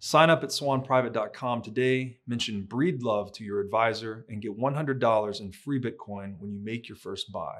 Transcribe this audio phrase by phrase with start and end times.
[0.00, 5.80] Sign up at swanprivate.com today, mention Breedlove to your advisor, and get $100 in free
[5.80, 7.56] Bitcoin when you make your first buy.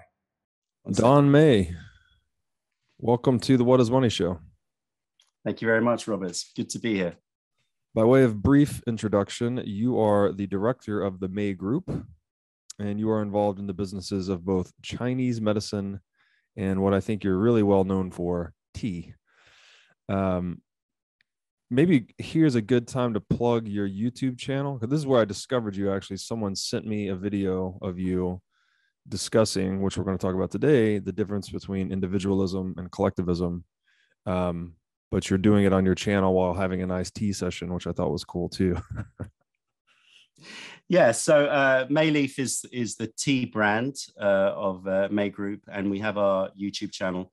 [0.92, 1.74] Don Mei,
[2.98, 4.38] welcome to the What is Money Show.
[5.44, 6.28] Thank you very much, Robert.
[6.28, 7.16] It's good to be here.
[7.92, 11.90] By way of brief introduction, you are the director of the Mei Group,
[12.78, 15.98] and you are involved in the businesses of both Chinese medicine
[16.56, 19.14] and what I think you're really well known for, tea.
[20.08, 20.62] Um,
[21.70, 25.24] maybe here's a good time to plug your YouTube channel because this is where I
[25.24, 25.92] discovered you.
[25.92, 28.40] Actually, someone sent me a video of you
[29.08, 33.64] discussing, which we're going to talk about today, the difference between individualism and collectivism.
[34.26, 34.74] Um,
[35.10, 37.92] but you're doing it on your channel while having a nice tea session, which I
[37.92, 38.76] thought was cool too.
[40.88, 45.62] yeah, so uh, Mei Leaf is is the tea brand uh, of uh, Mei Group,
[45.72, 47.32] and we have our YouTube channel,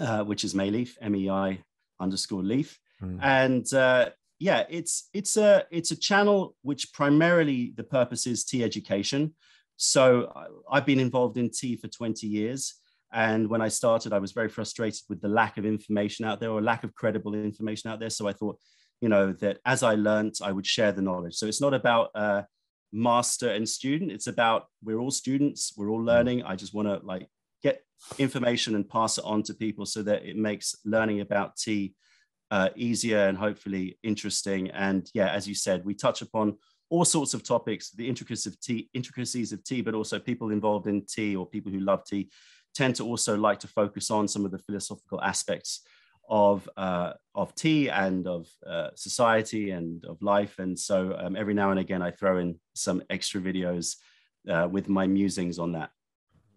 [0.00, 1.60] uh, which is Mei Leaf, M E I
[2.00, 2.78] underscore Leaf.
[3.02, 3.18] Mm.
[3.22, 8.62] And uh, yeah, it's it's a it's a channel which primarily the purpose is tea
[8.62, 9.34] education.
[9.76, 10.32] So
[10.70, 12.74] I've been involved in tea for 20 years.
[13.12, 16.50] And when I started, I was very frustrated with the lack of information out there
[16.50, 18.10] or lack of credible information out there.
[18.10, 18.58] So I thought,
[19.00, 21.36] you know, that as I learned, I would share the knowledge.
[21.36, 22.42] So it's not about uh,
[22.92, 24.10] master and student.
[24.10, 26.06] It's about we're all students, we're all mm.
[26.06, 26.42] learning.
[26.42, 27.28] I just want to like
[27.62, 27.82] get
[28.18, 31.94] information and pass it on to people so that it makes learning about tea
[32.50, 34.70] uh, easier and hopefully interesting.
[34.70, 36.56] And yeah, as you said, we touch upon
[36.90, 41.46] all sorts of topics, the intricacies of tea, but also people involved in tea or
[41.46, 42.30] people who love tea
[42.74, 45.82] tend to also like to focus on some of the philosophical aspects
[46.30, 50.58] of uh, of tea and of uh, society and of life.
[50.58, 53.96] And so um, every now and again, I throw in some extra videos
[54.48, 55.90] uh, with my musings on that.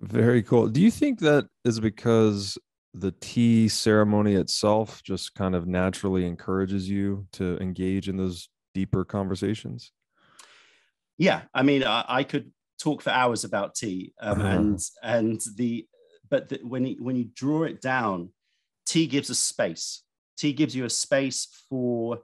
[0.02, 0.68] Very cool.
[0.68, 2.58] Do you think that is because
[2.94, 9.06] the tea ceremony itself just kind of naturally encourages you to engage in those deeper
[9.06, 9.91] conversations?
[11.18, 14.47] Yeah, I mean, I, I could talk for hours about tea, um, uh-huh.
[14.57, 15.88] and and the
[16.29, 18.29] but the, when you, when you draw it down,
[18.88, 20.03] tea gives a space.
[20.38, 22.22] Tea gives you a space for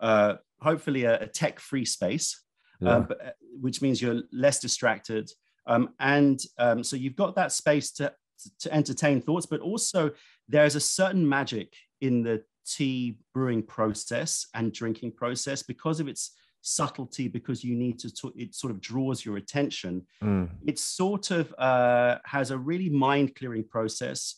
[0.00, 2.42] uh, hopefully a, a tech-free space,
[2.80, 2.96] yeah.
[2.96, 5.30] um, but, uh, which means you're less distracted.
[5.66, 8.12] Um, and um, so you've got that space to
[8.60, 10.10] to entertain thoughts, but also
[10.48, 16.32] there's a certain magic in the tea brewing process and drinking process because of its
[16.62, 20.48] subtlety because you need to it sort of draws your attention mm.
[20.66, 24.36] it sort of uh, has a really mind clearing process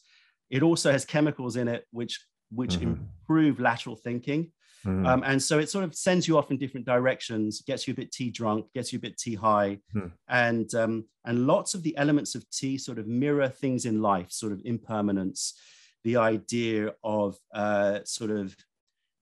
[0.50, 2.20] it also has chemicals in it which
[2.50, 2.94] which mm-hmm.
[3.28, 4.50] improve lateral thinking
[4.86, 5.06] Mm.
[5.06, 7.96] Um, and so it sort of sends you off in different directions, gets you a
[7.96, 10.12] bit tea drunk, gets you a bit tea high, mm.
[10.28, 14.30] and um, and lots of the elements of tea sort of mirror things in life,
[14.30, 15.58] sort of impermanence,
[16.04, 18.56] the idea of uh, sort of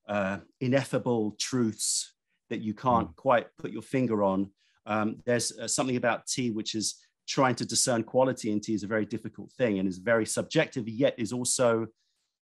[0.06, 2.12] uh, ineffable truths
[2.50, 3.16] that you can't mm.
[3.16, 4.50] quite put your finger on.
[4.86, 6.96] Um, there's uh, something about tea which is
[7.26, 10.86] trying to discern quality in tea is a very difficult thing and is very subjective,
[10.86, 11.86] yet is also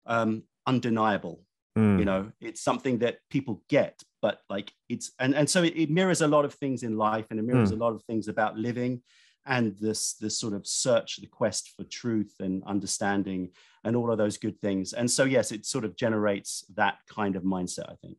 [0.07, 1.43] um, undeniable.
[1.77, 1.99] Mm.
[1.99, 5.91] You know, it's something that people get, but like it's and and so it, it
[5.91, 7.77] mirrors a lot of things in life, and it mirrors mm.
[7.77, 9.03] a lot of things about living,
[9.47, 13.51] and this this sort of search, the quest for truth and understanding,
[13.85, 14.93] and all of those good things.
[14.93, 17.91] And so yes, it sort of generates that kind of mindset.
[17.91, 18.19] I think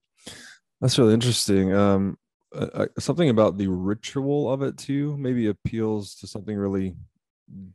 [0.81, 1.73] that's really interesting.
[1.75, 2.17] Um,
[2.55, 6.95] uh, something about the ritual of it too maybe appeals to something really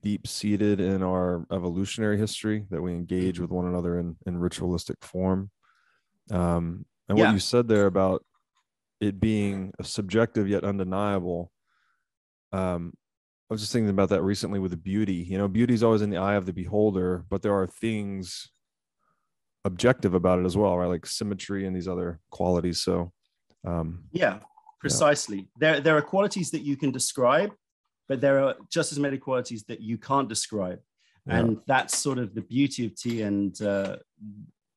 [0.03, 3.43] deep seated in our evolutionary history that we engage Mm-hmm.
[3.43, 5.51] with one another in, in ritualistic form.
[6.31, 8.25] Um, and what you said there about
[9.01, 11.51] it being subjective yet undeniable.
[12.53, 12.93] Um,
[13.51, 15.15] I was just thinking about that recently with the beauty.
[15.15, 18.51] You know, beauty is always in the eye of the beholder, but there are things
[19.65, 20.87] objective about it as well, right?
[20.87, 22.81] Like symmetry and these other qualities.
[22.81, 23.13] So,
[23.67, 24.41] um, Yeah,
[24.81, 25.49] precisely.
[25.59, 27.53] There, there are qualities that you can describe,
[28.07, 30.81] but there are just as many qualities that you can't describe.
[31.27, 31.39] Yeah.
[31.39, 33.23] And that's sort of the beauty of tea.
[33.23, 33.97] And uh,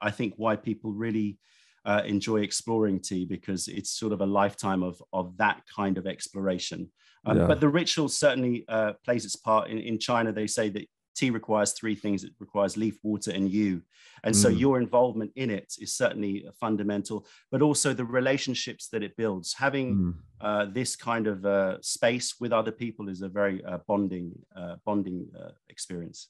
[0.02, 1.38] I think why people really
[1.86, 6.06] uh, enjoy exploring tea because it's sort of a lifetime of, of that kind of
[6.06, 6.92] exploration.
[7.26, 7.48] Um, Yeah.
[7.48, 9.70] But the ritual certainly uh, plays its part.
[9.70, 13.52] In, in China, they say that tea requires three things it requires leaf, water, and
[13.52, 13.82] you.
[14.24, 14.60] And so Mm.
[14.60, 19.54] your involvement in it is certainly fundamental, but also the relationships that it builds.
[19.54, 23.80] Having mm, uh, this kind of uh, space with other people is a very uh,
[23.88, 26.30] bonding uh, bonding uh, experience.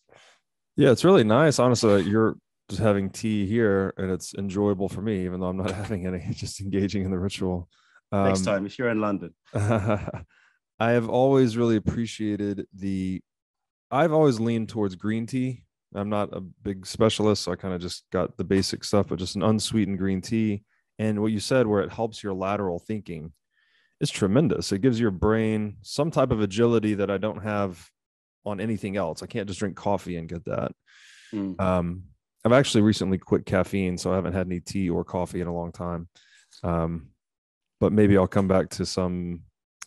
[0.77, 1.59] yeah, it's really nice.
[1.59, 2.35] Honestly, you're
[2.71, 6.25] just having tea here and it's enjoyable for me, even though I'm not having any,
[6.33, 7.69] just engaging in the ritual.
[8.11, 10.23] Next Um, time, if you're in London, I
[10.79, 13.21] have always really appreciated the.
[13.89, 15.63] I've always leaned towards green tea.
[15.93, 19.19] I'm not a big specialist, so I kind of just got the basic stuff, but
[19.19, 20.63] just an unsweetened green tea.
[20.97, 23.33] And what you said, where it helps your lateral thinking,
[23.99, 24.71] is tremendous.
[24.71, 27.89] It gives your brain some type of agility that I don't have
[28.45, 29.21] on anything else.
[29.21, 30.71] I can't just drink coffee and get that.
[31.33, 31.59] Mm.
[31.59, 32.03] Um,
[32.43, 35.53] I've actually recently quit caffeine, so I haven't had any tea or coffee in a
[35.53, 36.07] long time.
[36.63, 37.09] Um,
[37.79, 39.41] but maybe I'll come back to some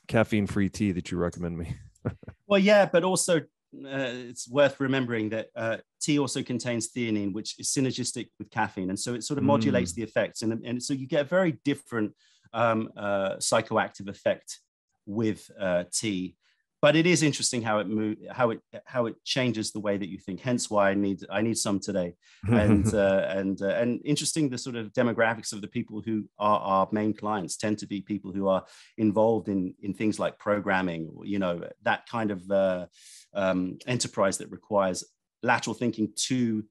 [0.08, 1.74] caffeine-free tea that you recommend me.
[2.46, 7.58] well, yeah, but also uh, it's worth remembering that uh, tea also contains theanine, which
[7.58, 10.94] is synergistic with caffeine, and so it sort of modulates the effects, and, and so
[10.94, 12.12] you get a very different
[12.52, 14.60] um, uh, psychoactive effect
[15.06, 16.36] with uh, tea.
[16.84, 20.10] But it is interesting how it move, how it how it changes the way that
[20.10, 20.40] you think.
[20.40, 22.12] Hence, why I need I need some today.
[22.46, 26.60] and uh, and uh, and interesting the sort of demographics of the people who are
[26.60, 28.66] our main clients tend to be people who are
[28.98, 32.84] involved in in things like programming or you know that kind of uh,
[33.32, 35.04] um, enterprise that requires
[35.42, 36.66] lateral thinking to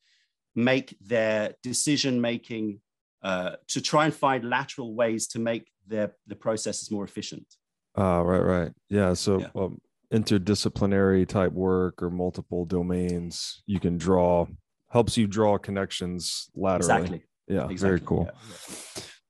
[0.53, 2.81] make their decision making
[3.23, 7.47] uh, to try and find lateral ways to make their the processes more efficient
[7.95, 8.71] Ah, right, right.
[8.89, 9.13] Yeah.
[9.13, 9.49] So Yeah.
[9.55, 9.79] Um,
[10.13, 14.45] interdisciplinary type work or multiple domains you can draw
[14.93, 16.99] helps you draw connections laterally.
[16.99, 18.29] exactly Yeah, exactly very cool.
[18.29, 18.75] yeah.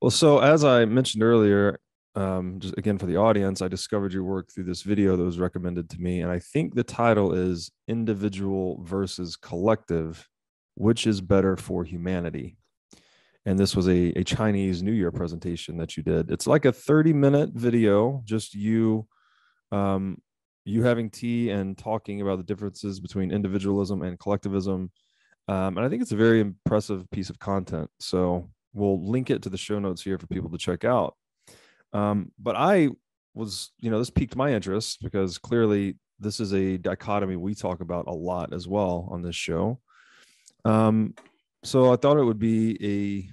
[0.00, 1.80] Well, so as I mentioned earlier,
[2.14, 5.38] um, just again for the audience, I discovered your work through this video that was
[5.38, 10.28] recommended to me, and I think the title is "Individual versus Collective:
[10.74, 12.58] Which is Better for Humanity."
[13.46, 16.30] And this was a, a Chinese New Year presentation that you did.
[16.30, 19.06] It's like a 30 minute video, just you,
[19.72, 20.18] um,
[20.64, 24.90] you having tea and talking about the differences between individualism and collectivism.
[25.46, 27.90] Um, and I think it's a very impressive piece of content.
[28.00, 31.16] So we'll link it to the show notes here for people to check out.
[31.92, 32.88] Um, but I
[33.34, 37.80] was, you know, this piqued my interest because clearly this is a dichotomy we talk
[37.80, 39.80] about a lot as well on this show.
[40.64, 41.14] Um,
[41.62, 43.30] so I thought it would be a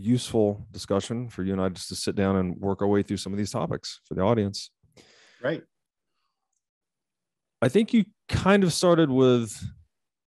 [0.00, 3.16] useful discussion for you and I just to sit down and work our way through
[3.16, 4.70] some of these topics for the audience.
[5.40, 5.64] great
[7.60, 9.60] I think you kind of started with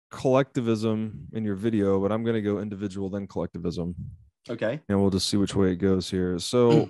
[0.10, 3.96] collectivism in your video, but I'm going to go individual then collectivism,
[4.50, 6.38] okay and we'll just see which way it goes here.
[6.40, 6.90] So,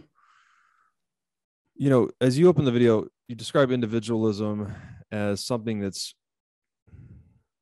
[1.75, 4.74] you know, as you open the video, you describe individualism
[5.12, 6.15] as something that's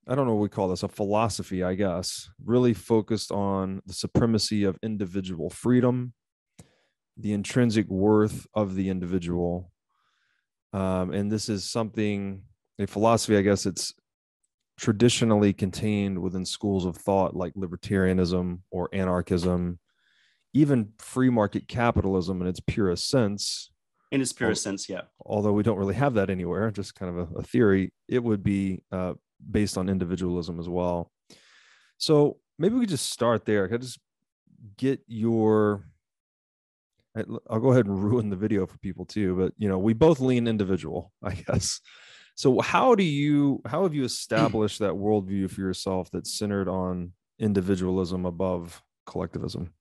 [0.09, 3.93] I don't know what we call this, a philosophy, I guess, really focused on the
[3.93, 6.13] supremacy of individual freedom,
[7.15, 9.71] the intrinsic worth of the individual.
[10.73, 12.41] Um, and this is something,
[12.79, 13.93] a philosophy, I guess it's
[14.77, 19.79] traditionally contained within schools of thought like libertarianism or anarchism,
[20.53, 23.71] even free market capitalism in its purest sense
[24.11, 27.31] in its purest sense yeah although we don't really have that anywhere, just kind of
[27.31, 29.13] a, a theory, it would be uh,
[29.51, 31.11] based on individualism as well.
[31.97, 33.67] So maybe we could just start there.
[33.67, 33.99] Can I just
[34.77, 35.85] get your?
[37.15, 40.19] I'll go ahead and ruin the video for people too, but you know, we both
[40.19, 41.79] lean individual, I guess.
[42.39, 43.61] So how do you?
[43.65, 49.73] How have you established that worldview for yourself that's centered on individualism above collectivism?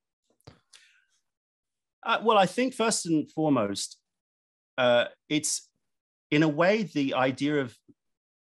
[2.04, 4.00] Uh, well, I think first and foremost,
[4.76, 5.68] uh, it's
[6.32, 7.78] in a way the idea of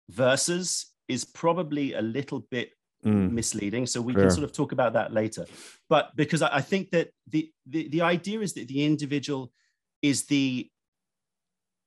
[0.10, 2.72] verses is probably a little bit
[3.06, 3.86] Mm, misleading.
[3.86, 4.22] So we Fair.
[4.22, 5.46] can sort of talk about that later.
[5.90, 9.52] But because I, I think that the, the the idea is that the individual
[10.02, 10.72] is the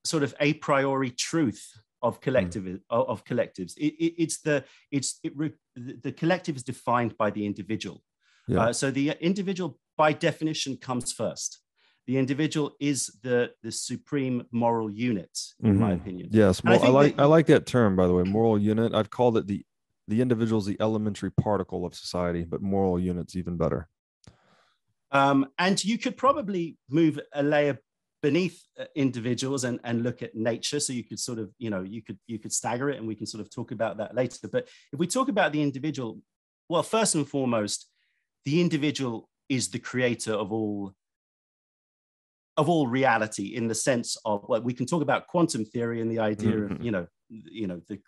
[0.05, 2.23] sort of a priori truth of hmm.
[2.23, 2.81] collective mm.
[2.91, 3.77] of, collectives.
[3.77, 5.33] It, it, it's the it's it,
[5.75, 8.03] the collective is defined by the individual.
[8.47, 8.61] Yeah.
[8.61, 11.59] Uh, so the individual, by definition, comes first.
[12.07, 15.81] The individual is the the supreme moral unit, in mm-hmm.
[15.81, 16.29] my opinion.
[16.33, 18.95] Yes, I, I, like that, I like that term, by the way, moral unit.
[18.95, 19.65] I've called it the
[20.09, 23.89] the individual is the elementary particle of society, but moral unit's even better.
[25.13, 27.79] Um, and you could probably move a layer
[28.23, 30.81] beneath uh, individuals and, and look at nature.
[30.81, 33.15] So you could sort of, you know, you could you could stagger it, and we
[33.15, 34.49] can sort of talk about that later.
[34.49, 36.21] But if we talk about the individual,
[36.69, 37.89] well, first and foremost,
[38.45, 40.95] the individual is the creator of all
[42.57, 46.11] of all reality in the sense of well, we can talk about quantum theory and
[46.11, 46.75] the idea mm-hmm.
[46.75, 47.99] of you know you know the,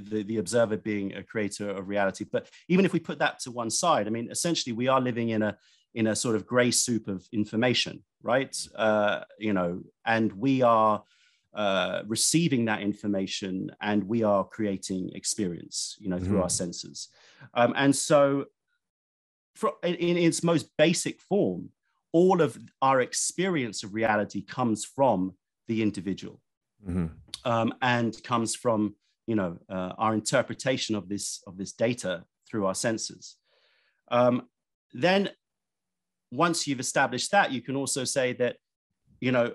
[0.00, 3.50] the the observer being a creator of reality but even if we put that to
[3.50, 5.56] one side i mean essentially we are living in a
[5.94, 8.56] in a sort of gray soup of information right?
[8.76, 11.02] Uh, you know and we are
[11.54, 16.42] uh, receiving that information and we are creating experience you know through mm-hmm.
[16.42, 17.08] our senses.
[17.54, 18.46] Um, and so
[19.56, 21.70] for, in, in its most basic form
[22.12, 25.34] all of our experience of reality comes from
[25.68, 26.40] the individual.
[26.88, 27.08] Mm-hmm.
[27.44, 28.94] um, and comes from
[29.26, 33.36] you know uh, our interpretation of this of this data through our senses.
[34.10, 34.48] Um,
[34.94, 35.28] then
[36.30, 38.56] once you've established that you can also say that
[39.20, 39.52] you know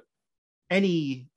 [0.69, 1.27] any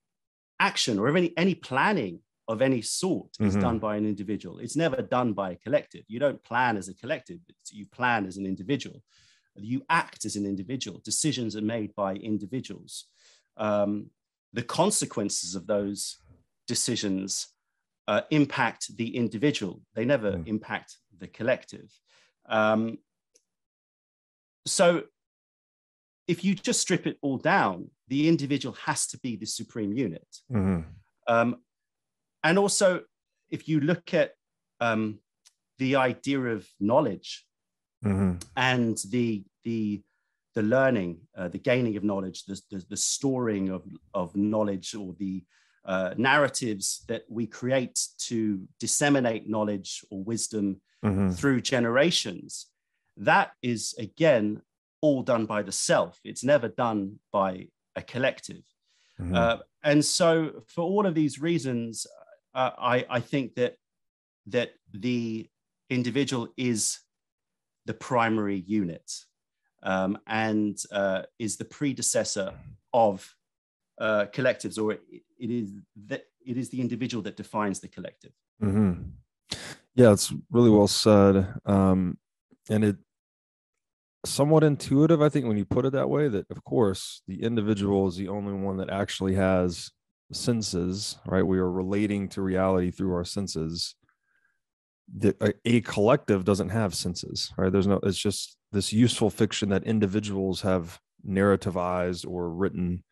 [0.60, 3.60] action or any any planning of any sort is mm-hmm.
[3.60, 6.94] done by an individual it's never done by a collective you don't plan as a
[6.94, 7.38] collective
[7.70, 9.02] you plan as an individual
[9.64, 11.00] you act as an individual.
[11.04, 13.06] Decisions are made by individuals.
[13.56, 14.10] Um,
[14.52, 16.18] the consequences of those
[16.66, 17.48] decisions
[18.06, 19.82] uh, impact the individual.
[19.94, 20.48] They never mm.
[20.48, 21.90] impact the collective.
[22.48, 22.98] Um,
[24.66, 25.04] so,
[26.28, 30.28] if you just strip it all down, the individual has to be the supreme unit.
[30.52, 30.82] Mm-hmm.
[31.26, 31.56] Um,
[32.44, 33.02] and also,
[33.50, 34.32] if you look at
[34.80, 35.18] um,
[35.78, 37.46] the idea of knowledge,
[38.04, 38.34] mm-hmm.
[38.56, 40.02] and the the
[40.54, 45.14] the learning, uh, the gaining of knowledge, the, the, the, storing of, of knowledge, or
[45.18, 45.44] the
[45.84, 51.30] uh, narratives that we create to disseminate knowledge or wisdom mm-hmm.
[51.30, 52.66] through generations,
[53.16, 54.60] that is again
[55.00, 56.20] all done by the self.
[56.24, 58.64] It's never done by a collective.
[59.20, 59.34] Mm-hmm.
[59.34, 62.06] Uh, and so, for all of these reasons,
[62.54, 63.76] uh, I, I think that
[64.46, 65.48] that the
[65.90, 67.00] individual is
[67.86, 69.10] the primary unit
[69.82, 72.52] um, and uh, is the predecessor
[72.92, 73.34] of
[74.00, 75.02] uh, collectives, or it,
[75.38, 75.72] it is
[76.06, 78.32] that it is the individual that defines the collective.
[78.62, 79.10] Mm-hmm.
[79.94, 82.18] Yeah, it's really well said, um,
[82.70, 82.96] and it
[84.24, 85.22] somewhat intuitive.
[85.22, 88.28] I think when you put it that way, that of course the individual is the
[88.28, 89.90] only one that actually has
[90.32, 91.18] senses.
[91.26, 91.46] Right?
[91.46, 93.94] We are relating to reality through our senses
[95.16, 99.84] that a, collective doesn't have senses right there's no it's just this useful fiction that
[99.84, 103.02] individuals have narrativized or written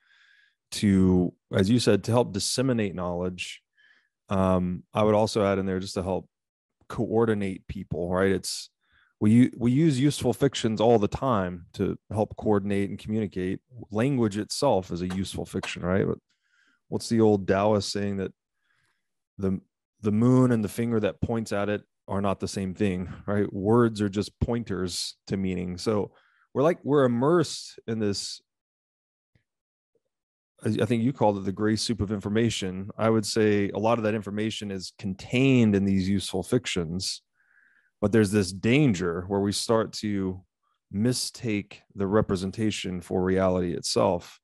[0.70, 3.62] to as you said to help disseminate knowledge
[4.28, 6.28] um, i would also add in there just to help
[6.88, 8.68] coordinate people right it's
[9.20, 14.90] we we use useful fictions all the time to help coordinate and communicate language itself
[14.90, 16.06] is a useful fiction right
[16.88, 18.32] what's the old taoist saying that
[19.38, 19.60] the
[20.02, 23.52] the moon and the finger that points at it are not the same thing, right?
[23.52, 25.78] Words are just pointers to meaning.
[25.78, 26.12] So
[26.54, 28.40] we're like we're immersed in this.
[30.64, 32.88] I think you called it the gray soup of information.
[32.96, 37.20] I would say a lot of that information is contained in these useful fictions,
[38.00, 40.42] but there's this danger where we start to
[40.90, 44.40] mistake the representation for reality itself.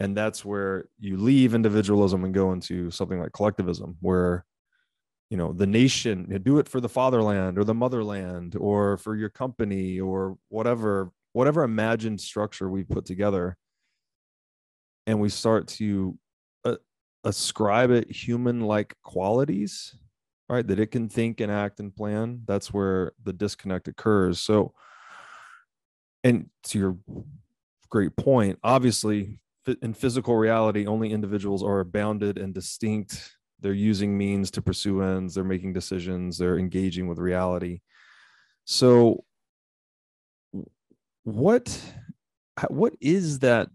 [0.00, 4.44] And that's where you leave individualism and go into something like collectivism where
[5.30, 9.28] you know the nation do it for the fatherland or the motherland or for your
[9.28, 13.56] company or whatever whatever imagined structure we put together.
[15.06, 16.18] And we start to
[16.64, 16.76] uh,
[17.24, 19.94] ascribe it human like qualities
[20.48, 24.72] right that it can think and act and plan that's where the disconnect occurs so
[26.24, 26.96] and to your
[27.90, 29.40] great point obviously
[29.82, 33.36] in physical reality, only individuals are bounded and distinct.
[33.60, 37.80] They're using means to pursue ends, they're making decisions, they're engaging with reality.
[38.64, 39.24] So,
[41.24, 41.80] what
[42.68, 43.68] what is that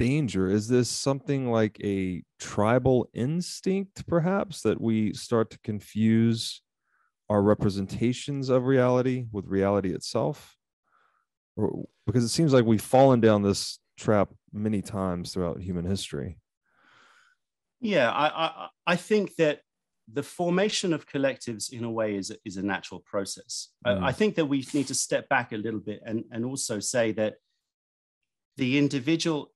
[0.00, 0.48] danger?
[0.48, 6.62] Is this something like a tribal instinct, perhaps, that we start to confuse
[7.28, 10.56] our representations of reality with reality itself?
[11.54, 16.38] Or, because it seems like we've fallen down this trap many times throughout human history.
[17.82, 19.60] Yeah, I, I, I think that
[20.10, 23.68] the formation of collectives in a way is, is a natural process.
[23.86, 24.02] Mm.
[24.02, 26.80] I, I think that we need to step back a little bit and, and also
[26.80, 27.34] say that
[28.56, 29.52] the individual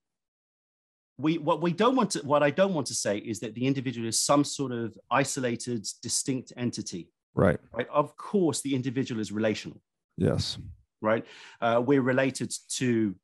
[1.19, 3.67] we what we don't want to what i don't want to say is that the
[3.67, 7.09] individual is some sort of isolated distinct entity.
[7.35, 7.59] Right.
[7.73, 7.89] Right?
[7.89, 9.81] Of course the individual is relational.
[10.17, 10.59] Yes.
[11.01, 11.25] Right?
[11.61, 13.15] Uh, we're related to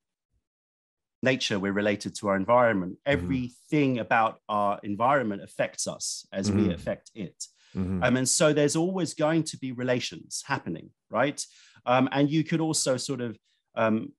[1.23, 1.59] nature.
[1.59, 2.93] We're related to our environment.
[2.93, 3.13] Mm-hmm.
[3.13, 6.69] everything about our environment affects us as mm-hmm.
[6.69, 7.45] we affect it.
[7.77, 8.03] Mm-hmm.
[8.03, 11.45] um, and so there's always going to be relations happening right?
[11.85, 13.37] Um, and you could also sort of
[13.75, 14.13] um,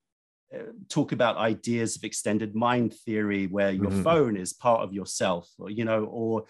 [0.90, 4.04] talk about ideas of extended mind theory where your mm-hmm.
[4.04, 6.44] phone is part of yourself or you know or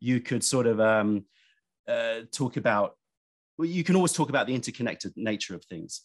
[0.00, 1.24] you could sort of um,
[1.88, 2.94] uh, talk about
[3.58, 6.02] well, you can always talk about the interconnected nature of things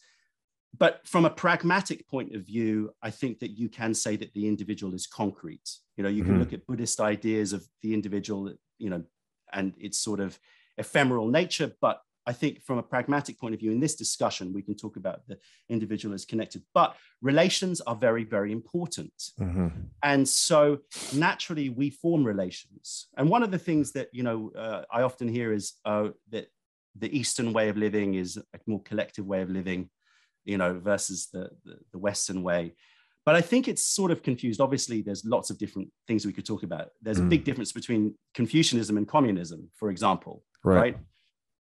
[0.77, 4.47] but from a pragmatic point of view i think that you can say that the
[4.47, 6.41] individual is concrete you know you can mm-hmm.
[6.41, 9.03] look at buddhist ideas of the individual you know
[9.51, 10.39] and its sort of
[10.79, 14.61] ephemeral nature but I think from a pragmatic point of view, in this discussion, we
[14.61, 15.37] can talk about the
[15.69, 19.13] individual as connected, but relations are very, very important.
[19.39, 19.67] Mm-hmm.
[20.03, 20.79] And so
[21.13, 23.07] naturally, we form relations.
[23.17, 26.47] And one of the things that, you know, uh, I often hear is uh, that
[26.97, 29.89] the Eastern way of living is a more collective way of living,
[30.45, 32.73] you know, versus the, the, the Western way.
[33.25, 34.59] But I think it's sort of confused.
[34.59, 36.89] Obviously, there's lots of different things we could talk about.
[37.01, 37.25] There's mm.
[37.25, 40.75] a big difference between Confucianism and communism, for example, right?
[40.75, 40.97] right?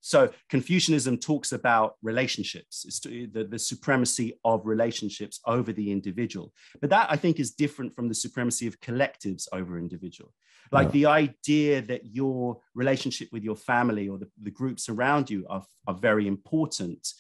[0.02, 6.54] So Confucianism talks about relationships, it's the, the supremacy of relationships over the individual.
[6.80, 10.34] But that I think is different from the supremacy of collectives over individual.
[10.72, 10.92] Like yeah.
[10.92, 15.64] the idea that your relationship with your family or the, the groups around you are,
[15.88, 17.14] are very important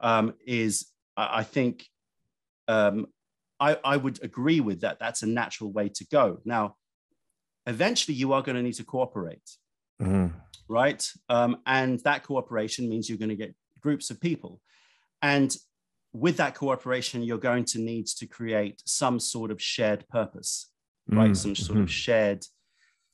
[0.00, 1.86] um, is, I, I think,
[2.66, 3.06] um,
[3.60, 4.98] I, I would agree with that.
[4.98, 6.40] That's a natural way to go.
[6.44, 6.76] Now,
[7.66, 9.48] eventually you are going to need to cooperate.
[10.00, 11.06] Mm-hmm right?
[11.28, 14.60] Um, and that cooperation means you're going to get groups of people.
[15.22, 15.54] And
[16.12, 20.70] with that cooperation, you're going to need to create some sort of shared purpose,
[21.08, 21.30] right?
[21.30, 21.84] Mm, some sort mm-hmm.
[21.84, 22.44] of shared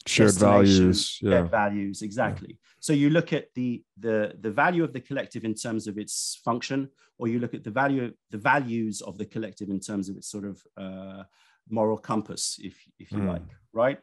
[0.07, 1.31] shared values, yeah.
[1.31, 2.51] shared values, exactly.
[2.51, 2.57] Yeah.
[2.81, 6.41] So you look at the the the value of the collective in terms of its
[6.45, 10.17] function, or you look at the value the values of the collective in terms of
[10.17, 11.23] its sort of uh,
[11.69, 13.29] moral compass, if if you mm.
[13.29, 13.43] like,
[13.73, 13.99] right?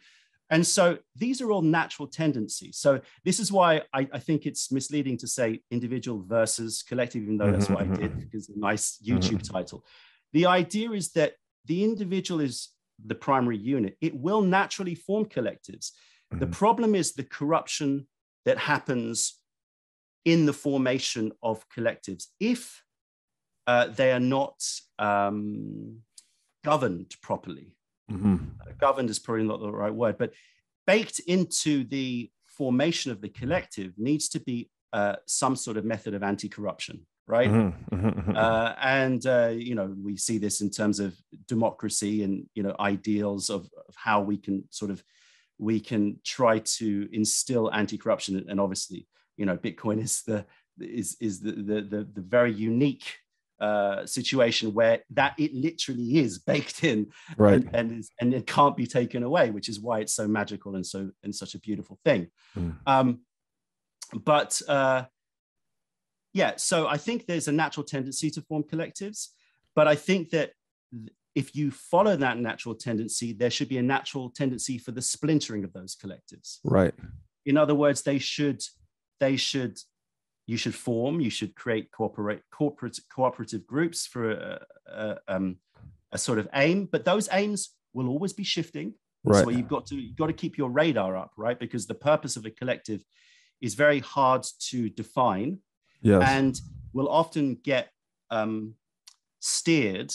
[0.51, 2.77] And so these are all natural tendencies.
[2.77, 7.37] So this is why I, I, think it's misleading to say individual versus collective, even
[7.37, 8.19] though that's what I did mm-hmm.
[8.19, 9.53] because a nice YouTube mm-hmm.
[9.53, 9.85] title.
[10.33, 11.35] The idea is that
[11.65, 12.69] the individual is
[13.03, 13.95] the primary unit.
[14.01, 15.91] It will naturally form collectives.
[16.33, 16.39] Mm-hmm.
[16.39, 18.07] The problem is the corruption
[18.43, 19.39] that happens
[20.25, 22.83] in the formation of collectives if
[23.67, 24.61] uh, they are not
[24.99, 25.99] um,
[26.63, 27.73] governed properly.
[28.11, 28.35] Mm-hmm.
[28.61, 30.33] Uh, governed is probably not the right word, but
[30.85, 36.13] baked into the formation of the collective needs to be uh, some sort of method
[36.13, 37.49] of anti-corruption, right?
[37.49, 37.95] Mm-hmm.
[37.95, 38.35] mm-hmm, mm-hmm.
[38.35, 41.15] Uh, and uh, you know we see this in terms of
[41.47, 45.03] democracy and you know ideals of, of how we can sort of
[45.57, 50.45] we can try to instill anti-corruption, and obviously you know Bitcoin is the
[50.79, 53.15] is is the the, the, the very unique
[53.61, 57.53] uh, situation where that it literally is baked in right.
[57.53, 60.75] and and, is, and, it can't be taken away which is why it's so magical
[60.75, 62.75] and so and such a beautiful thing mm.
[62.87, 63.19] um,
[64.15, 65.03] but uh,
[66.33, 69.27] yeah so i think there's a natural tendency to form collectives
[69.75, 70.53] but i think that
[71.35, 75.63] if you follow that natural tendency there should be a natural tendency for the splintering
[75.63, 76.95] of those collectives right
[77.45, 78.63] in other words they should
[79.19, 79.77] they should
[80.47, 85.57] you should form, you should create corporate, corporate cooperative groups for a, a, um,
[86.11, 88.93] a sort of aim, but those aims will always be shifting.
[89.23, 89.43] Right.
[89.43, 91.59] So you've got to you've got to keep your radar up, right?
[91.59, 93.03] Because the purpose of a collective
[93.61, 95.59] is very hard to define,
[96.01, 96.23] yes.
[96.27, 96.59] and
[96.93, 97.89] will often get
[98.31, 98.73] um,
[99.39, 100.13] steered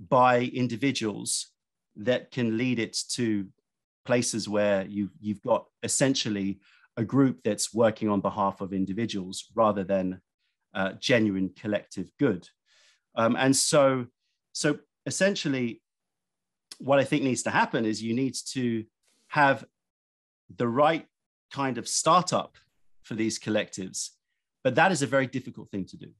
[0.00, 1.48] by individuals
[1.96, 3.46] that can lead it to
[4.06, 6.58] places where you you've got essentially
[6.96, 10.20] a group that's working on behalf of individuals rather than
[10.74, 12.48] uh, genuine collective good.
[13.14, 14.06] Um, and so,
[14.52, 15.82] so essentially,
[16.78, 18.84] what I think needs to happen is you need to
[19.28, 19.64] have
[20.54, 21.06] the right
[21.50, 22.56] kind of startup
[23.02, 24.10] for these collectives,
[24.62, 26.10] but that is a very difficult thing to do,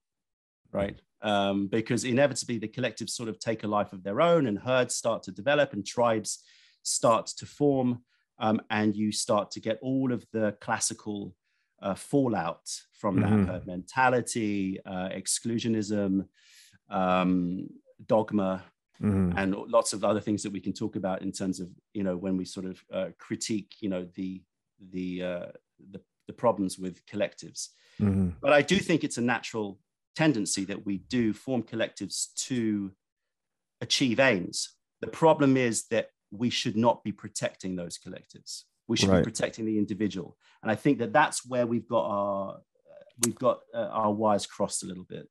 [0.73, 1.01] right?
[1.23, 4.95] Um, because inevitably the collectives sort of take a life of their own, and herds
[4.95, 6.43] start to develop, and tribes
[6.83, 8.03] start to form
[8.38, 11.35] um, and you start to get all of the classical
[11.83, 13.44] uh, fallout from mm-hmm.
[13.44, 16.27] that herd mentality, uh, exclusionism,
[16.90, 17.68] um,
[18.07, 18.64] dogma,
[19.01, 19.35] Mhm.
[19.37, 22.16] and lots of other things that we can talk about in terms of you know
[22.16, 24.42] when we sort of uh, critique you know the
[24.90, 25.46] the, uh,
[25.90, 27.68] the the problems with collectives
[28.01, 28.37] Mhm.
[28.40, 29.79] but i do think it's a natural
[30.14, 32.92] tendency that we do form collectives to
[33.83, 39.09] achieve aims the problem is that we should not be protecting those collectives we should
[39.09, 39.19] Right.
[39.25, 42.61] be protecting the individual and i think that that's where we've got our
[43.25, 45.29] we've got uh, our wires crossed a little bit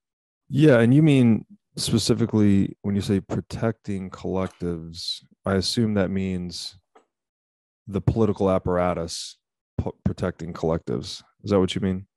[0.50, 1.46] Yeah, and you mean
[1.78, 6.78] specifically when you say protecting collectives, I assume that means
[7.88, 9.38] the political apparatus
[10.04, 11.22] protecting collectives.
[11.44, 12.08] Is that what you mean?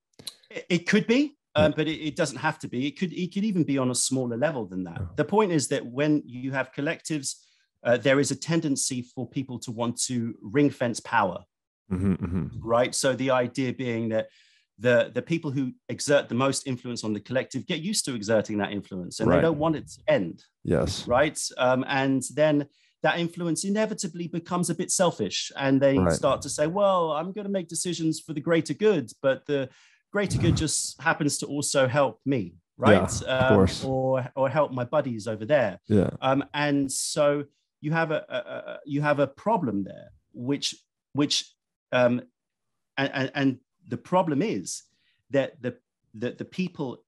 [0.49, 2.87] It, it could be, um, but it, it doesn't have to be.
[2.87, 4.97] It could it could even be on a smaller level than that.
[4.99, 5.07] Yeah.
[5.17, 7.35] The point is that when you have collectives,
[7.83, 11.43] uh, there is a tendency for people to want to ring fence power,
[11.89, 12.93] hmm hmm right?
[12.93, 14.27] So the idea being that
[14.77, 18.57] the the people who exert the most influence on the collective get used to exerting
[18.59, 19.37] that influence, and Right.
[19.37, 21.05] they don't want it to end, Yes.
[21.07, 21.39] right?
[21.57, 22.67] Um, and then
[23.01, 26.13] that influence inevitably becomes a bit selfish, and they Right.
[26.13, 29.69] start to say, "Well, I'm going to make decisions for the greater good," but the
[30.11, 33.21] greater good just happens to also help me, right?
[33.21, 33.83] of course.
[33.83, 35.79] or or help my buddies over there.
[35.87, 36.11] Yeah.
[36.21, 37.45] Um, and so
[37.81, 40.75] you have a, a, a you have a problem there, which
[41.13, 41.53] which
[41.91, 42.21] um,
[42.97, 44.83] and, and, the problem is
[45.31, 45.75] that the,
[46.13, 47.03] the the people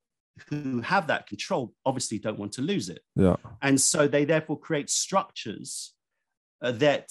[0.50, 3.36] who have that control obviously don't want to lose it, Yeah.
[3.62, 5.94] and so they therefore create structures
[6.64, 7.10] uh, that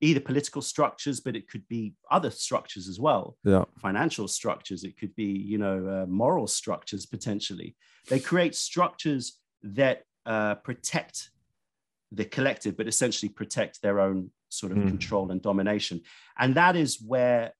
[0.00, 3.64] either political structures, but it could be other structures as well, Yeah.
[3.80, 4.84] financial structures.
[4.84, 7.74] It could be you know uh, moral structures potentially.
[8.08, 11.30] They create structures that uh, protect
[12.12, 14.88] the collective, but essentially protect their own sort of Mm.
[14.88, 16.00] control and domination.
[16.38, 17.52] And that is where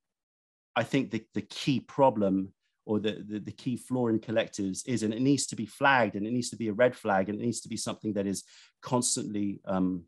[0.74, 2.52] I think the, the key problem
[2.86, 6.14] or the, the, the key flaw in collectives is, and it needs to be flagged
[6.14, 8.26] and it needs to be a red flag and it needs to be something that
[8.26, 8.44] is
[8.80, 10.04] constantly um,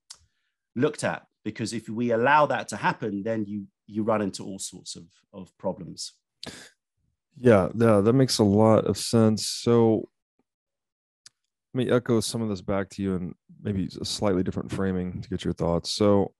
[0.74, 1.26] looked at.
[1.44, 5.04] Because if we allow that to happen, then you you run into all sorts of,
[5.32, 6.12] of problems.
[7.36, 9.48] Yeah, yeah, that makes a lot of sense.
[9.48, 10.08] So
[11.72, 15.22] let me echo some of this back to you and maybe a slightly different framing
[15.22, 15.92] to get your thoughts.
[15.92, 16.32] So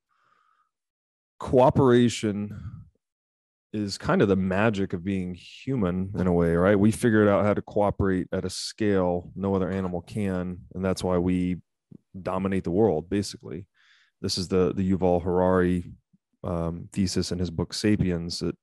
[1.38, 2.58] cooperation
[3.72, 6.78] is kind of the magic of being human in a way, right?
[6.78, 11.04] We figured out how to cooperate at a scale no other animal can, and that's
[11.04, 11.58] why we
[12.20, 13.66] dominate the world basically.
[14.20, 15.92] This is the the Yuval Harari
[16.42, 18.56] um, thesis in his book Sapiens that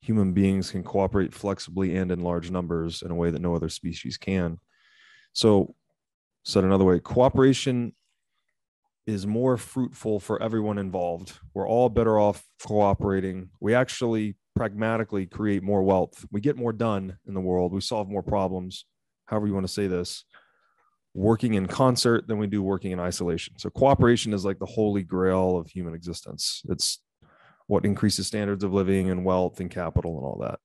[0.00, 3.68] human beings can cooperate flexibly and in large numbers in a way that no other
[3.68, 4.58] species can.
[5.32, 5.74] So,
[6.46, 7.92] said another way, cooperation
[9.04, 11.38] is more fruitful for everyone involved.
[11.54, 13.50] We're all better off cooperating.
[13.60, 16.24] We actually pragmatically create more wealth.
[16.30, 17.72] We get more done in the world.
[17.72, 18.84] We solve more problems,
[19.26, 20.24] however you want to say this,
[21.14, 23.58] working in concert than we do working in isolation.
[23.58, 26.62] So, cooperation is like the holy grail of human existence.
[26.68, 27.00] It's
[27.66, 30.60] what increases standards of living and wealth and capital and all that.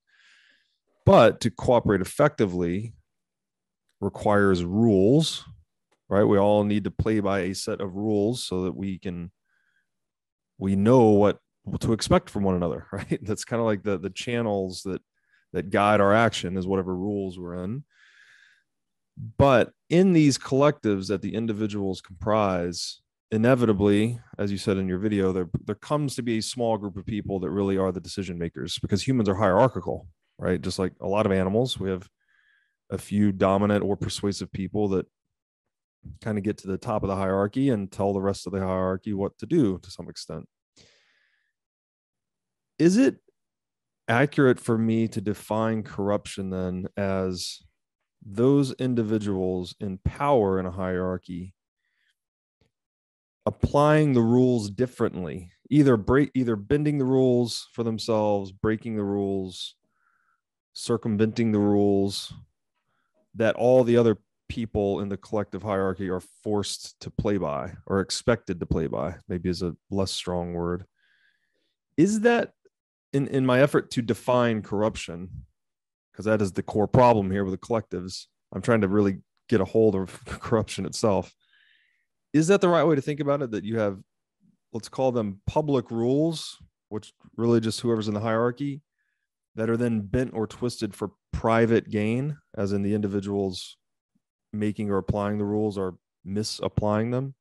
[1.04, 2.94] But to cooperate effectively
[4.00, 5.44] requires rules,
[6.08, 6.24] right?
[6.24, 9.30] We all need to play by a set of rules so that we can
[10.58, 11.38] we know what
[11.80, 13.18] to expect from one another, right?
[13.22, 15.02] That's kind of like the the channels that
[15.52, 17.84] that guide our action is whatever rules we're in.
[19.36, 25.32] But in these collectives that the individuals comprise, inevitably, as you said in your video,
[25.32, 28.38] there there comes to be a small group of people that really are the decision
[28.38, 30.06] makers because humans are hierarchical,
[30.38, 30.60] right?
[30.60, 32.08] Just like a lot of animals, we have
[32.90, 35.06] a few dominant or persuasive people that
[36.20, 38.60] kind of get to the top of the hierarchy and tell the rest of the
[38.60, 40.48] hierarchy what to do to some extent.
[42.78, 43.16] Is it
[44.08, 47.62] accurate for me to define corruption then as
[48.24, 51.54] those individuals in power in a hierarchy
[53.46, 59.76] applying the rules differently either break either bending the rules for themselves breaking the rules
[60.72, 62.32] circumventing the rules
[63.34, 68.00] that all the other people in the collective hierarchy are forced to play by or
[68.00, 70.84] expected to play by maybe is a less strong word.
[71.96, 72.52] Is that
[73.12, 75.28] in in my effort to define corruption
[76.12, 79.18] because that is the core problem here with the collectives i'm trying to really
[79.52, 81.34] get a hold of corruption itself.
[82.32, 83.98] Is that the right way to think about it that you have
[84.72, 86.56] let's call them public rules
[86.88, 88.80] which really just whoever's in the hierarchy
[89.54, 93.76] that are then bent or twisted for private gain as in the individuals
[94.52, 97.34] making or applying the rules or misapplying them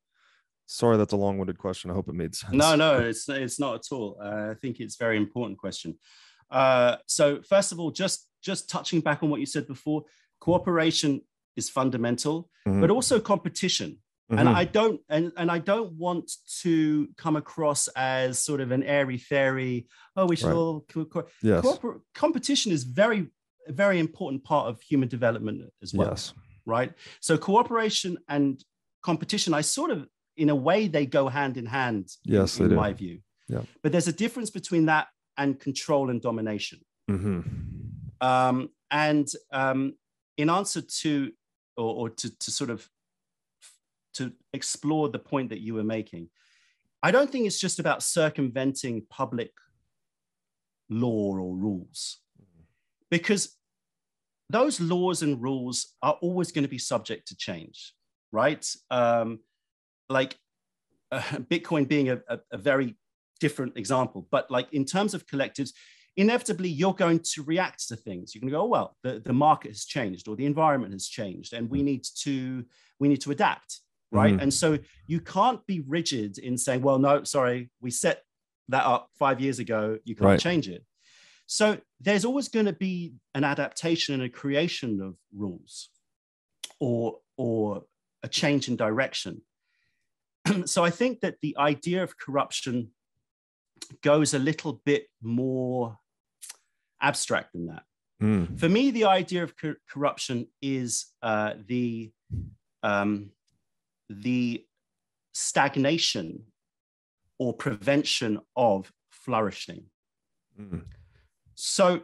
[0.65, 3.76] sorry that's a long-winded question i hope it made sense No, no, it's it's not
[3.76, 4.17] at all.
[4.21, 5.97] Uh, I think it's a very important question.
[6.50, 10.04] Uh, so first of all, just just touching back on what you said before,
[10.39, 11.21] cooperation
[11.56, 12.82] is fundamental, Mhm.
[12.82, 13.97] but also competition.
[14.30, 14.56] And Mhm.
[14.56, 19.17] I don't and, and I don't want to come across as sort of an airy
[19.17, 19.88] fairy.
[20.15, 20.56] Oh, we should Right.
[20.56, 21.62] all co- co- yes.
[21.63, 23.28] cooper- competition is very
[23.67, 26.34] a very important part of human development as well yes.
[26.65, 26.93] Right?
[27.19, 28.63] So cooperation and
[29.02, 32.76] competition i sort of in a way they go hand in hand Yes, they in
[32.76, 33.19] my view.
[33.47, 33.63] Yeah.
[33.82, 36.80] but there's a difference between that and control and domination.
[37.10, 37.41] Hmm
[38.21, 39.95] um, and um,
[40.38, 41.32] in answer to
[41.76, 42.88] or, or to, to sort of
[44.13, 46.28] to explore the point that you were making
[47.02, 49.52] i don't think it's just about circumventing public
[50.91, 52.17] law or rules.
[53.10, 53.58] Because
[54.52, 57.94] those laws and rules are always going to be subject to change
[58.32, 59.40] right um,
[60.10, 60.38] like
[61.12, 61.20] uh,
[61.52, 62.96] bitcoin being a, a, a very
[63.40, 65.72] different example but like in terms of collectives
[66.18, 68.36] inevitably you're going to react to things.
[68.36, 71.08] You're going to go, oh, well, the, the market has changed or the environment has
[71.08, 72.66] changed and we need to
[73.00, 73.80] we need to adapt,
[74.12, 74.36] right?
[74.36, 74.42] Mhm.
[74.42, 78.24] And so you can't be rigid in saying, well, no, sorry, we set
[78.68, 80.40] that up five years ago, you can't Right.
[80.40, 80.84] change it.
[81.52, 85.90] So there's always going to be an adaptation and a creation of rules
[86.80, 87.84] or or
[88.24, 89.42] a change in direction.
[90.66, 92.92] so I think that the idea of corruption
[94.02, 95.98] goes a little bit more
[97.02, 97.84] abstract than that.
[98.24, 98.58] Mm.
[98.58, 102.14] For me, the idea of cor- corruption is uh, the
[102.82, 103.32] um,
[104.10, 104.66] the
[105.34, 106.44] stagnation
[107.38, 109.88] or prevention of flourishing.
[110.58, 110.86] Mm.
[111.63, 112.02] So,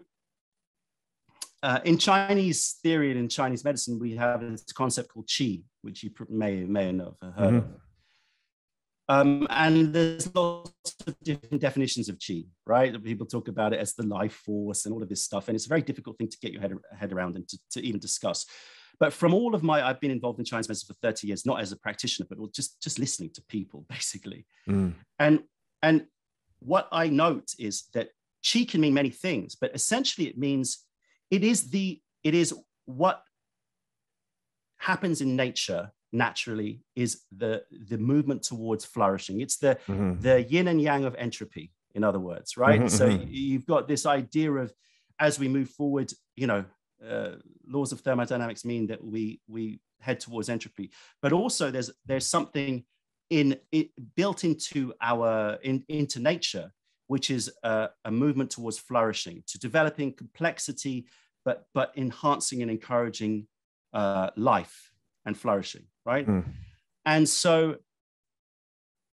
[1.64, 6.04] uh, in Chinese theory and in Chinese medicine, we have this concept called qi, which
[6.04, 7.58] you may may have heard Mhm.
[7.58, 7.82] of.
[9.10, 13.04] Um, and there's lots of different definitions of qi, right?
[13.04, 15.66] People talk about it as the life force and all of this stuff, and it's
[15.66, 18.46] a very difficult thing to get your head, head around and to, to even discuss.
[19.00, 21.62] But from all of my, I've been involved in Chinese medicine for 30 years, not
[21.62, 24.46] as a practitioner, but just just listening to people, basically.
[24.68, 24.94] Mm.
[25.18, 25.44] And
[25.82, 26.06] and
[26.60, 28.10] what I note is that
[28.48, 30.68] qi can mean many things, but essentially it means
[31.38, 32.50] it is the it is
[32.86, 33.18] what
[34.78, 39.42] happens in nature naturally is the the movement towards flourishing.
[39.42, 40.22] It's the Mhm.
[40.22, 42.82] the yin and yang of entropy, in other words, right?
[42.82, 43.28] Mhm, So mhm.
[43.30, 44.74] you've got this idea of
[45.20, 46.64] as we move forward, you know,
[47.06, 52.28] uh, laws of thermodynamics mean that we we head towards entropy, but also there's there's
[52.28, 52.86] something
[53.30, 56.72] in it built into our in, into nature,
[57.08, 61.08] which is a, a movement towards flourishing, to developing complexity,
[61.46, 63.48] but but enhancing and encouraging
[63.94, 64.92] uh, life
[65.26, 66.28] and flourishing, right?
[66.28, 66.46] Mm.
[67.06, 67.78] And so,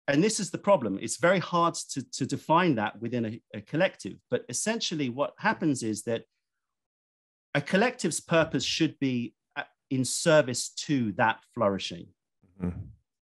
[0.08, 1.00] and this is the problem.
[1.02, 4.18] It's very hard to, to define that within a, a collective.
[4.30, 6.24] But essentially, what happens is that
[7.56, 12.08] a collective's purpose should be uh, in service to that flourishing,
[12.62, 12.88] Mhm.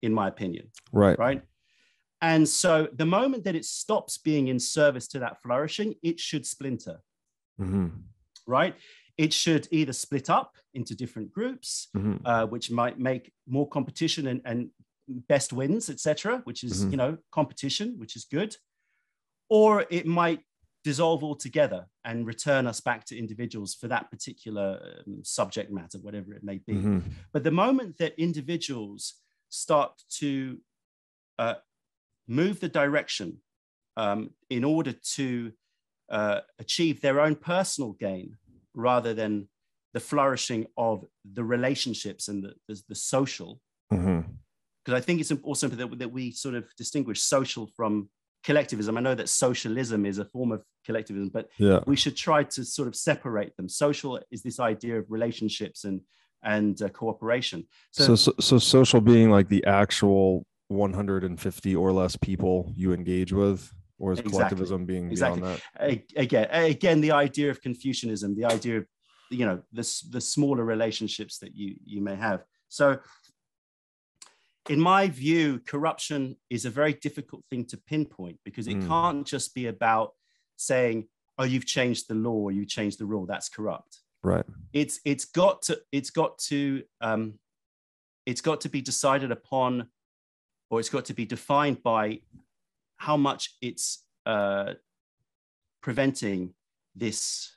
[0.02, 1.18] in my opinion, Right.
[1.20, 1.42] right?
[2.22, 6.46] And so, the moment that it stops being in service to that flourishing, it should
[6.46, 7.02] splinter,
[7.58, 7.88] hmm
[8.48, 8.76] right?
[9.18, 14.28] It should either split up into different groups, hmm uh, which might make more competition
[14.28, 14.70] and, and
[15.08, 16.92] best wins, etc., which is Mhm.
[16.92, 18.56] you know competition, which is good,
[19.50, 20.42] or it might
[20.84, 26.34] dissolve altogether and return us back to individuals for that particular um, subject matter, whatever
[26.34, 26.74] it may be.
[26.74, 27.00] hmm
[27.34, 29.16] But the moment that individuals
[29.50, 30.60] start to
[31.40, 31.56] uh,
[32.28, 33.38] move the direction
[33.96, 35.52] um, in order to
[36.10, 38.36] uh, achieve their own personal gain
[38.74, 39.48] rather than
[39.94, 43.60] the flourishing of the relationships and the, the, the social,
[43.90, 48.10] because I think it's also that, that we sort of distinguish social from
[48.44, 48.98] collectivism.
[48.98, 51.80] I know that socialism is a form of collectivism, but Yeah.
[51.88, 53.68] we should try to sort of separate them.
[53.68, 56.02] Social is this idea of relationships and
[56.44, 57.66] and uh, cooperation.
[57.92, 63.72] So, so, so social being like the actual 150 or less people you engage with,
[64.00, 64.32] or is Exactly.
[64.38, 65.42] collectivism being Exactly.
[65.42, 68.86] beyond a- again again the idea of confucianism the idea of
[69.30, 73.00] you know the, the smaller relationships that you you may have so
[74.70, 78.88] in my view corruption is a very difficult thing to pinpoint because it Mm.
[78.88, 80.14] can't just be about
[80.58, 84.02] saying oh you've changed the law or you changed the rule that's corrupt?
[84.24, 84.46] Right.
[84.74, 87.40] it's it's got to it's got to um,
[88.26, 89.88] it's got to be decided upon
[90.70, 92.20] or it's got to be defined by
[92.98, 94.74] how much it's uh,
[95.82, 96.54] preventing
[96.96, 97.56] this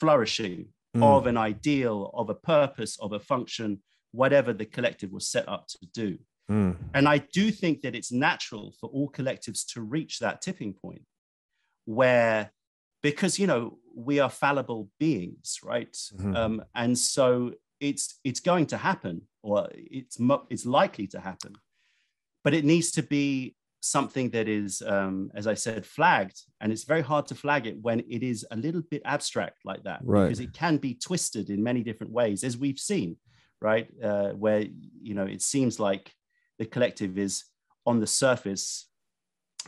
[0.00, 1.02] flourishing Mm.
[1.18, 5.66] of an ideal of a purpose of a function whatever the collective was set up
[5.68, 6.76] to do Mm.
[6.94, 11.02] and I do think that it's natural for all collectives to reach that tipping point
[11.84, 12.52] where,
[13.02, 15.92] because, you know, we are fallible beings, right?
[16.14, 16.36] Mhm.
[16.36, 20.16] Um, and so it's it's going to happen or it's
[20.48, 21.52] it's likely to happen
[22.46, 26.38] but it needs to be something that is um, as i said flagged.
[26.60, 29.82] And it's very hard to flag it when it is a little bit abstract like
[29.82, 30.26] that Right.
[30.26, 33.16] because it can be twisted in many different ways as we've seen
[33.60, 33.88] right?
[34.10, 34.60] Uh, where
[35.08, 36.12] you know it seems like
[36.60, 37.44] the collective is
[37.84, 38.88] on the surface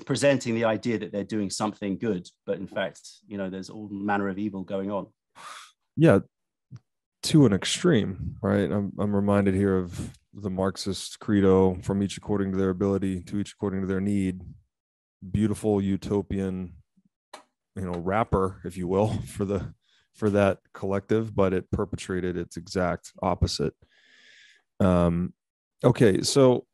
[0.06, 3.88] presenting the idea that they're doing something good but in fact you know there's all
[3.90, 5.06] manner of evil going on.
[5.96, 6.20] Yeah
[7.24, 8.70] to an extreme right?
[8.70, 13.38] I'm, I'm reminded here of the marxist credo from each according to their ability to
[13.38, 14.42] each according to their need.
[15.32, 16.74] Beautiful utopian
[17.76, 19.72] you know wrapper if you will for the
[20.14, 23.74] for that collective but it perpetrated its exact opposite.
[24.80, 25.32] Um
[25.84, 26.66] okay so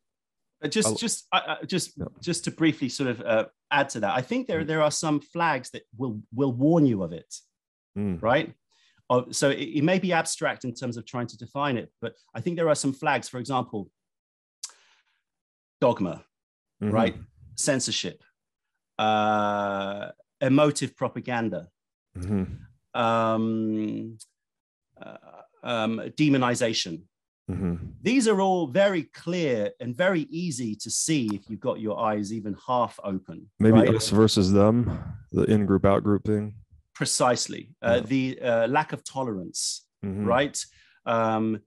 [0.63, 2.05] Uh, just I'll- just I, I- just Yeah.
[2.21, 5.19] just to briefly sort of uh, add to that i think there there are some
[5.19, 7.31] flags that will will warn you of it
[7.97, 8.53] mm, right
[9.31, 12.41] So it, it may be abstract in terms of trying to define it but i
[12.41, 13.89] think there are some flags for example
[15.81, 16.23] dogma
[16.81, 17.15] mhm, right?
[17.55, 18.23] Censorship
[18.97, 20.09] uh
[20.41, 21.67] emotive propaganda
[22.17, 22.47] mhm,
[22.93, 24.17] um,
[25.01, 25.17] uh,
[25.63, 27.03] um, demonization.
[27.49, 27.93] Mhm.
[28.01, 32.33] these are all very clear and very easy to see if you've got your eyes
[32.33, 33.95] even half open maybe right?
[33.95, 34.77] us versus them
[35.31, 36.55] the in group out group thing
[36.95, 37.99] precisely uh, Yeah.
[38.13, 40.57] the uh, lack of tolerance Mhm, right
[41.05, 41.59] um,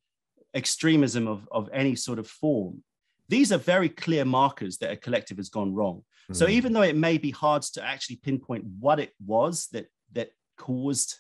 [0.54, 2.82] extremism of, of any sort of form
[3.28, 6.50] these are very clear markers that a collective has gone wrong so mhm.
[6.50, 11.10] even though it may be hard to actually pinpoint what it was that that caused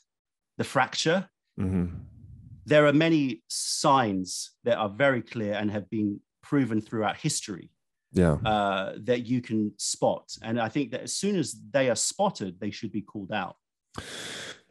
[0.58, 1.86] the fracture Mhm.
[2.66, 4.28] there are many signs
[4.64, 7.66] that are very clear and have been proven throughout history
[8.12, 10.26] yeah uh, that you can spot.
[10.46, 13.56] And I think that as soon as they are spotted, they should be called out.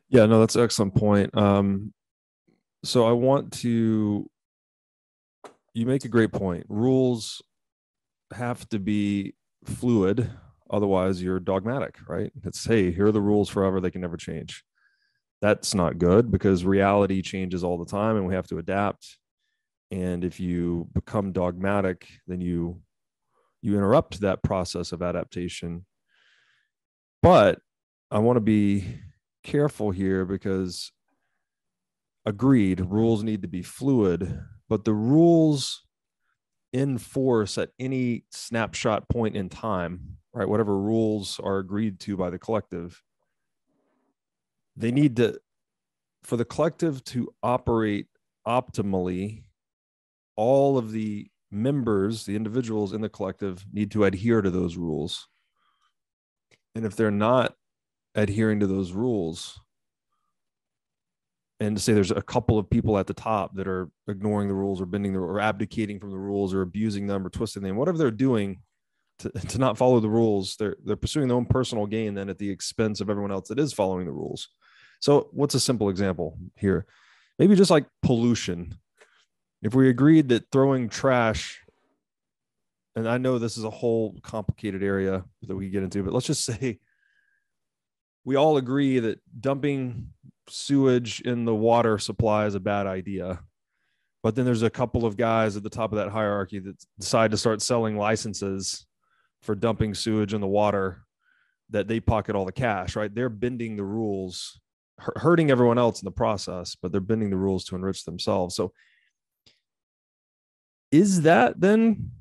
[0.09, 1.35] Yeah, no, that's an excellent point.
[1.37, 1.93] Um,
[2.83, 4.29] so I want to,
[5.73, 6.65] you make a great point.
[6.69, 7.41] Rules
[8.33, 9.35] have to be
[9.65, 10.29] fluid,
[10.69, 12.31] otherwise, you're dogmatic, right?
[12.43, 14.63] It's, hey, here are the rules forever, they can never change.
[15.41, 19.17] That's not good because reality changes all the time and we have to adapt.
[19.91, 22.81] And if you become dogmatic, then you
[23.61, 25.85] you interrupt that process of adaptation.
[27.21, 27.59] But
[28.11, 28.99] I want to be
[29.43, 30.91] careful here because
[32.25, 35.85] agreed rules need to be fluid but the rules
[36.73, 42.29] in force at any snapshot point in time right whatever rules are agreed to by
[42.29, 43.01] the collective
[44.75, 45.39] they need to
[46.23, 48.07] for the collective to operate
[48.45, 49.43] optimally
[50.35, 55.27] all of the members the individuals in the collective need to adhere to those rules.
[56.75, 57.55] And if they're not
[58.17, 59.61] adhering to those rules.
[61.59, 64.53] And to say there's a couple of people at the top that are ignoring the
[64.53, 67.77] rules or bending the or abdicating from the rules or abusing them or twisting them
[67.77, 68.59] whatever they're doing
[69.19, 72.37] to, to not follow the rules they're they're pursuing their own personal gain then at
[72.37, 74.49] the expense of everyone else that is following the rules.
[74.99, 76.85] So what's a simple example here?
[77.39, 78.75] Maybe just like pollution.
[79.63, 81.59] If we agreed that throwing trash
[82.95, 86.25] and i know this is a whole complicated area that we get into but let's
[86.25, 86.79] just say
[88.27, 90.09] we all agree that dumping
[90.49, 93.39] sewage in the water supply is a bad idea.
[94.21, 97.31] But then there's a couple of guys at the top of that hierarchy that decide
[97.31, 98.85] to start selling licenses
[99.43, 101.05] for dumping sewage in the water
[101.69, 103.15] that they pocket all the cash, right?
[103.15, 104.59] They're bending the rules,
[104.97, 108.55] hurting everyone else in the process, but they're bending the rules to enrich themselves.
[108.55, 108.73] So
[110.91, 112.11] is that then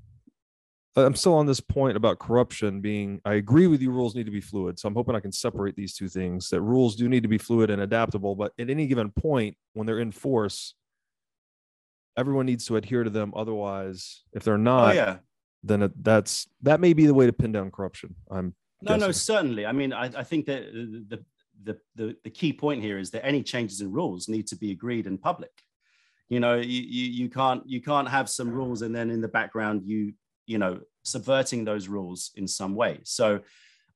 [0.97, 4.33] I'm still on this point about corruption being, I agree with you, rules need to
[4.33, 4.79] be fluid.
[4.79, 7.39] So I'm hoping I can separate these two things that rules do need to be
[7.39, 10.75] fluid and adaptable, but at any given point when they're in force,
[12.17, 13.33] everyone needs to adhere to them.
[13.37, 15.19] Otherwise, if they're Oh, not, yeah.
[15.63, 18.15] then it, that's that may be the way to pin down corruption.
[18.31, 19.67] I'm No, no, certainly.
[19.67, 21.23] I mean, I, I think that the,
[21.63, 24.71] the, the, the key point here is that any changes in rules need to be
[24.71, 25.51] agreed in public.
[26.31, 29.29] You know, you, you, you can't you can't have some rules and then in the
[29.29, 30.15] background you
[30.47, 33.01] you know subverting those rules in some way.
[33.05, 33.41] So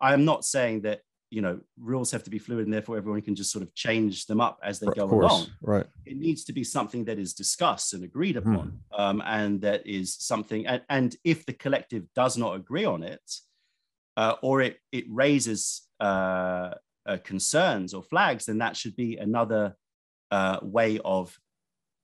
[0.01, 3.22] I am not saying that you know rules have to be fluid and therefore everyone
[3.22, 5.46] can just sort of change them up as they of go course, along.
[5.62, 5.86] right?
[6.07, 8.55] It needs to be something that is discussed and agreed Hmm.
[8.55, 10.66] upon, um, and that is something.
[10.66, 13.22] And, and if the collective does not agree on it,
[14.16, 16.74] uh, or it it raises uh,
[17.07, 19.76] uh, concerns or flags, then that should be another
[20.30, 21.38] uh, way of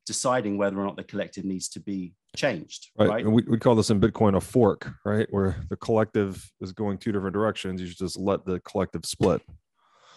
[0.06, 2.90] deciding whether or not the collective needs to be changed.
[2.98, 3.08] Right.
[3.08, 3.24] Right.
[3.24, 5.26] And we, we call this in Bitcoin a fork, right?
[5.30, 7.80] Where the collective is going two different directions.
[7.80, 9.42] You should just let the collective split.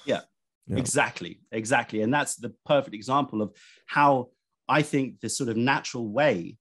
[0.05, 0.21] Yeah.
[0.71, 1.39] Exactly.
[1.51, 2.01] Exactly.
[2.03, 3.55] And that's the perfect example of
[3.87, 4.29] how
[4.67, 6.57] I think the sort of natural way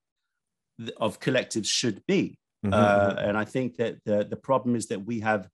[0.96, 2.38] of collectives should be.
[2.64, 3.28] Mhm, Uh, mhm.
[3.28, 5.48] and I think that the, the problem is that we have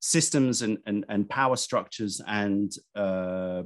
[0.00, 3.62] systems and, and, and power structures and uh,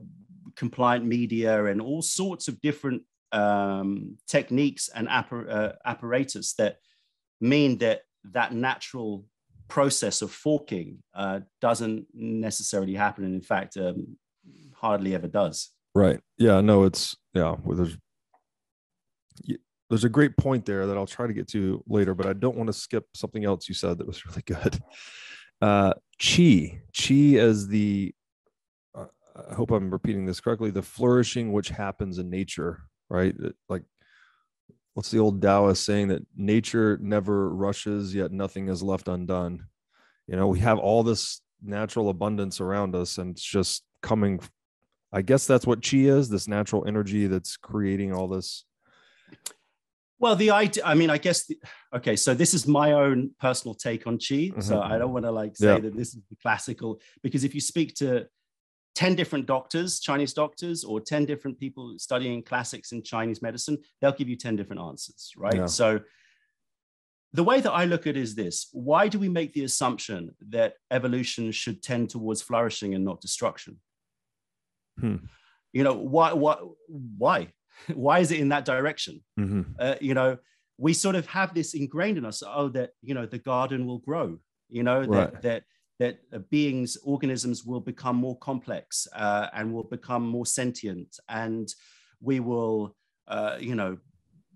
[0.56, 3.02] compliant media and all sorts of different
[3.32, 6.76] um, techniques and appar- uh, apparatus that
[7.40, 8.02] mean that
[8.32, 9.24] that natural
[9.68, 13.24] process of forking uh, doesn't necessarily happen.
[13.24, 14.16] And in fact, um,
[14.74, 15.70] hardly ever does.
[15.94, 16.20] Right.
[16.38, 16.60] Yeah.
[16.60, 17.56] No, it's yeah.
[17.64, 17.96] Well, there's
[19.90, 22.56] there's a great point there that I'll try to get to later, but I don't
[22.56, 24.80] want to skip something else you said that was really good.
[25.60, 28.14] Uh, chi, chi as the
[28.96, 29.06] uh,
[29.50, 30.70] I hope I'm repeating this correctly.
[30.70, 33.34] The flourishing which happens in nature, right?
[33.68, 33.82] Like,
[34.94, 39.66] what's the old Taoist saying that nature never rushes, yet nothing is left undone.
[40.26, 44.40] You know, we have all this natural abundance around us, and it's just coming
[45.12, 48.64] I guess that's what chi is this natural energy that's creating all this.
[50.20, 51.58] Well, the idea, I mean, I guess, the,
[51.96, 54.62] okay, so this is my own personal take on Qi.
[54.62, 54.84] So Mhm.
[54.84, 55.78] I don't want to like say Yeah.
[55.80, 58.28] that this is the classical, because if you speak to
[59.00, 64.12] 10 different doctors, Chinese doctors, or 10 different people studying classics in Chinese medicine, they'll
[64.12, 65.54] give you 10 different answers, right?
[65.54, 65.64] Yeah.
[65.64, 66.00] So
[67.32, 70.34] the way that I look at it is this why do we make the assumption
[70.50, 73.80] that evolution should tend towards flourishing and not destruction?
[74.98, 75.16] Hmm.
[75.72, 77.48] You know, why, why, why?
[77.94, 79.24] Why is it in that direction?
[79.38, 79.64] Mhm.
[79.78, 80.36] uh, you know,
[80.76, 82.42] we sort of have this ingrained in us.
[82.46, 84.38] Oh, that you know, the garden will grow.
[84.68, 85.32] You know Right.
[85.32, 85.62] that that
[86.00, 91.74] uh, beings, organisms will become more complex uh, and will become more sentient, and
[92.20, 92.96] we will,
[93.28, 93.98] uh, you know,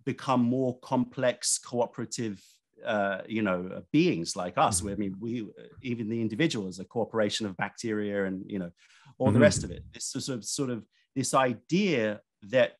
[0.04, 2.42] become more complex, cooperative.
[2.84, 4.82] Uh, you know, beings like us.
[4.82, 4.92] Mhm.
[4.92, 5.48] I mean, we
[5.80, 8.70] even the individual is a corporation of bacteria, and you know,
[9.16, 9.42] all the Mhm.
[9.42, 9.84] rest of it.
[9.94, 10.84] This sort of sort of
[11.14, 12.76] this idea that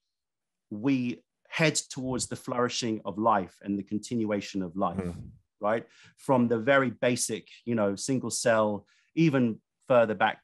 [0.68, 5.30] we head towards the flourishing of life and the continuation of life Mhm.
[5.70, 5.84] Right
[6.26, 9.44] from the very basic you know single cell even
[9.88, 10.38] further back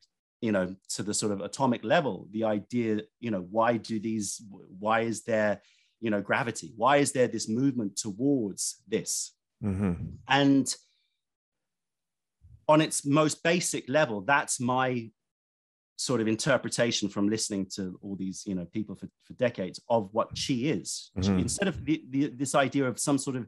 [0.46, 2.90] you know to the sort of atomic level the idea
[3.24, 4.28] you know why do these
[4.84, 5.54] why is there
[6.04, 8.62] you know gravity why is there this movement towards
[8.94, 9.12] this
[9.62, 9.96] Mhm.
[10.42, 10.66] and
[12.72, 14.88] on its most basic level that's my
[15.96, 20.02] sort of interpretation from listening to all these you know people for, for decades of
[20.16, 21.40] what chi is Mhm.
[21.44, 23.44] instead of the, the, this idea of some sort of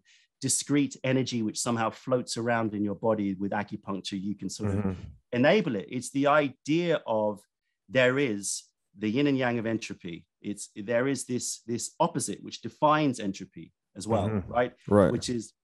[0.47, 4.81] discrete energy which somehow floats around in your body with acupuncture you can sort of
[4.85, 4.97] Mhm.
[5.41, 7.41] enable it it's the idea of
[7.89, 8.65] there is
[9.03, 10.17] the yin and yang of entropy
[10.51, 13.67] it's there is this this opposite which defines entropy
[13.99, 14.49] as well Mhm.
[14.59, 15.13] right Right.
[15.15, 15.55] which is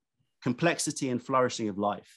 [0.48, 2.10] complexity and flourishing of life.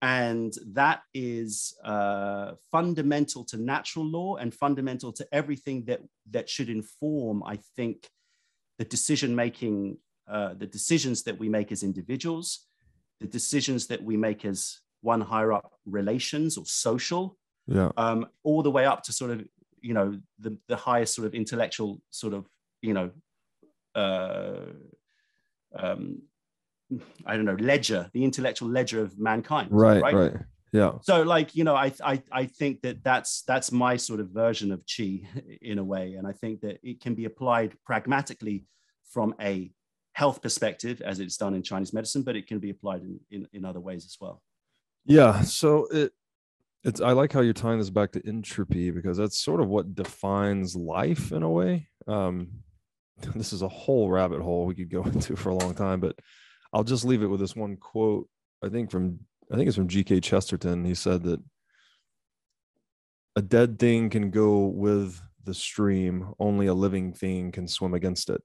[0.00, 1.50] And that is
[1.84, 7.96] uh, fundamental to natural law and fundamental to everything that, that should inform, I think,
[8.78, 9.98] the decision making,
[10.28, 12.66] uh, the decisions that we make as individuals,
[13.20, 17.90] the decisions that we make as one higher up relations or social, yeah.
[17.96, 19.46] um, all the way up to sort of
[19.80, 22.46] you know the, the highest sort of intellectual sort of
[22.80, 23.10] you know
[23.94, 24.60] uh,
[25.76, 26.22] um,
[27.26, 29.68] I don't know ledger, the intellectual ledger of mankind.
[29.70, 30.02] Right.
[30.02, 30.32] Right.
[30.72, 30.94] Yeah.
[31.02, 34.72] So like you know, I I I think that that's that's my sort of version
[34.72, 35.20] of chi
[35.62, 38.66] in a way, and I think that it can be applied pragmatically
[39.04, 39.70] from a
[40.14, 43.48] health perspective as it's done in Chinese medicine, but it can be applied in in,
[43.52, 44.40] in other ways as well.
[45.04, 45.42] Yeah.
[45.42, 46.12] So it
[46.82, 49.94] it's I like how you're tying this back to entropy because that's sort of what
[49.94, 51.88] defines life in a way.
[52.06, 52.48] Um
[53.34, 56.16] this is a whole rabbit hole we could go into for a long time, but
[56.72, 58.28] I'll just leave it with this one quote.
[58.62, 59.20] I think from
[59.52, 60.20] I think it's from G.K.
[60.20, 60.84] Chesterton.
[60.84, 61.40] He said that
[63.36, 68.30] a dead thing can go with the stream, only a living thing can swim against
[68.30, 68.40] it.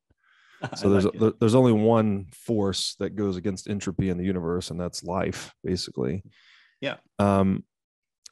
[0.76, 4.80] So there's like there's only one force that goes against entropy in the universe, and
[4.80, 6.24] that's life, basically.
[6.82, 6.97] Yeah.
[7.18, 7.64] Um,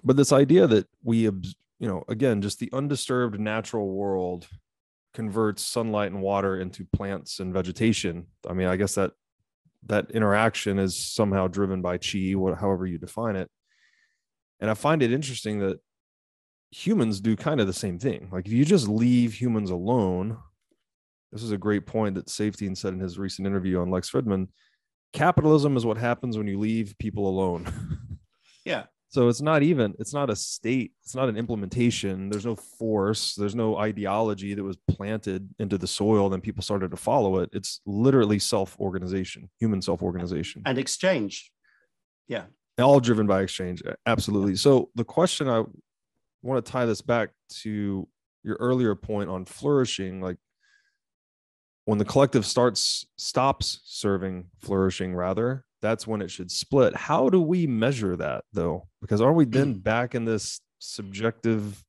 [0.04, 1.34] but this idea that we, you
[1.80, 4.48] know, again, just the undisturbed natural world
[5.14, 8.28] converts sunlight and water into plants and vegetation.
[8.48, 9.12] I mean, I guess that
[9.86, 13.50] that interaction is somehow driven by chi, however you define it.
[14.60, 15.80] And I find it interesting that
[16.72, 18.30] humans do kind of the same thing.
[18.32, 20.38] Like if you just leave humans alone,
[21.32, 24.48] this is a great point that Saifedean said in his recent interview on Lex Fridman.
[25.14, 27.68] Capitalism is what happens when you leave people alone.
[28.66, 28.84] Yeah.
[29.08, 32.30] So it's not even, it's not a state, it's not an implementation.
[32.30, 36.92] There's no force, there's no ideology that was planted into the soil, then people started
[36.92, 37.50] to follow it.
[37.54, 41.50] It's literally self-organization, human self-organization and exchange.
[42.28, 42.44] Yeah.
[42.78, 45.64] all driven by exchange absolutely so the question i
[46.42, 47.30] want to tie this back
[47.62, 48.06] to
[48.44, 50.36] your earlier point on flourishing like
[51.88, 57.42] when the collective starts stops serving flourishing rather that's when it should split how do
[57.42, 61.84] we measure that though because aren't we then back in this subjective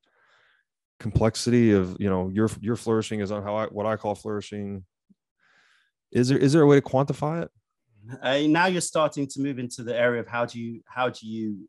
[0.98, 4.84] complexity of you know your your flourishing is on how I what I call flourishing.
[6.10, 7.50] Is there is there a way to quantify it?
[8.22, 11.26] Uh, now you're starting to move into the area of how do you how do
[11.26, 11.68] you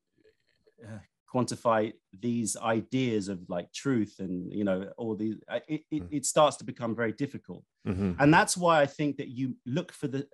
[0.84, 0.99] uh,
[1.34, 5.36] quantify these ideas of like truth and you know all these
[5.67, 6.07] it, it, mm.
[6.11, 8.13] it starts to become very difficult mm-hmm.
[8.19, 10.27] and that's why i think that you look for the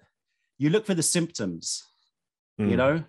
[0.57, 1.83] you look for the symptoms
[2.59, 2.69] mm.
[2.69, 3.03] you know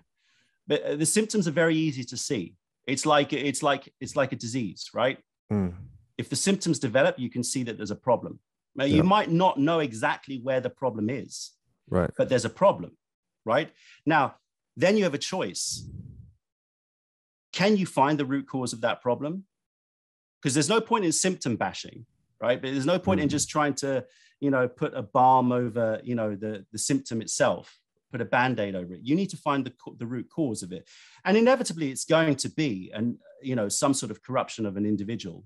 [0.67, 4.33] but uh, the symptoms are very easy to see it's like it's like it's like
[4.33, 5.19] a disease right
[5.51, 5.73] Mm.
[6.17, 8.39] If the symptoms develop, you can see that there's a problem.
[8.75, 11.51] Now, you might not know exactly where the problem is,
[11.89, 12.11] right?
[12.15, 12.95] But there's a problem,
[13.43, 13.71] right?
[14.05, 14.35] Now,
[14.75, 15.87] then you have a choice.
[17.57, 19.45] Can you find the root cause of that problem?
[20.41, 22.05] Because there's no point in symptom bashing,
[22.39, 22.61] right?
[22.61, 23.23] But there's no point mm.
[23.23, 24.05] in just trying to,
[24.39, 27.79] you know, put a balm over, you know, the, the symptom itself,
[28.11, 28.99] put a band-aid over it.
[29.01, 30.87] You need to find the, the root cause of it.
[31.25, 34.85] And inevitably it's going to be, and you know some sort of corruption of an
[34.85, 35.43] individual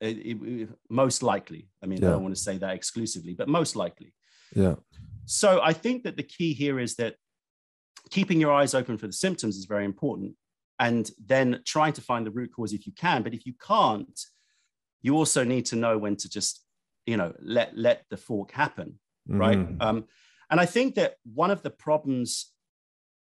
[0.00, 2.08] it, it, most likely i mean yeah.
[2.08, 4.14] i don't want to say that exclusively but most likely
[4.54, 4.74] yeah
[5.24, 7.16] so i think that the key here is that
[8.10, 10.34] keeping your eyes open for the symptoms is very important
[10.78, 14.20] and then trying to find the root cause if you can but if you can't
[15.02, 16.64] you also need to know when to just
[17.06, 18.98] you know let let the fork happen
[19.28, 19.80] right mm-hmm.
[19.80, 20.04] um,
[20.50, 22.52] and i think that one of the problems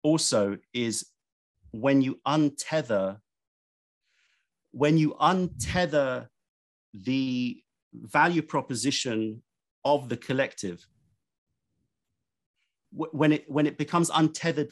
[0.03, 1.05] also is
[1.71, 3.17] when you untether
[4.71, 6.27] when you untether
[6.93, 7.61] the
[7.93, 9.41] value proposition
[9.83, 10.85] of the collective
[12.91, 14.71] when it when it becomes untethered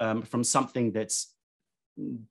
[0.00, 1.34] um, from something that's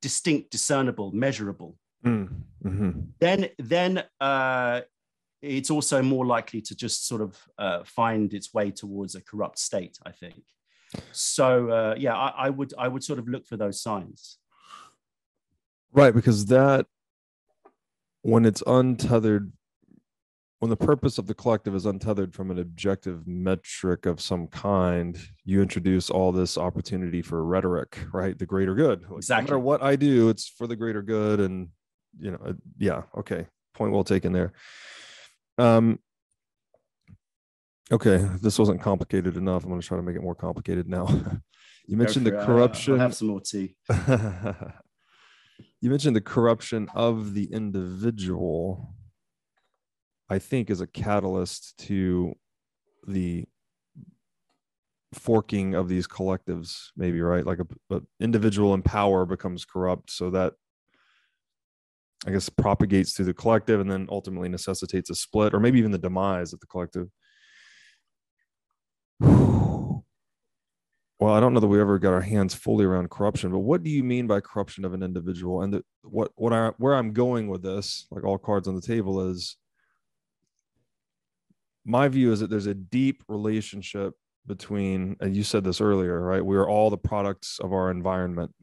[0.01, 1.78] distinct discernible measurable.
[2.05, 2.30] Mm,
[2.63, 2.91] mm-hmm.
[3.20, 4.82] then then uh,
[5.41, 9.59] it's also more likely to just sort of uh, find its way towards a corrupt
[9.59, 10.43] state i think.
[11.11, 14.38] So uh, yeah I, I would i would sort of look for those signs.
[15.91, 16.86] Right, because that
[18.22, 19.51] when it's untethered
[20.60, 25.18] when the purpose of the collective is untethered from an objective metric of some kind,
[25.45, 28.38] you introduce all this opportunity for rhetoric, right?
[28.38, 29.03] The greater good.
[29.03, 29.51] Like, exactly.
[29.51, 31.39] No matter what I do, it's for the greater good.
[31.39, 31.70] And,
[32.20, 33.45] you know, yeah, okay.
[33.76, 34.53] Point well taken there.
[35.60, 35.99] Um,
[37.91, 38.28] okay.
[38.41, 39.64] This wasn't complicated enough.
[39.64, 41.08] I'm going to try to make it more complicated now.
[41.86, 42.95] you mentioned the corruption.
[42.95, 43.76] I'll have some more tea.
[45.82, 48.95] you mentioned the corruption of the individual
[50.30, 52.34] i think is a catalyst to
[53.07, 53.45] the
[55.13, 60.30] forking of these collectives maybe right like a, a, individual in power becomes corrupt so
[60.30, 60.53] that
[62.25, 65.91] i guess propagates through the collective and then ultimately necessitates a split or maybe even
[65.91, 67.07] the demise of the collective
[71.19, 73.82] well, I don't know that we ever got our hands fully around corruption, but what
[73.82, 75.63] do you mean by corruption of an individual?
[75.63, 78.82] And the, what what I where I'm going with this, like all cards on the
[78.82, 79.57] table, is
[81.88, 84.13] my view is that there's a deep relationship
[84.45, 86.45] between, and you said this earlier, right?
[86.45, 88.53] We are all the products of our environment.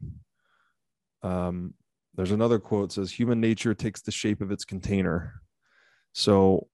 [1.21, 1.73] Um,
[2.15, 5.41] there's another quote says, "Human nature takes the shape of its container."
[6.13, 6.69] So,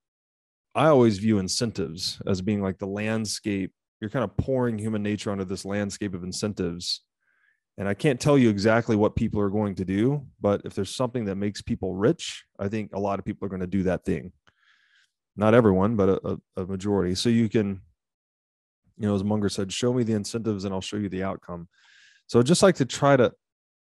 [0.76, 5.32] I always view incentives as being like the landscape you're kind of pouring human nature
[5.32, 7.02] onto this landscape of incentives
[7.78, 10.94] and i can't tell you exactly what people are going to do but if there's
[10.94, 13.84] something that makes people rich i think a lot of people are going to do
[13.84, 14.34] that thing
[15.36, 17.16] not everyone but a, a, majority.
[17.16, 17.82] So you can
[18.98, 21.68] you know as munger said show me the incentives and i'll show you the outcome.
[22.28, 23.34] So I'd just like to try to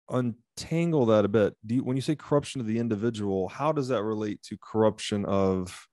[0.10, 1.56] untangle that a bit.
[1.66, 5.26] Do you, when you say corruption of the individual how does that relate to corruption
[5.26, 5.88] of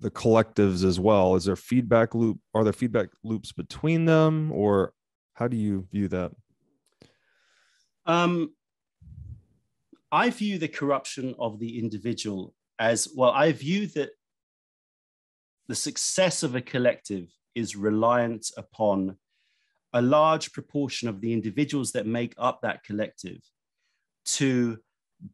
[0.00, 1.36] the collectives as well?
[1.36, 4.92] Is there feedback loop are there feedback loops between them or
[5.34, 6.32] how do you view that?
[8.06, 8.54] Um,
[10.12, 14.10] i view the corruption of the individual as well i view that
[15.70, 19.16] the success of a collective is reliant upon
[19.92, 23.38] a large proportion of the individuals that make up that collective
[24.24, 24.76] to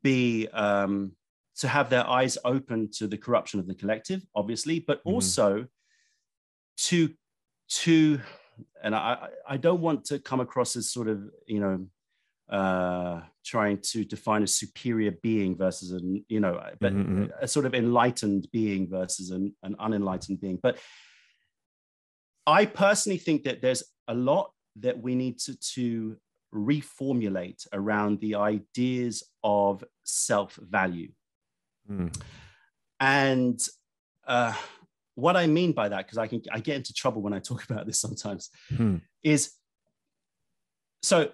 [0.03, 1.13] be um,
[1.57, 5.15] to have their eyes open to the corruption of the collective, obviously, but mm-hmm.
[5.15, 5.65] also
[6.89, 7.09] to
[7.69, 8.21] to
[8.85, 13.79] and I I don't want to come across as sort of you know uh, trying
[13.81, 17.23] to define a superior being versus an you know but mm-hmm.
[17.23, 17.33] mm-hmm.
[17.41, 20.79] a sort of enlightened being versus an, an unenlightened being but
[22.47, 26.17] i personally think that there's a lot that we need to, to
[26.55, 31.11] reformulate around the ideas of self-value
[31.91, 32.15] Mm.
[33.01, 33.61] And
[34.27, 34.55] uh,
[35.15, 37.65] what I mean by that, because I can I get into trouble when I talk
[37.71, 38.97] about this sometimes, Hmm.
[39.23, 39.53] is
[41.03, 41.31] so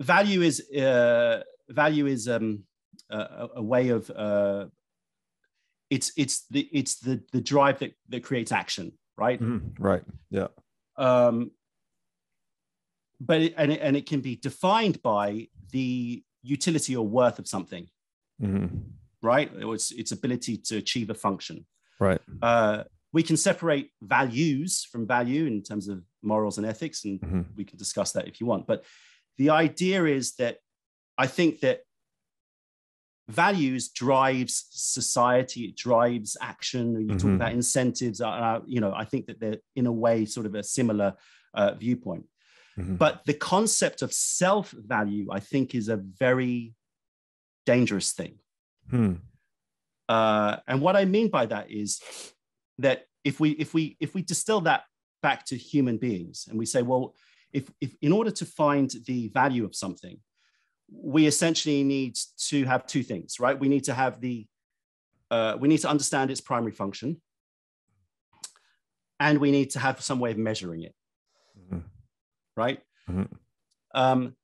[0.00, 2.64] value is uh, value is um,
[3.10, 4.66] a, a way of uh,
[5.90, 9.40] it's it's the it's the the drive that that creates action, right?
[9.40, 9.74] Mhm.
[9.78, 10.02] Right.
[10.30, 10.48] Yeah.
[10.96, 11.50] um,
[13.20, 17.46] but it, and, it, and it can be defined by the utility or worth of
[17.46, 17.86] something
[18.40, 18.66] hmm
[19.22, 21.66] right or its, its ability to achieve a function
[21.98, 22.20] Right.
[22.40, 27.42] uh, we can separate values from value in terms of morals and ethics and hmm
[27.56, 28.84] we can discuss that if you want but
[29.38, 30.58] the idea is that
[31.18, 31.80] i think that
[33.28, 37.36] values drives society it drives action you talk Mhm.
[37.36, 40.54] about incentives uh, uh, you know i think that they're in a way sort of
[40.54, 41.14] a similar
[41.54, 42.24] uh, viewpoint
[42.76, 42.98] Mhm.
[42.98, 46.74] but the concept of self value i think is a very
[47.66, 48.38] dangerous thing
[48.90, 49.14] Hmm.
[50.08, 52.00] uh, and what I mean by that is
[52.78, 54.82] that if we if we if we distill that
[55.22, 57.14] back to human beings and we say, well,
[57.52, 60.18] if if in order to find the value of something,
[60.92, 62.16] we essentially need
[62.48, 63.58] to have two things, right?
[63.58, 64.46] We need to have the
[65.30, 67.20] uh, we need to understand its primary function,
[69.18, 70.94] and we need to have some way of measuring it,
[71.58, 71.84] Mhm.
[72.56, 72.82] right?
[73.08, 73.28] Mhm.
[73.94, 74.36] Um,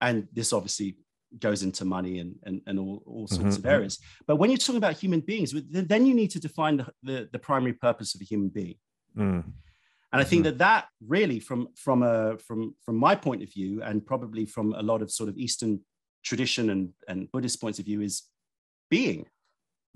[0.00, 0.96] and this obviously
[1.38, 3.70] goes into money and, and, and all, all sorts of Mhm.
[3.70, 3.98] areas.
[4.26, 7.38] But when you're talking about human beings, then you need to define the, the, the
[7.38, 8.74] primary purpose of a human being.
[9.16, 9.52] Mm.
[10.12, 10.44] And I think Mhm.
[10.44, 14.74] that that really, from from a from from my point of view, and probably from
[14.74, 15.80] a lot of sort of Eastern
[16.22, 18.28] tradition and and Buddhist points of view, is
[18.90, 19.26] being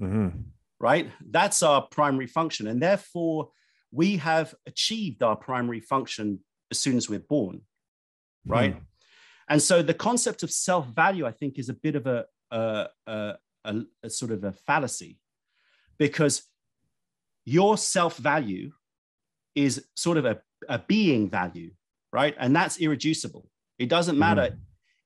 [0.01, 0.45] Mhm.
[0.81, 1.13] right.
[1.21, 3.53] That's our primary function, and therefore
[3.91, 7.67] we have achieved our primary function as soon as we're born,
[8.47, 8.75] right?
[8.75, 8.85] Hmm.
[9.49, 12.89] And so the concept of self value, I think, is a bit of a, a,
[13.07, 15.19] a, a, a sort of a fallacy
[15.99, 16.43] because
[17.45, 18.73] your self value
[19.57, 21.71] is sort of a, a being value,
[22.13, 22.35] right?
[22.39, 23.49] And that's irreducible.
[23.79, 24.57] It doesn't matter.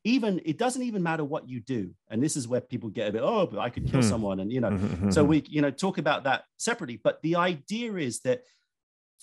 [0.04, 1.94] Even it doesn't even matter what you do.
[2.10, 4.08] And this is where people get a bit, oh, but I could kill Hmm.
[4.08, 4.40] someone.
[4.40, 5.12] And you know, Mhm.
[5.12, 5.28] so Mhm.
[5.28, 8.42] we you know talk about that separately but the idea is that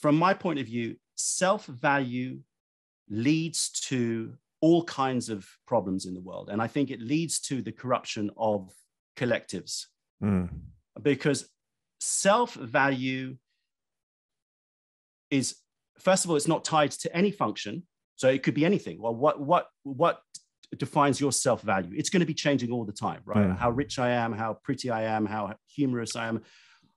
[0.04, 2.42] from my point of view self-value
[3.10, 7.56] leads to all kinds of problems in the world and i think it leads to
[7.68, 8.60] the corruption of
[9.16, 9.74] collectives
[10.22, 10.50] Mm.
[11.02, 11.40] because
[12.00, 13.38] self-value
[15.32, 15.56] is
[16.00, 17.84] first of all it's not tied to any function
[18.16, 20.22] so it could be anything well what what what
[20.78, 23.58] defines your self-value it's going to be changing all the time right Mm.
[23.58, 26.42] how rich i am how pretty i am how humorous i am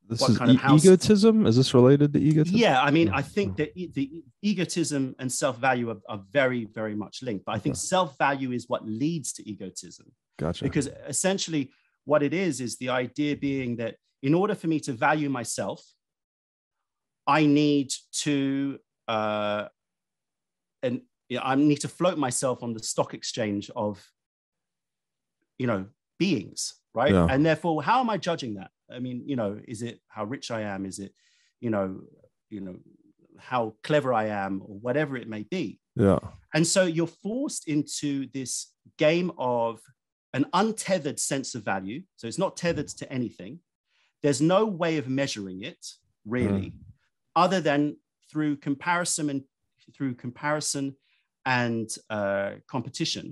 [0.08, 1.46] This what is kind of e- house- egotism.
[1.46, 2.58] Is this related to egotism?
[2.58, 3.16] yeah i mean Yeah.
[3.16, 4.10] i think that e- the
[4.42, 7.80] egotism and self-value are, are very very much linked but i think Okay.
[7.94, 10.06] self-value is what leads to egotism
[10.38, 10.64] Gotcha.
[10.64, 11.70] because essentially
[12.10, 15.80] what it is is the idea being that in order for me to value myself
[17.26, 19.66] i need to uh
[20.82, 24.04] and yeah, i need to float myself on the stock exchange of
[25.58, 25.86] you know
[26.18, 27.26] beings right Yeah.
[27.30, 30.50] and therefore how am i judging that i mean you know is it how rich
[30.50, 31.12] i am is it
[31.60, 32.00] you know
[32.48, 32.76] you know
[33.38, 36.18] how clever i am or whatever it may be yeah.
[36.54, 39.80] and so you're forced into this game of
[40.32, 42.02] an untethered sense of value.
[42.16, 43.60] So it's not tethered to anything.
[44.22, 45.84] There's no way of measuring it
[46.24, 46.72] really,
[47.44, 47.96] other than
[48.30, 49.40] through comparison and
[49.96, 50.94] through comparison
[51.46, 53.26] and uh, competition,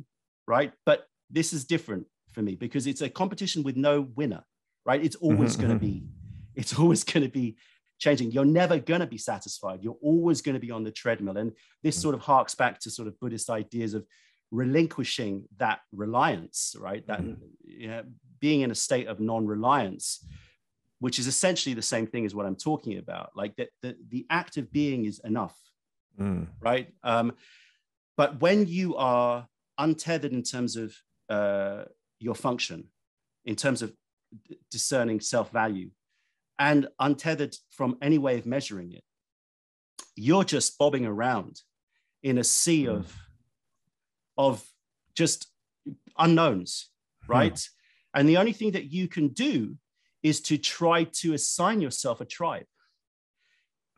[0.47, 0.73] right?
[0.87, 0.99] But
[1.39, 4.43] this is different for me because it's a competition with no winner,
[4.89, 5.05] right?
[5.07, 5.95] It's always Mhm, going to be,
[6.61, 7.57] it's always going to be
[7.99, 8.31] changing.
[8.33, 9.81] You're never going to be satisfied.
[9.83, 11.37] You're always going to be on the treadmill.
[11.37, 11.53] And
[11.83, 12.03] this Mm.
[12.05, 14.07] sort of harks back to sort of Buddhist ideas of
[14.51, 17.07] relinquishing that reliance, right?
[17.07, 17.37] That Mhm.
[17.83, 18.05] you know,
[18.41, 20.25] being in a state of non-reliance,
[21.01, 23.31] which is essentially the same thing as what I'm talking about.
[23.37, 25.57] Like that the, the act of being is enough,
[26.19, 26.49] Mm.
[26.61, 26.89] right?
[27.05, 27.33] Um,
[28.17, 29.47] but when you are
[29.79, 30.93] untethered in terms of
[31.29, 31.85] uh,
[32.19, 32.89] your function,
[33.45, 33.93] in terms of
[34.49, 35.91] d- discerning self-value,
[36.59, 39.05] and untethered from any way of measuring it,
[40.17, 41.61] you're just bobbing around
[42.25, 42.97] in a sea Mm.
[42.97, 43.15] of
[44.37, 44.65] of
[45.15, 45.47] just
[46.19, 46.91] unknowns,
[47.29, 47.61] right?
[48.15, 49.77] And the only thing that you can do
[50.29, 52.67] is to try to assign yourself a tribe.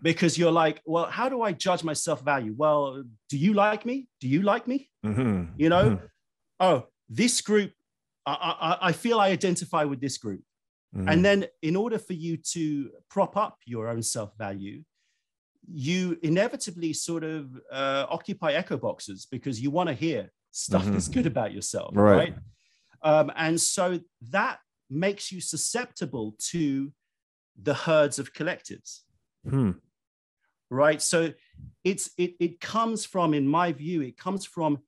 [0.03, 2.55] Because you're like, well, how do I judge my self value?
[2.57, 4.09] Well, do you like me?
[4.21, 4.91] Do you like me?
[5.05, 5.53] Mhm.
[5.59, 6.09] You know, Mhm.
[6.61, 7.73] oh, this group,
[8.25, 10.43] I, I, I feel I identify with this group.
[10.97, 11.11] Mhm.
[11.13, 14.83] And then, in order for you to prop up your own self value,
[15.73, 21.09] you inevitably sort of uh, occupy echo boxes because you want to hear stuff that's
[21.09, 22.17] good about yourself, Right.
[22.17, 22.35] right?
[23.03, 24.01] Um, and so
[24.31, 24.59] that
[24.91, 26.93] makes you susceptible to
[27.63, 29.01] the herds of collectives.
[29.49, 29.73] Hmm.
[30.71, 31.33] right so
[31.85, 34.79] it's it, it comes from in my view it comes from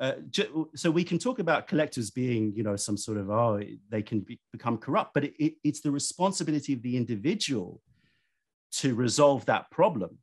[0.00, 3.60] uh, ju- so we can talk about collectives being you know some sort of oh
[3.88, 7.80] they can be, become corrupt but it, it, it's the responsibility of the individual
[8.72, 10.18] to resolve that problem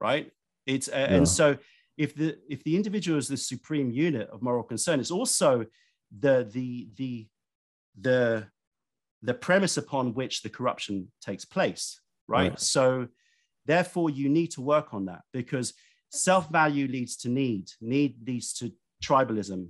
[0.00, 0.32] right
[0.66, 1.16] it's uh, Yeah.
[1.16, 1.56] and so
[1.96, 5.64] if the if the individual is the supreme unit of moral concern it's also
[6.18, 7.28] the the the
[8.00, 8.46] the
[9.24, 12.50] the premise upon which the corruption takes place right?
[12.50, 12.60] Right.
[12.60, 13.08] so
[13.66, 15.74] therefore you need to work on that because
[16.10, 17.70] self-value leads to need.
[17.80, 18.72] Need leads to
[19.04, 19.68] tribalism.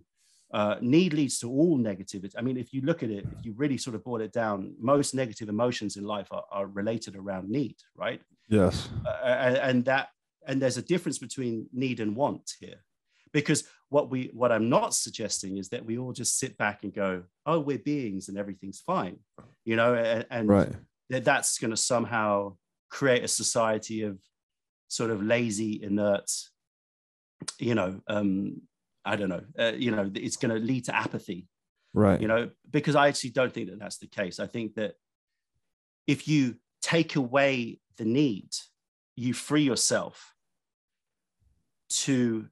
[0.52, 2.32] Uh, need leads to all negativity.
[2.36, 4.74] I mean if you look at it if you really sort of boil it down
[4.78, 8.20] most negative emotions in life are, are related around need right?
[8.48, 8.88] Yes.
[9.06, 10.08] uh, and, and that
[10.46, 12.84] and there's a difference between need and want here
[13.32, 13.64] because
[13.94, 17.22] what we what i'm not suggesting is that we all just sit back and go
[17.46, 19.16] oh we're beings and everything's fine
[19.64, 20.72] you know and, and Right.
[21.10, 22.56] that that's going to somehow
[22.90, 24.18] create a society of
[24.88, 26.28] sort of lazy inert
[27.60, 28.62] you know um
[29.04, 31.46] i don't know uh, you know it's going to lead to apathy
[31.92, 32.20] Right.
[32.20, 34.94] you know because i actually don't think that that's the case i think that
[36.08, 38.48] if you take away the need
[39.14, 40.34] you free yourself
[41.90, 42.48] to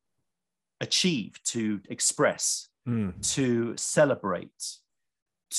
[0.83, 3.11] achieve to express Hmm.
[3.37, 4.61] to celebrate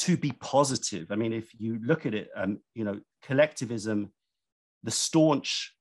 [0.04, 4.12] to be positive i mean if you look at it um, you know collectivism
[4.84, 5.74] the staunch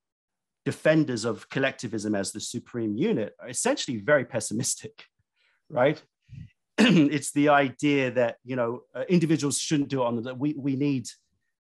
[0.63, 5.03] defenders of collectivism as the supreme unit are essentially very pessimistic
[5.69, 6.01] right
[6.77, 10.77] it's the idea that you know uh, individuals shouldn't do it on the we we
[10.77, 11.05] need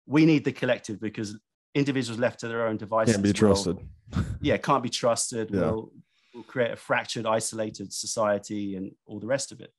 [0.05, 1.37] we need the collective because
[1.73, 3.77] individuals left to their own devices Can't be will- trusted.
[4.41, 5.71] yeah can't be trusted Yeah.
[5.71, 5.93] will
[6.33, 9.73] will create a fractured isolated society and all the rest of it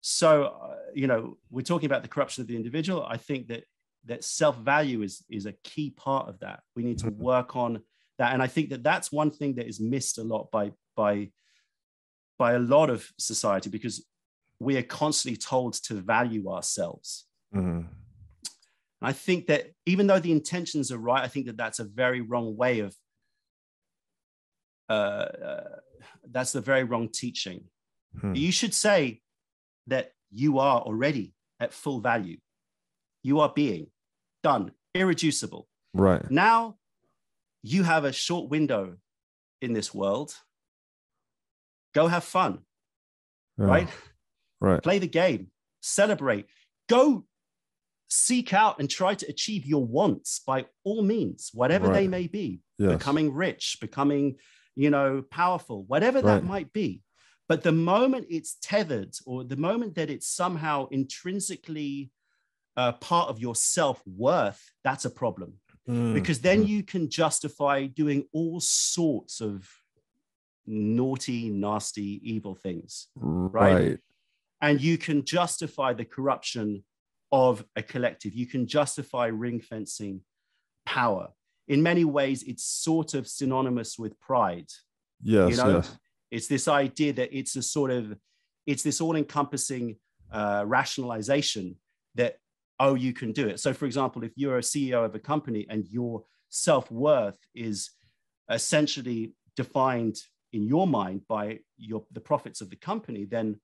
[0.00, 3.64] so uh, you know we're talking about the corruption of the individual i think that
[4.04, 7.16] that self-value is is a key part of that we need to Mhm.
[7.16, 7.82] work on
[8.18, 11.30] that and i think that that's one thing that is missed a lot by by
[12.38, 14.06] by a lot of society because
[14.60, 17.86] we are constantly told to value ourselves Mhm.
[19.00, 22.20] I think that even though the intentions are right, I think that that's a very
[22.20, 22.96] wrong way of.
[24.88, 25.64] Uh, uh,
[26.30, 27.64] that's the very wrong teaching.
[28.20, 28.34] Hmm.
[28.34, 29.20] You should say
[29.86, 32.38] that you are already at full value.
[33.22, 33.88] You are being
[34.42, 35.68] done, irreducible.
[35.94, 36.28] Right.
[36.30, 36.76] Now
[37.62, 38.96] you have a short window
[39.60, 40.34] in this world.
[41.94, 42.60] Go have fun,
[43.58, 43.64] Yeah.
[43.66, 43.88] right?
[44.60, 44.82] Right.
[44.82, 46.46] play the game, celebrate,
[46.88, 47.26] go
[48.08, 52.60] seek out and try to achieve your wants by all means, whatever they may be,
[52.78, 52.98] Yes.
[52.98, 54.36] becoming rich, becoming,
[54.78, 56.44] you know, powerful, whatever that Right.
[56.44, 57.02] might be.
[57.48, 62.12] But the moment it's tethered or the moment that it's somehow intrinsically
[62.76, 66.12] uh, part of your self worth, that's a problem Mm.
[66.14, 69.66] because then you can justify doing all sorts of
[70.66, 73.98] naughty, nasty, evil things right.
[74.60, 76.84] and you can justify the corruption
[77.32, 78.34] of a collective.
[78.34, 80.20] You can justify ring fencing
[80.84, 81.32] power.
[81.68, 84.68] In many ways, it's sort of synonymous with pride.
[85.22, 85.50] Yes.
[85.50, 85.98] you know, yes.
[86.30, 88.16] It's this idea that it's a sort of,
[88.66, 89.96] it's this all-encompassing
[90.30, 91.76] uh, rationalization
[92.16, 92.38] that
[92.80, 93.60] oh, you can do it.
[93.60, 97.90] So, for example, if you're a CEO of a company and your self-worth is
[98.50, 100.16] essentially defined
[100.52, 103.60] in your mind by your the profits of the company, then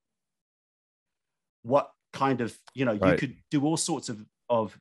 [1.62, 4.78] what kind of you know you could do all sorts of of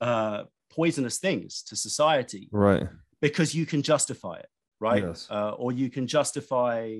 [0.00, 2.88] uh, poisonous things to society Right.
[3.20, 4.48] because you can justify it,
[4.80, 5.02] right?
[5.02, 5.26] Yes.
[5.30, 6.90] Uh, or you can justify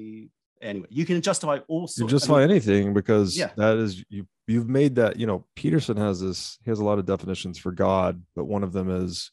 [0.60, 0.86] anyway.
[0.90, 1.98] You can justify all sorts.
[1.98, 3.50] You I justify mean, anything because Yeah.
[3.56, 6.98] that is you you've made that you know peterson has this he has a lot
[6.98, 9.30] of definitions for god but one of them is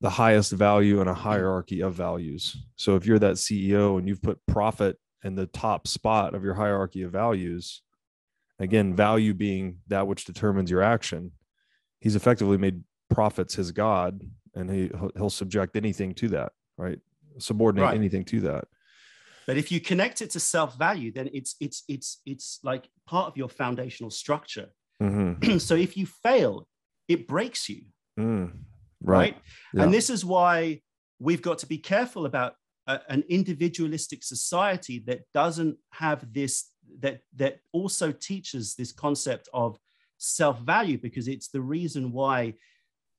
[0.00, 4.20] the highest value in a hierarchy of values so if you're that ceo and you've
[4.20, 7.82] put profit in the top spot of your hierarchy of values
[8.58, 11.30] again value being that which determines your action
[12.00, 14.22] he's effectively made profits his god
[14.54, 16.98] and he he'll- he'll subject anything to that right
[17.38, 17.94] subordinate Right.
[17.96, 18.64] anything to that
[19.46, 23.36] But if you connect it to self-value, then it's it's it's it's like part of
[23.40, 24.68] your foundational structure.
[25.02, 25.60] Mhm.
[25.68, 26.52] so if you fail,
[27.08, 27.82] it breaks you,
[28.18, 28.46] Mm.
[29.16, 29.36] right?
[29.74, 29.82] Yeah.
[29.82, 30.82] And this is why
[31.26, 32.52] we've got to be careful about
[32.86, 36.54] a, an individualistic society that doesn't have this
[37.02, 39.78] that that also teaches this concept of
[40.18, 42.54] self-value because it's the reason why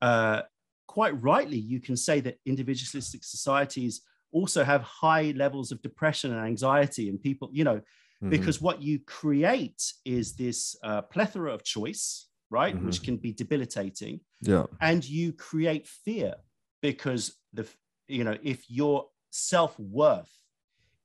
[0.02, 0.42] uh,
[0.86, 6.44] quite rightly you can say that individualistic societies also have high levels of depression and
[6.46, 7.80] anxiety and people you know
[8.22, 8.30] Mhm.
[8.30, 12.84] because what you create is this uh, plethora of choice right Mhm.
[12.86, 16.34] which can be debilitating yeah and you create fear
[16.82, 17.22] because
[17.58, 17.64] the
[18.08, 18.96] you know if your
[19.30, 20.32] self-worth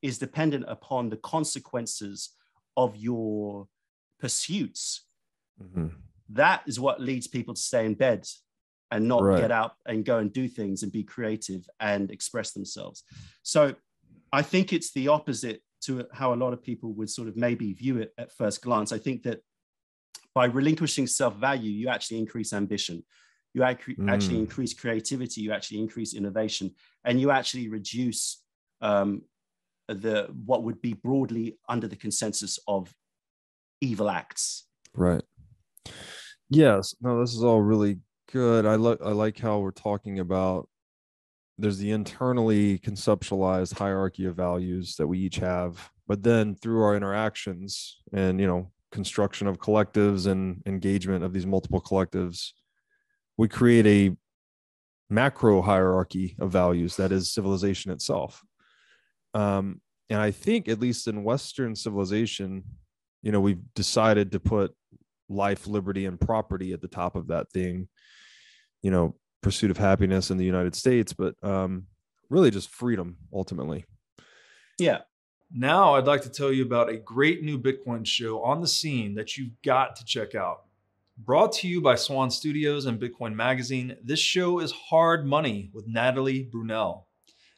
[0.02, 2.18] is dependent upon the consequences
[2.76, 3.68] of your
[4.20, 5.06] pursuits
[5.62, 5.92] Mhm.
[6.30, 8.22] that is what leads people to stay in bed
[8.92, 9.42] and not Right.
[9.42, 13.04] get out and go and do things and be creative and express themselves.
[13.44, 13.76] So
[14.32, 17.74] I think it's the opposite to how a lot of people would sort of maybe
[17.74, 18.92] view it at first glance.
[18.92, 19.42] I think that
[20.34, 23.04] by relinquishing self value, you actually increase ambition.
[23.54, 24.42] You ac- actually Mm.
[24.42, 28.44] increase creativity, you actually increase innovation, and you actually reduce
[28.82, 29.24] um,
[29.88, 32.94] the what would be broadly under the consensus of
[33.82, 34.68] evil acts.
[34.94, 35.24] Right.
[36.50, 36.96] Yes.
[37.02, 38.00] No, this is all really
[38.32, 38.66] good.
[38.66, 40.70] I like I like how we're talking about
[41.58, 46.96] there's the internally conceptualized hierarchy of values that we each have, but then through our
[46.96, 52.52] interactions and you know construction of collectives and engagement of these multiple collectives,
[53.38, 54.16] we create a
[55.10, 58.44] macro hierarchy of values that is civilization itself.
[59.34, 62.64] Um, and I think at least in Western civilization,
[63.22, 64.74] you know, we've decided to put
[65.30, 67.88] life, liberty, and property at the top of that thing.
[68.82, 71.88] You know, pursuit of happiness in the United States, but um,
[72.30, 73.86] really just freedom ultimately.
[74.80, 75.00] Yeah.
[75.52, 79.16] Now, I'd like to tell you about a great new Bitcoin show on the scene
[79.16, 80.64] that you've got to check out.
[81.18, 85.88] Brought to you by Swan Studios and Bitcoin Magazine, this show is Hard Money with
[85.88, 87.06] Natalie Brunell.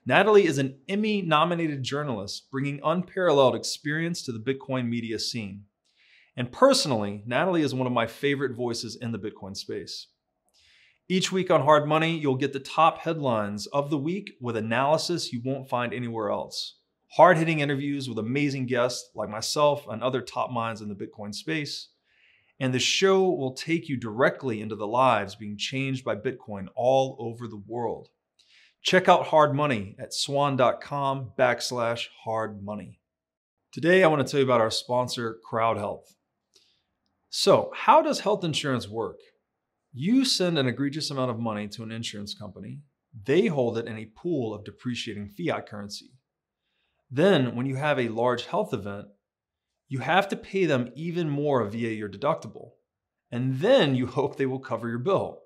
[0.05, 5.63] Natalie is an Emmy nominated journalist bringing unparalleled experience to the Bitcoin media scene.
[6.39, 10.07] And personally, Natalie is one of my favorite voices in the Bitcoin space.
[11.07, 15.31] Each week on Hard Money, you'll get the top headlines of the week with analysis
[15.31, 16.79] you won't find anywhere else
[17.13, 21.33] hard hitting interviews with amazing guests like myself and other top minds in the Bitcoin
[21.33, 21.89] space.
[22.59, 27.15] And the show will take you directly into the lives being changed by Bitcoin all
[27.19, 28.09] over the world.
[28.81, 32.99] Check out Hard Money at swan.com backslash hard money.
[33.71, 36.15] Today, I want to tell you about our sponsor, Crowd Health.
[37.30, 39.19] So, how does health insurance work?
[39.93, 42.82] You send an egregious amount of money to an insurance company,
[43.25, 46.11] they hold it in a pool of depreciating fiat currency.
[47.09, 49.07] Then, when you have a large health event,
[49.88, 52.71] you have to pay them even more via your deductible.
[53.32, 55.41] And then you hope they will cover your bill.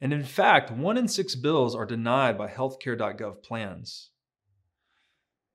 [0.00, 4.10] And in fact, one in six bills are denied by healthcare.gov plans.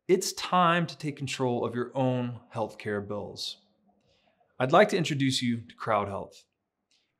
[0.08, 3.58] It's time to take control of your own healthcare bills.
[4.58, 6.46] I'd like to introduce you to Crowd Health.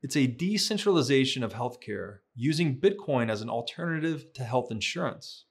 [0.02, 5.44] It's a decentralization of healthcare using Bitcoin as an alternative to health insurance.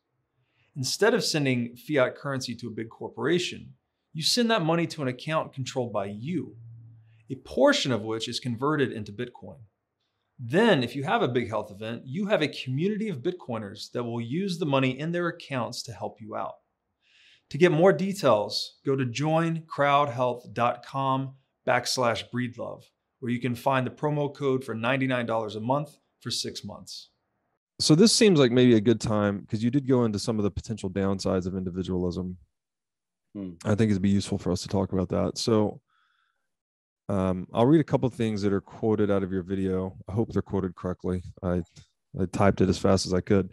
[0.75, 3.75] Instead of sending fiat currency to a big corporation,
[4.13, 6.55] you send that money to an account controlled by you,
[7.29, 9.59] a portion of which is converted into Bitcoin.
[10.39, 14.05] Then, if you have a big health event, you have a community of Bitcoiners that
[14.05, 16.55] will use the money in their accounts to help you out.
[17.51, 21.35] To get more details, go to joincrowdhealth.com
[21.67, 22.83] backslash breedlove,
[23.19, 27.09] where you can find the promo code for $99 a month for six months.
[27.79, 30.43] So this seems like maybe a good time because you did go into some of
[30.43, 32.37] the potential downsides of individualism.
[33.33, 33.51] Hmm.
[33.65, 35.37] I think it'd be useful for us to talk about that.
[35.37, 35.81] So
[37.09, 39.95] um, I'll read a couple of things that are quoted out of your video.
[40.07, 41.21] I hope they're quoted correctly.
[41.43, 41.63] I
[42.19, 43.49] I typed it as fast as I could.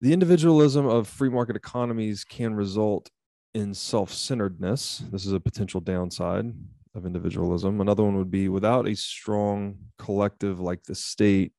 [0.00, 3.10] The individualism of free market economies can result
[3.58, 5.02] in self-centeredness.
[5.10, 6.54] This is a potential downside
[6.94, 7.80] of individualism.
[7.80, 11.52] Another one would be without a strong collective like the state,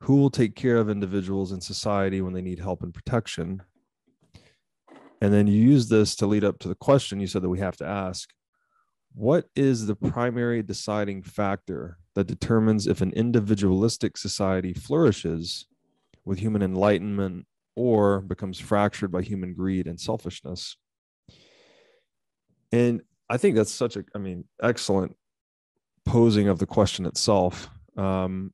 [0.00, 3.62] who will take care of individuals in society when they need help and protection?
[5.20, 7.58] And then you use this to lead up to the question you said that we
[7.58, 8.30] have to ask
[9.14, 15.66] what is the primary deciding factor that determines if an individualistic society flourishes
[16.24, 20.76] with human enlightenment or becomes fractured by human greed and selfishness?
[22.72, 25.16] And I think that's such a, I mean, excellent
[26.04, 27.68] posing of the question itself.
[27.96, 28.52] Um,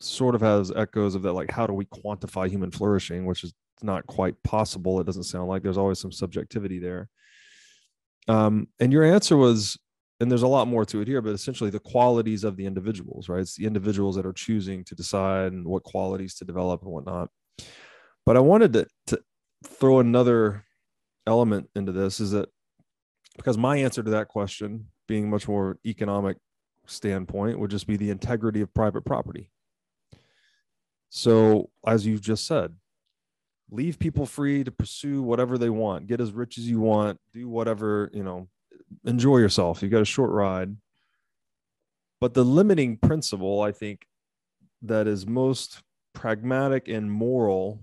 [0.00, 3.54] sort of has echoes of that, like, how do we quantify human flourishing, which is
[3.82, 5.00] not quite possible.
[5.00, 7.08] It doesn't sound like there's always some subjectivity there.
[8.28, 9.78] Um, and your answer was,
[10.20, 13.28] and there's a lot more to it here, but essentially the qualities of the individuals,
[13.28, 13.40] right?
[13.40, 17.30] It's the individuals that are choosing to decide and what qualities to develop and whatnot.
[18.24, 19.20] But I wanted to, to
[19.66, 20.64] throw another
[21.26, 22.48] element into this is that
[23.36, 26.36] because my answer to that question, being much more economic
[26.86, 29.50] standpoint, would just be the integrity of private property.
[31.10, 32.74] So, as you just said,
[33.70, 37.48] leave people free to pursue whatever they want, get as rich as you want, do
[37.48, 38.48] whatever, you know,
[39.04, 39.82] enjoy yourself.
[39.82, 40.76] You got a short ride.
[42.20, 44.06] But the limiting principle, I think,
[44.82, 45.82] that is most
[46.14, 47.82] pragmatic and moral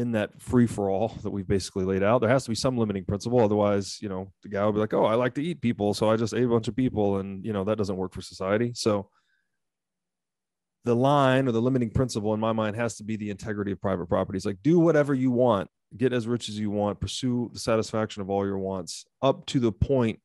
[0.00, 2.20] in that free for all that we've basically laid out.
[2.20, 3.40] There has to be some limiting principle.
[3.40, 5.92] Otherwise, you know, the guy will be like, oh, I like to eat people.
[5.92, 7.18] So I just ate a bunch of people.
[7.18, 8.72] And, you know, that doesn't work for society.
[8.74, 9.10] So
[10.84, 13.80] the line or the limiting principle in my mind has to be the integrity of
[13.80, 14.46] private properties.
[14.46, 18.30] Like, do whatever you want, get as rich as you want, pursue the satisfaction of
[18.30, 20.18] all your wants up to the point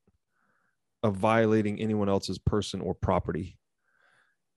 [1.04, 3.58] of violating anyone else's person or property.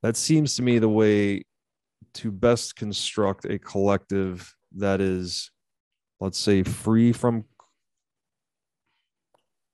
[0.03, 1.43] That seems to me the way
[2.15, 5.51] to best construct a collective that is,
[6.21, 7.45] let's say, free from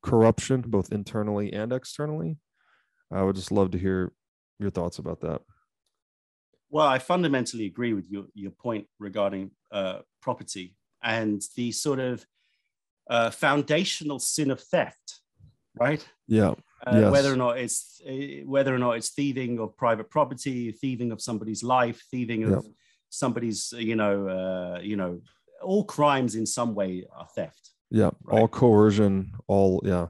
[0.03, 2.39] corruption, both internally and externally.
[3.11, 4.13] I would just love to hear
[4.59, 5.41] your thoughts about that.
[6.71, 12.27] Well, I fundamentally agree with your, your point regarding uh, property and the sort of
[13.09, 15.21] uh, foundational sin of theft,
[15.79, 16.07] right?
[16.27, 16.55] Yeah.
[16.87, 17.13] Uh, yes.
[17.13, 21.21] Whether or not it's uh, whether or not it's thieving of private property, thieving of
[21.21, 22.71] somebody's life, thieving of yeah.
[23.15, 25.21] Somebody's, you know, uh, you know,
[25.63, 27.71] all crimes in some way are theft.
[27.91, 28.41] Yeah, right?
[28.41, 30.09] all coercion, all yeah.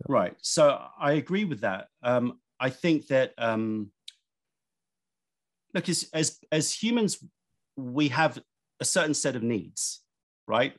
[0.00, 0.06] yeah.
[0.08, 0.34] Right.
[0.40, 1.88] So I agree with that.
[2.02, 3.90] Um, I think that um,
[5.74, 7.22] look, as, as as humans,
[7.76, 8.40] we have
[8.80, 10.02] a certain set of needs,
[10.46, 10.74] right?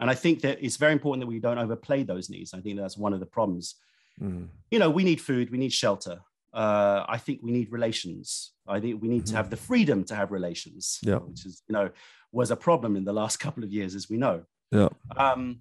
[0.00, 2.54] And I think that it's very important that we don't overplay those needs.
[2.54, 3.76] I think that's one of the problems
[4.20, 4.48] Mm.
[4.70, 6.20] You know, we need food, we need shelter.
[6.52, 8.52] Uh, I think we need relations.
[8.66, 9.30] I think we need mm-hmm.
[9.30, 11.16] to have the freedom to have relations, yeah.
[11.16, 11.90] which is, you know,
[12.32, 14.42] was a problem in the last couple of years, as we know.
[14.72, 14.88] Yeah.
[15.16, 15.60] Um,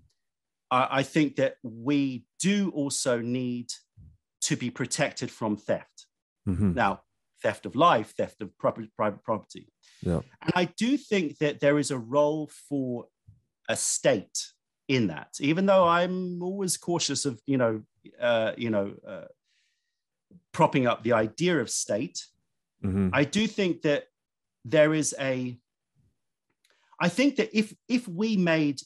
[0.71, 3.71] I, I think that we do also need
[4.41, 6.05] to be protected from theft.
[6.47, 6.73] Mm-hmm.
[6.73, 7.01] Now,
[7.41, 9.71] theft of life, theft of property, private property.
[10.01, 10.21] Yeah.
[10.41, 13.05] And I do think that there is a role for
[13.67, 14.47] a state
[14.87, 17.83] in that, even though I'm always cautious of, you know,
[18.19, 19.25] uh, you know, uh,
[20.51, 22.25] propping up the idea of state.
[22.83, 23.09] Mm-hmm.
[23.13, 24.05] I do think that
[24.65, 25.57] there is a.
[27.01, 28.81] I think that if if we made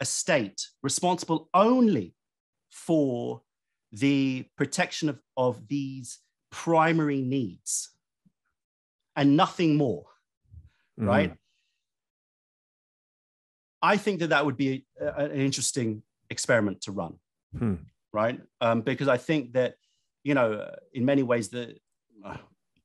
[0.00, 2.14] a state responsible only
[2.70, 3.42] for
[3.92, 6.18] the protection of, of these
[6.50, 7.90] primary needs
[9.14, 10.06] and nothing more,
[10.98, 11.08] mm-hmm.
[11.08, 11.34] right?
[13.82, 17.14] I think that that would be a, a, an interesting experiment to run
[17.56, 17.74] hmm.
[18.12, 18.40] Right?
[18.60, 19.74] Um, because I think that,
[20.24, 21.76] you know, in many ways, the
[22.24, 22.36] uh,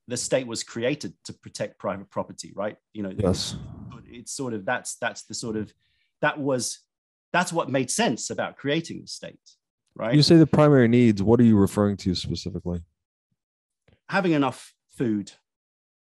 [0.08, 2.78] the state was created to protect private property, right?
[2.94, 3.56] You know, yes,
[3.92, 5.74] it's, it's sort of that's that's the sort of
[6.22, 6.80] that was
[7.34, 9.40] that's what made sense about creating the state,
[9.96, 10.16] right?
[10.16, 11.22] You say the primary needs.
[11.22, 12.82] What are you referring to specifically?
[14.10, 15.34] Having enough food,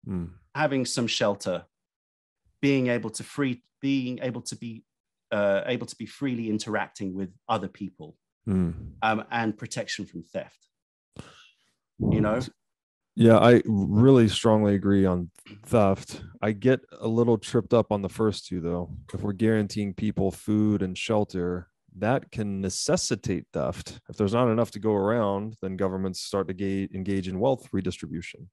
[0.06, 0.26] hmm.
[0.54, 1.66] having some shelter,
[2.62, 4.84] being able to free, being able to be
[5.32, 8.16] uh, able to be freely interacting with other people
[8.48, 8.74] mm.
[9.02, 10.60] um, and protection from theft.
[12.00, 12.40] You know?
[13.16, 15.32] Yeah, I really strongly agree on
[15.66, 16.22] theft.
[16.40, 18.92] I get a little tripped up on the first two, though.
[19.12, 21.68] If we're guaranteeing people food and shelter,
[21.98, 24.00] that can necessitate theft.
[24.08, 27.68] If there's not enough to go around, then governments start to ga- engage in wealth
[27.72, 28.50] redistribution.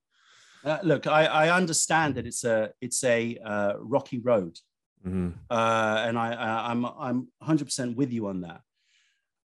[0.63, 4.57] Uh, look, I, I, understand that it's a it's a uh, rocky road,
[5.05, 5.29] mm-hmm.
[5.47, 8.61] uh, and I, I I'm I'm 100 percent with you on that.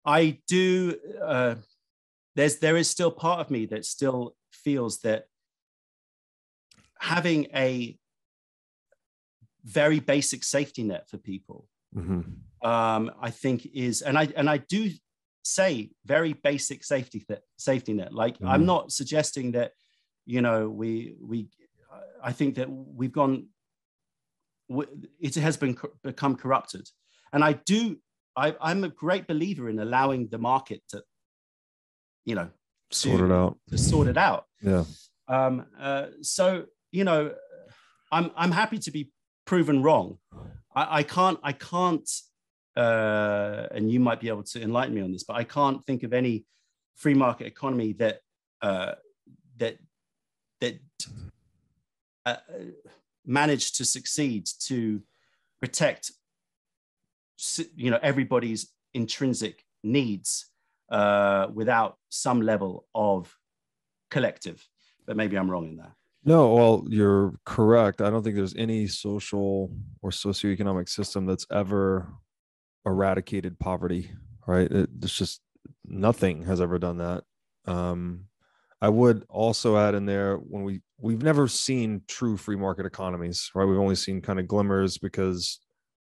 [0.05, 0.97] I do.
[1.21, 1.55] Uh,
[2.35, 5.25] there's there is still part of me that still feels that
[6.99, 7.97] having a
[9.63, 12.67] very basic safety net for people, mm-hmm.
[12.67, 14.91] um, I think is, and I and I do
[15.43, 18.13] say very basic safety th- safety net.
[18.13, 18.47] Like mm-hmm.
[18.47, 19.71] I'm not suggesting that,
[20.25, 21.49] you know, we we.
[22.23, 23.47] I think that we've gone.
[25.19, 26.89] It has been become corrupted,
[27.31, 27.97] and I do
[28.36, 31.03] I, I'm a great believer in allowing the market to,
[32.25, 32.49] you know,
[32.91, 33.57] to, sort it out.
[33.69, 34.45] To sort it out.
[34.61, 34.83] Yeah.
[35.27, 37.33] Um, uh, so you know,
[38.11, 39.11] I'm I'm happy to be
[39.45, 40.17] proven wrong.
[40.75, 42.09] I, I can't I can't,
[42.75, 46.03] uh, and you might be able to enlighten me on this, but I can't think
[46.03, 46.45] of any
[46.95, 48.19] free market economy that
[48.61, 48.93] uh,
[49.57, 49.77] that
[50.61, 50.79] that
[52.25, 52.38] uh,
[53.25, 55.01] managed to succeed to
[55.59, 56.11] protect
[57.75, 60.49] you know everybody's intrinsic needs
[60.89, 63.36] uh, without some level of
[64.09, 64.67] collective.
[65.05, 65.91] But maybe I'm wrong in that.
[66.23, 68.01] No, well, you're correct.
[68.01, 69.71] I don't think there's any social
[70.01, 72.11] or socioeconomic system that's ever
[72.86, 74.09] eradicated poverty,
[74.47, 74.71] right?
[74.71, 75.41] It, it's just
[75.86, 77.23] nothing has ever done that.
[77.65, 78.25] Um,
[78.81, 83.51] I would also add in there when we we've never seen true free market economies,
[83.53, 83.65] right?
[83.65, 85.59] We've only seen kind of glimmers because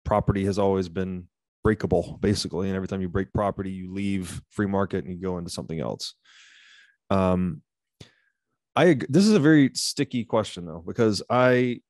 [0.04, 1.26] property has always been
[1.62, 2.68] breakable basically.
[2.68, 5.80] And every time you break property you leave free market and you go into something
[5.80, 6.14] else.
[7.10, 7.62] Um,
[8.76, 11.80] I this is a very sticky question though because I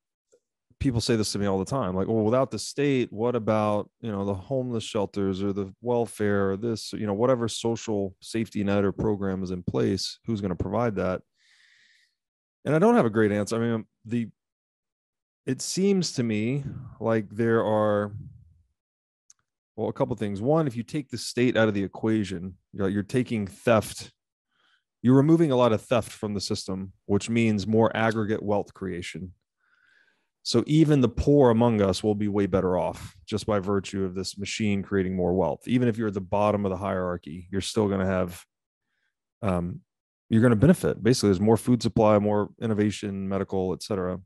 [0.80, 3.90] people say this to me all the time like well without the state what about
[4.00, 8.64] you know the homeless shelters or the welfare or this you know whatever social safety
[8.64, 11.20] net or program is in place who's going to provide that?
[12.64, 13.56] And I don't have a great answer.
[13.56, 14.28] I mean the
[15.50, 16.62] it seems to me
[17.00, 18.12] like there are
[19.74, 20.40] well a couple things.
[20.40, 24.12] One if you take the state out of the equation you're, you're taking theft
[25.02, 29.32] you're removing a lot of theft from the system which means more aggregate wealth creation.
[30.44, 34.14] So even the poor among us will be way better off just by virtue of
[34.14, 35.66] this machine creating more wealth.
[35.66, 38.44] Even if you're at the bottom of the hierarchy you're still going to have
[39.42, 39.80] um,
[40.28, 41.02] you're going to benefit.
[41.02, 44.20] Basically there's more food supply more innovation medical et cetera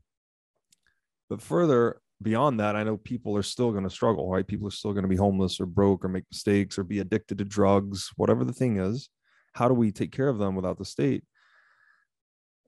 [1.29, 4.47] but further beyond that, I know people are still going to struggle, right?
[4.47, 7.37] People are still going to be homeless or broke or make mistakes or be addicted
[7.39, 9.09] to drugs, whatever the thing is.
[9.53, 11.23] How do we take care of them without the state?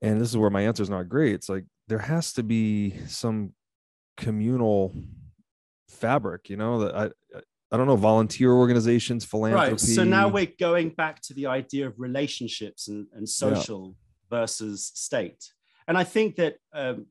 [0.01, 1.33] And this is where my answer is not great.
[1.33, 3.53] It's like there has to be some
[4.15, 4.93] communal
[5.89, 7.39] fabric, you know, that I,
[7.71, 9.71] I don't know, volunteer organizations, philanthropy.
[9.71, 9.79] Right.
[9.79, 13.95] So now we're going back to the idea of relationships and, and social
[14.31, 14.39] yeah.
[14.39, 15.51] versus state.
[15.87, 17.07] And I think that, um,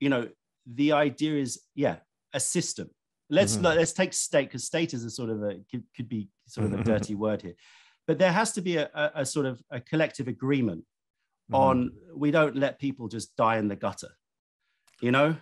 [0.00, 0.28] you know,
[0.74, 1.96] the idea is yeah
[2.32, 2.90] a system.
[3.30, 3.64] Let's mm-hmm.
[3.64, 6.72] let's take state because state is a sort of a could, could be sort of
[6.72, 6.84] a mm-hmm.
[6.84, 7.54] dirty word here.
[8.06, 10.80] But there has to be a, a, a sort of a collective agreement
[11.50, 11.54] mm-hmm.
[11.54, 14.08] on we don't let people just die in the gutter
[15.00, 15.36] you know?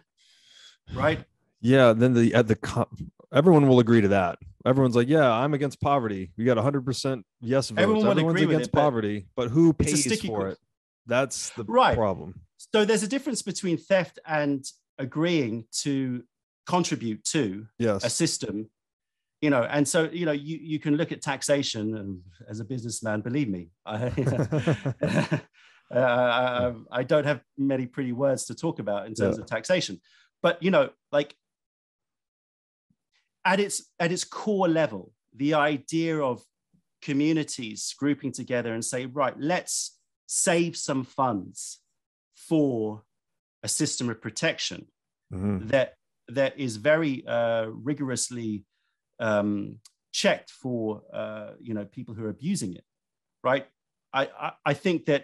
[0.95, 1.21] Right?
[1.61, 2.87] Yeah then the at the
[3.33, 4.39] everyone will agree to that.
[4.65, 6.33] Everyone's like yeah i'm against poverty.
[6.37, 7.83] We got 100% yes votes.
[7.83, 10.59] Everyone everyone's against it, poverty but, but who pays for it?
[11.07, 11.97] That's the right.
[11.97, 12.41] problem.
[12.73, 14.65] So there's a difference between theft and
[14.99, 16.23] agreeing to
[16.67, 18.05] contribute to yes.
[18.05, 18.69] a system
[19.41, 22.65] you know and so you know you, you can look at taxation and as a
[22.65, 25.41] businessman believe me I,
[25.95, 29.43] uh, I don't have many pretty words to talk about in terms yeah.
[29.43, 30.01] of taxation
[30.43, 31.35] but you know like
[33.45, 36.43] at its at its core level the idea of
[37.03, 41.81] communities grouping together and say right let's save some funds
[42.35, 43.03] for
[43.67, 44.87] a system of protection
[45.33, 45.67] mm-hmm.
[45.73, 45.89] that
[46.29, 48.65] that is very uh, rigorously
[49.19, 49.79] um,
[50.13, 52.85] checked for uh, you know people who are abusing it,
[53.43, 53.67] right?
[54.13, 55.23] I, I, I think that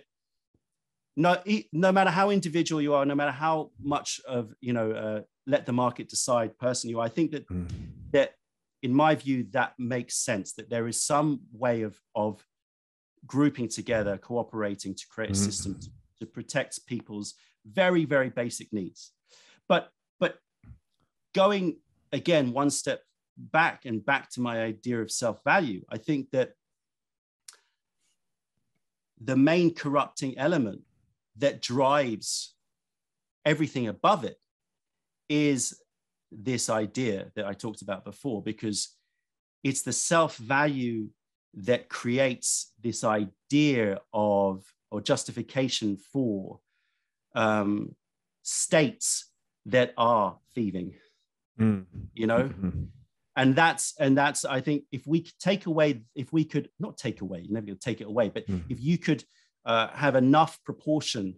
[1.17, 1.33] no
[1.73, 5.63] no matter how individual you are, no matter how much of you know uh, let
[5.67, 7.69] the market decide person you are, I think that mm.
[8.11, 8.31] that
[8.83, 11.29] in my view that makes sense that there is some
[11.65, 12.45] way of of
[13.25, 15.45] grouping together, cooperating to create a mm.
[15.49, 15.89] system to,
[16.21, 17.35] to protect people's
[17.67, 19.13] very very basic needs.
[19.69, 19.91] But
[20.21, 20.39] but
[21.35, 21.79] going
[22.13, 23.03] again one step
[23.37, 26.53] back and back to my idea of self-value, I think that
[29.21, 30.83] the main corrupting element
[31.37, 32.55] that drives
[33.45, 34.37] everything above it
[35.29, 35.81] is
[36.31, 38.97] this idea that I talked about before, because
[39.63, 41.09] it's the self value
[41.55, 46.61] that creates this idea of or justification for
[47.35, 47.95] um,
[48.43, 49.31] states
[49.67, 50.95] that are thieving
[51.59, 51.85] mm.
[52.15, 52.85] you know mm-hmm.
[53.37, 56.97] and that's and that's i think if we could take away if we could not
[56.97, 58.63] take away you're never going to take it away but mm.
[58.69, 59.23] if you could
[59.65, 61.37] uh, have enough proportion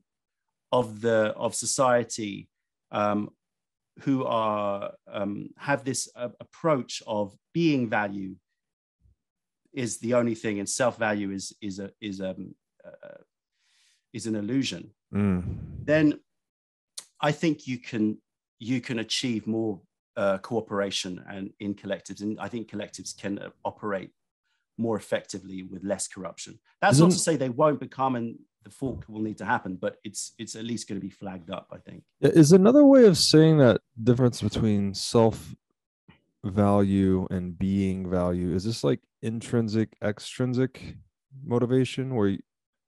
[0.72, 2.48] of the of society
[2.90, 3.28] um,
[4.00, 8.34] who are um, have this uh, approach of being value
[9.74, 12.54] is the only thing and self value is is a is um
[12.84, 13.18] uh,
[14.12, 15.42] is an illusion mm.
[15.84, 16.18] then
[17.20, 18.18] I think you can
[18.58, 19.80] you can achieve more
[20.16, 24.10] uh, cooperation and in collectives, and I think collectives can uh, operate
[24.78, 26.58] more effectively with less corruption.
[26.80, 29.76] That's Isn't, not to say they won't become, and the fork will need to happen,
[29.76, 31.68] but it's it's at least going to be flagged up.
[31.72, 35.54] I think is another way of saying that difference between self
[36.44, 38.54] value and being value.
[38.54, 40.96] Is this like intrinsic, extrinsic
[41.44, 42.38] motivation, where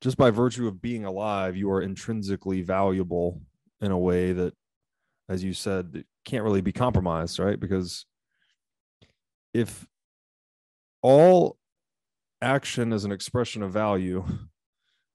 [0.00, 3.40] just by virtue of being alive, you are intrinsically valuable
[3.80, 4.54] in a way that,
[5.28, 7.58] as you said, can't really be compromised, right?
[7.58, 8.06] Because
[9.54, 9.86] if
[11.02, 11.56] all
[12.42, 14.24] action is an expression of value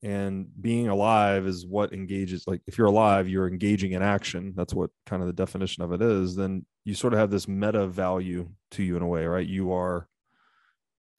[0.04, 4.74] and being alive is what engages like if you're alive you're engaging in action that's
[4.74, 7.86] what kind of the definition of it is then you sort of have this meta
[7.86, 10.08] value to you in a way right you are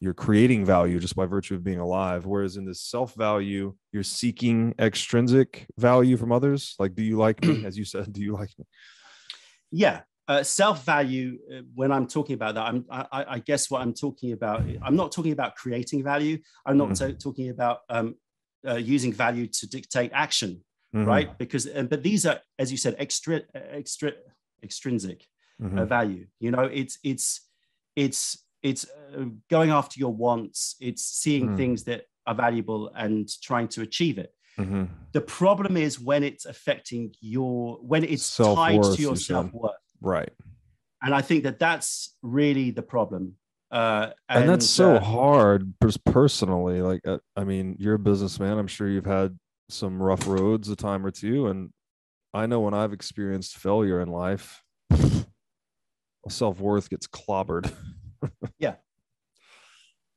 [0.02, 4.02] you're creating value just by virtue of being alive whereas in this self value you're
[4.02, 8.32] seeking extrinsic value from others like do you like me as you said do you
[8.32, 8.64] like me
[9.70, 13.82] yeah uh, self value uh, when i'm talking about that i'm I, I, guess what
[13.82, 17.10] i'm talking about i'm not talking about creating value i'm not mm-hmm.
[17.10, 18.14] t- talking about um,
[18.66, 20.62] uh, using value to dictate action
[20.94, 21.06] Mhm.
[21.06, 21.38] right?
[21.38, 24.12] Because but these are, as you said, extra extra
[24.62, 25.26] extrinsic
[25.62, 26.26] uh, value.
[26.38, 27.48] You know, it's it's
[27.96, 28.86] it's it's
[29.16, 30.76] uh, going after your wants.
[30.80, 31.56] It's seeing Mm.
[31.56, 34.32] things that are valuable and trying to achieve it.
[34.58, 34.88] Mhm.
[35.12, 39.72] The problem is when it's affecting your when it's tied Self-worth, to your self worth,
[40.00, 40.32] Right.
[41.02, 43.36] and I think that that's really the problem.
[43.70, 45.72] Uh, and, that's so uh, hard
[46.04, 49.38] personally like uh, i mean you're a businessman i'm sure you've had
[49.70, 51.70] some rough roads a time or two and
[52.34, 54.62] i know when i've experienced failure in life
[56.28, 57.72] self-worth gets clobbered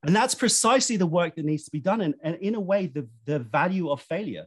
[0.05, 2.01] and that's precisely the work that needs to be done.
[2.01, 4.45] And, and in a way, the the value of failure,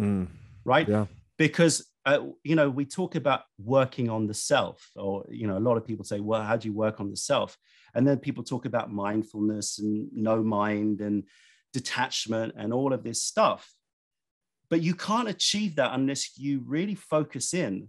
[0.00, 0.28] Mm,
[0.64, 0.88] right?
[0.88, 1.06] yeah.
[1.38, 5.66] Because uh, you know we talk about working on the self or you know a
[5.68, 7.56] lot of people say well how do you work on the self?
[7.94, 11.24] And then people talk about mindfulness and no mind and
[11.72, 13.72] detachment and all of this stuff.
[14.70, 17.88] But you can't achieve that unless you really focus in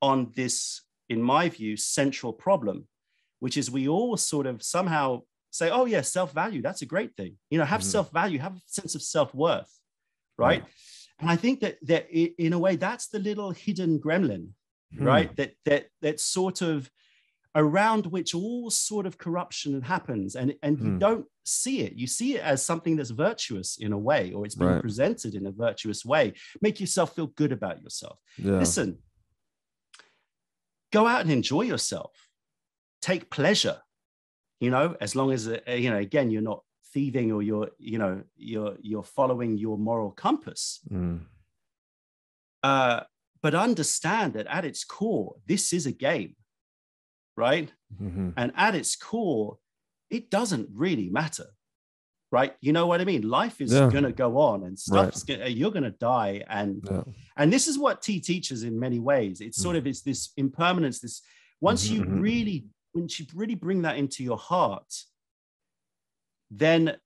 [0.00, 2.86] on this in my view central problem
[3.40, 5.20] which is we all sort of somehow
[5.50, 7.84] say oh yeah self-value that's a great thing you know have Mhm.
[7.96, 9.72] self-value have a sense of self-worth
[10.36, 10.64] right Right.
[11.20, 14.50] and i think that that in a way that's the little hidden gremlin
[14.96, 15.04] Hmm.
[15.04, 16.90] right that that that sort of
[17.54, 20.98] around which all sort of corruption happens and and you Hmm.
[20.98, 24.54] don't see it you see it as something that's virtuous in a way or it's
[24.54, 24.82] being Right.
[24.82, 29.02] presented in a virtuous way make yourself feel good about yourself yeah listen
[30.92, 32.27] go out and enjoy yourself
[33.00, 33.80] take pleasure
[34.60, 36.62] you know as long as uh, you know again you're not
[36.92, 41.20] thieving or you're you know you're you're following your moral compass Mm,
[42.62, 43.00] uh,
[43.42, 46.34] but understand that at its core this is a game
[47.36, 47.72] right
[48.02, 48.32] mhm.
[48.36, 49.58] and at its core
[50.10, 51.46] it doesn't really matter
[52.32, 53.88] right you know what i mean life is Yeah.
[53.90, 57.02] going to go on and stuff's gonna, you're going to die and yeah
[57.40, 59.40] and this is what tea teaches in many ways.
[59.40, 60.98] It's sort of it's this impermanence.
[60.98, 61.22] This
[61.60, 62.20] once Mhm, you mhm.
[62.20, 64.92] really, once you really bring that into your heart,
[66.50, 66.96] then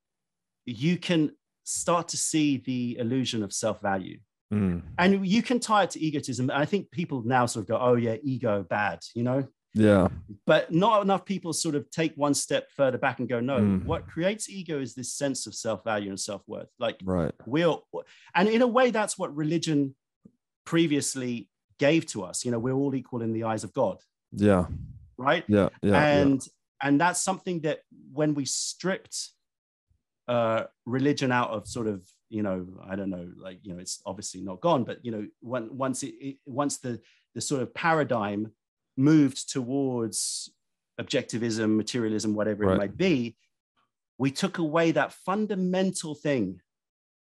[0.64, 1.32] you can
[1.64, 4.18] start to see the illusion of self-value.
[4.52, 6.50] Mm, And you can tie it to egotism.
[6.50, 9.46] And I think people now sort of go, oh yeah, ego bad, you know?
[9.74, 10.08] yeah
[10.46, 13.84] But not enough people sort of take one step further back and go, no, Mm.
[13.86, 16.68] what creates ego is this sense of self-value and self-worth.
[16.78, 17.76] Like right we're
[18.34, 19.94] and in a way that's what religion
[20.66, 21.48] previously
[21.78, 23.98] gave to us you know we're all equal in the eyes of god
[24.30, 24.66] yeah
[25.18, 26.16] right yeah yeah yeah.
[26.18, 26.46] and
[26.82, 27.80] and that's something that
[28.12, 29.30] when we stripped
[30.28, 34.00] uh religion out of sort of you know i don't know like you know it's
[34.06, 37.00] obviously not gone but you know when, once it, it once the
[37.34, 38.52] the sort of paradigm
[38.96, 40.50] moved towards
[41.00, 42.74] objectivism materialism whatever Right.
[42.74, 43.36] it might be
[44.18, 46.60] we took away that fundamental thing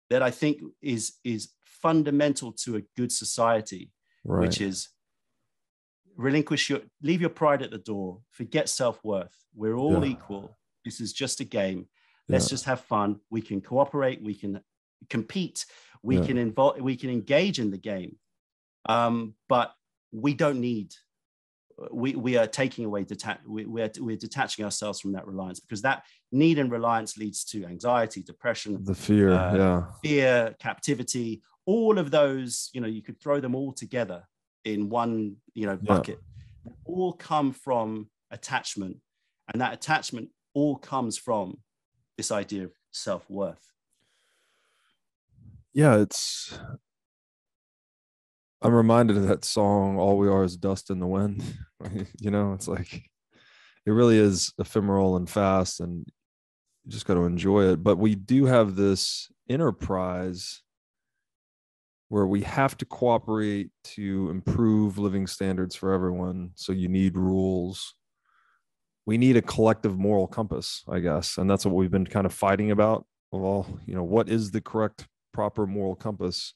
[0.10, 3.92] that i think is is fundamental to a good society
[4.26, 4.90] right which is
[6.20, 9.34] relinquish your leave your pride at the door forget self-worth.
[9.56, 10.12] We're all Yeah.
[10.12, 10.58] equal.
[10.84, 11.88] This is just a game.
[12.28, 12.50] Let's Yeah.
[12.56, 13.22] just have fun.
[13.30, 14.22] We can cooperate.
[14.22, 14.62] We can
[15.10, 15.66] compete.
[16.04, 16.26] We Yeah.
[16.26, 18.18] can involve we can engage in the game.
[18.88, 19.74] Um, but
[20.12, 20.94] we don't need
[21.94, 25.82] we, we are taking away deta- we, we're, we're detaching ourselves from that reliance because
[25.84, 29.86] that need and reliance leads to anxiety depression the fear uh, yeah.
[30.04, 34.28] fear, captivity, all of those, you know, you could throw them all together
[34.66, 35.96] in one, you know, Yeah.
[35.96, 36.20] bucket.
[36.86, 38.98] All come from attachment.
[39.52, 41.60] And that attachment all comes from
[42.18, 43.72] this idea of self-worth.
[45.74, 46.58] yeah it's
[48.62, 51.44] i'm reminded of that song all we are is dust in the wind
[52.20, 52.94] you know it's like
[53.86, 56.06] it really is ephemeral and fast and
[56.84, 60.62] you just got to enjoy it but we do have this enterprise
[62.10, 66.52] where we have to cooperate to improve living standards for everyone.
[66.56, 67.94] So you need rules.
[69.06, 71.38] We need a collective moral compass i guess.
[71.38, 73.06] And that's what we've been kind of fighting about.
[73.32, 76.54] Well you know what is the correct proper moral compass?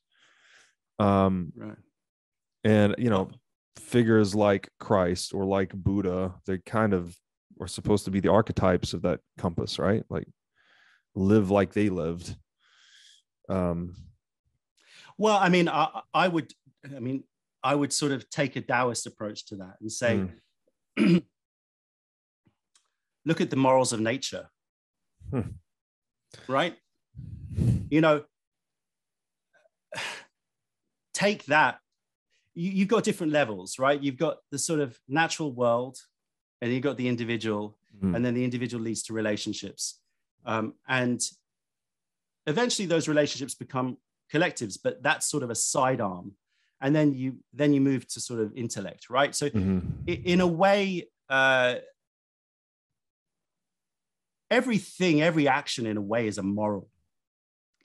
[1.00, 1.78] Um Right.
[2.64, 3.32] and you know
[3.78, 7.18] figures like christ or like buddha they kind of
[7.60, 10.04] are supposed to be the archetypes of that compass right?
[10.10, 10.28] Like
[11.16, 12.36] live like they lived.
[13.50, 13.96] Um
[15.18, 16.52] Well, I mean, I, I would,
[16.96, 17.24] I mean,
[17.64, 20.28] I would sort of take a Taoist approach to that and say,
[21.00, 21.24] Mm.
[23.26, 24.50] look at the morals of nature.
[25.32, 25.42] Hmm.
[26.48, 26.76] Right?
[27.90, 28.24] You know,
[31.14, 31.80] take that.
[32.54, 34.02] You, you've got different levels, right?
[34.02, 35.98] You've got the sort of natural world,
[36.62, 38.16] and you've got the individual, Mm.
[38.16, 40.00] and then the individual leads to relationships.
[40.48, 41.22] Um, and
[42.48, 43.98] eventually those relationships become
[44.34, 46.28] collectives, but that's sort of a sidearm.
[46.82, 49.34] And then you then you move to sort of intellect, right?
[49.36, 50.08] So Mhm.
[50.08, 51.76] in a way, uh,
[54.50, 56.90] everything, every action, in a way, is a moral,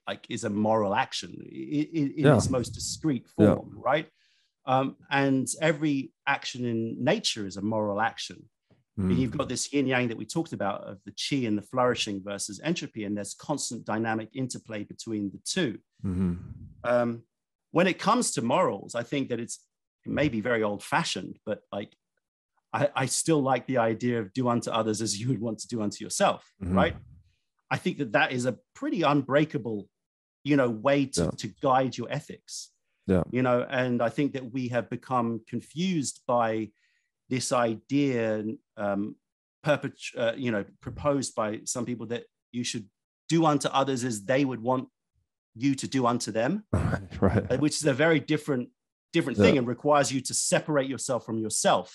[0.06, 2.36] like is a moral action i- i- in Yeah.
[2.36, 3.54] its most discrete Yeah.
[3.54, 4.08] form, right?
[4.64, 8.38] Um, and every action in nature is a moral action.
[8.98, 9.16] Mhm.
[9.18, 12.22] You've got this yin yang that we talked about of the chi and the flourishing
[12.22, 15.78] versus entropy, and there's constant dynamic interplay between the two.
[16.04, 16.38] Mhm.
[16.84, 17.22] Um,
[17.70, 19.64] when it comes to morals, I think that it's
[20.04, 21.94] it may be very old fashioned, but like
[22.72, 25.68] I, I still like the idea of do unto others as you would want to
[25.68, 26.74] do unto yourself, Mhm.
[26.74, 26.96] right?
[27.70, 29.88] I think that that is a pretty unbreakable,
[30.44, 31.30] you know, way to, Yeah.
[31.38, 32.70] to guide your ethics.
[33.06, 33.24] Yeah.
[33.30, 36.70] You know, and I think that we have become confused by
[37.30, 38.44] this idea,
[38.76, 39.16] um,
[39.62, 42.88] perpet- uh, you know, proposed by some people that you should
[43.28, 44.88] do unto others as they would want
[45.58, 46.64] you to do unto them,
[47.20, 47.44] right.
[47.52, 48.68] uh, which is a very different
[49.12, 49.44] different Yeah.
[49.46, 51.88] thing and requires you to separate yourself from yourself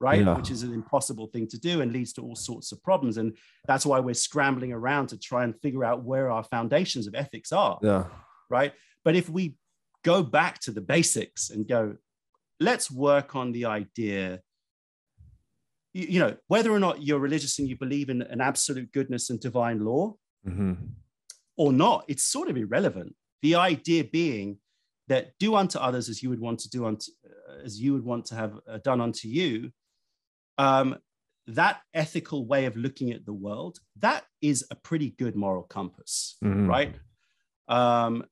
[0.00, 0.36] right Yeah.
[0.36, 3.36] which is an impossible thing to do and leads to all sorts of problems and
[3.66, 7.52] that's why we're scrambling around to try and figure out where our foundations of ethics
[7.52, 8.04] are Yeah.
[8.50, 8.72] right
[9.04, 9.56] but if we
[10.04, 11.96] go back to the basics and go
[12.60, 14.40] let's work on the idea
[15.94, 19.40] you, know whether or not you're religious and you believe in an absolute goodness and
[19.40, 20.14] divine law
[20.46, 20.90] Mhm.
[21.58, 23.14] Or not, it's sort of irrelevant.
[23.42, 24.58] The idea being
[25.08, 28.04] that do unto others as you would want to do unto, uh, as you would
[28.04, 29.72] want to have uh, done unto you.
[30.58, 30.98] Um,
[31.46, 36.42] that ethical way of looking at the world, that is a pretty good moral compass,
[36.42, 36.68] Mhm.
[36.68, 36.94] right?
[37.68, 38.24] Um,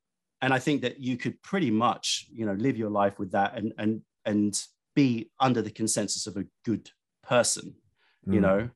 [0.43, 3.57] and I think that you could pretty much, you know, live your life with that
[3.57, 4.61] and and and
[4.95, 6.91] be under the consensus of a good
[7.23, 7.77] person
[8.29, 8.41] you Mhm.
[8.41, 8.71] know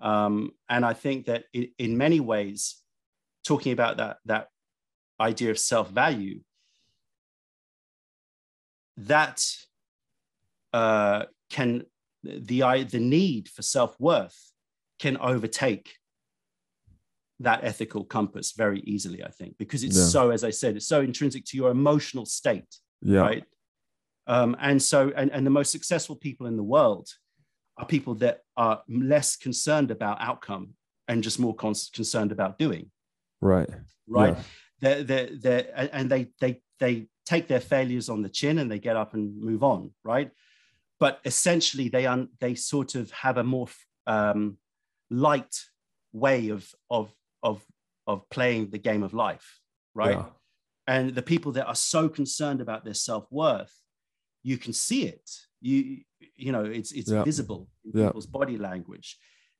[0.00, 2.83] um, and i think that in, in many ways
[3.44, 4.48] talking about that that
[5.20, 6.40] idea of self-value
[8.96, 9.44] that
[10.72, 11.84] uh, can
[12.22, 14.52] the i the need for self-worth
[14.98, 15.94] can overtake
[17.40, 20.04] that ethical compass very easily i think because it's Yeah.
[20.06, 23.20] so as i said it's so intrinsic to your emotional state Yeah.
[23.20, 23.44] right
[24.26, 27.08] um, and so and, and the most successful people in the world
[27.76, 30.70] are people that are less concerned about outcome
[31.08, 32.90] and just more con- concerned about doing
[33.44, 33.68] Right.
[34.08, 34.42] right Yeah.
[34.80, 38.78] they're, they're, they're, and- they they they take their failures on the chin and they
[38.78, 40.30] get up and move on right
[41.00, 43.68] but essentially they un, they sort of have a more
[44.06, 44.58] um,
[45.10, 45.54] light
[46.12, 47.06] way of of
[47.42, 47.62] of
[48.06, 49.46] of playing the game of life
[49.94, 50.26] right Yeah.
[50.94, 53.74] and the people that are so concerned about their self-worth
[54.42, 55.26] you can see it
[55.60, 56.02] you
[56.44, 57.24] you know it's it's Yeah.
[57.24, 58.06] visible in Yeah.
[58.08, 59.16] people's body language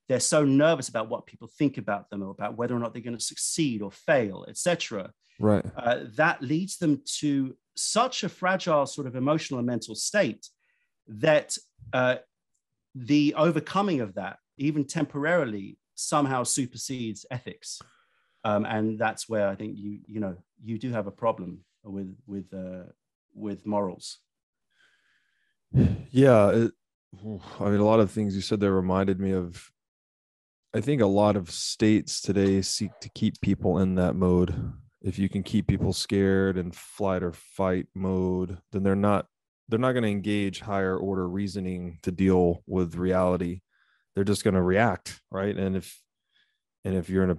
[0.09, 3.03] they're so nervous about what people think about them or about whether or not they're
[3.03, 5.11] going to succeed or fail etc
[5.41, 5.65] Right.
[5.77, 10.49] uh, that leads them to such a fragile sort of emotional and mental state
[11.09, 11.57] that
[11.93, 12.17] uh,
[12.95, 17.81] the overcoming of that even temporarily somehow supersedes ethics
[18.45, 22.17] um, and that's where i think you you know you do have a problem with
[22.27, 22.85] with uh,
[23.35, 24.19] with morals
[26.13, 26.51] Yeah.
[26.51, 26.73] It,
[27.61, 29.71] I mean, a lot of things you said there reminded me of.
[30.75, 34.73] I think a lot of states today seek to keep people in that mode.
[35.03, 39.27] If you can keep people scared and flight or fight mode, then they're not
[39.69, 43.61] they're not going to engage higher order reasoning to deal with reality.
[44.15, 45.57] They're just going to react, right?
[45.57, 45.97] And if
[46.85, 47.39] and if you're in a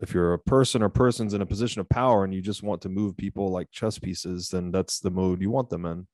[0.00, 2.82] if you're a person or persons in a position of power and you just want
[2.82, 6.08] to move people like chess pieces, then that's the mode you want them in.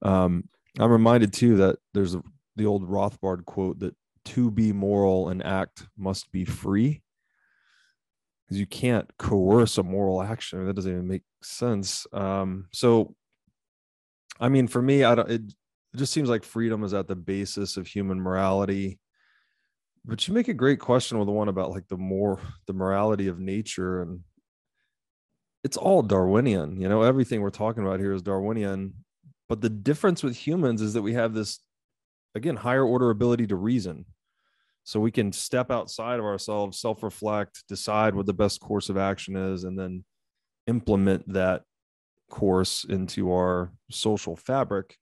[0.00, 0.48] Um,
[0.78, 2.22] I'm reminded too that there's a,
[2.54, 7.02] the old Rothbard quote that to be moral and act must be free.
[8.44, 10.64] Because you can't coerce a moral action.
[10.66, 12.06] That doesn't even make sense.
[12.12, 13.16] Um, so,
[14.38, 15.30] I mean, for me, I don't.
[15.30, 15.42] It,
[15.92, 19.00] it just seems like freedom is at the basis of human morality.
[20.04, 23.26] But you make a great question with the one about like the more the morality
[23.26, 24.20] of nature and
[25.66, 26.80] it's all Darwinian.
[26.80, 28.94] You know, everything we're talking about here is Darwinian.
[29.48, 31.58] But the difference with humans is that we have this,
[32.36, 34.04] again, higher order ability to reason.
[34.86, 38.96] So we can step outside of ourselves, self reflect, decide what the best course of
[38.96, 40.04] action is, and then
[40.68, 41.62] implement that
[42.30, 44.96] course into our social fabric,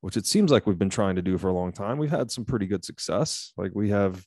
[0.00, 1.98] which it seems like we've been trying to do for a long time.
[1.98, 3.52] We've had some pretty good success.
[3.58, 4.24] Like we have,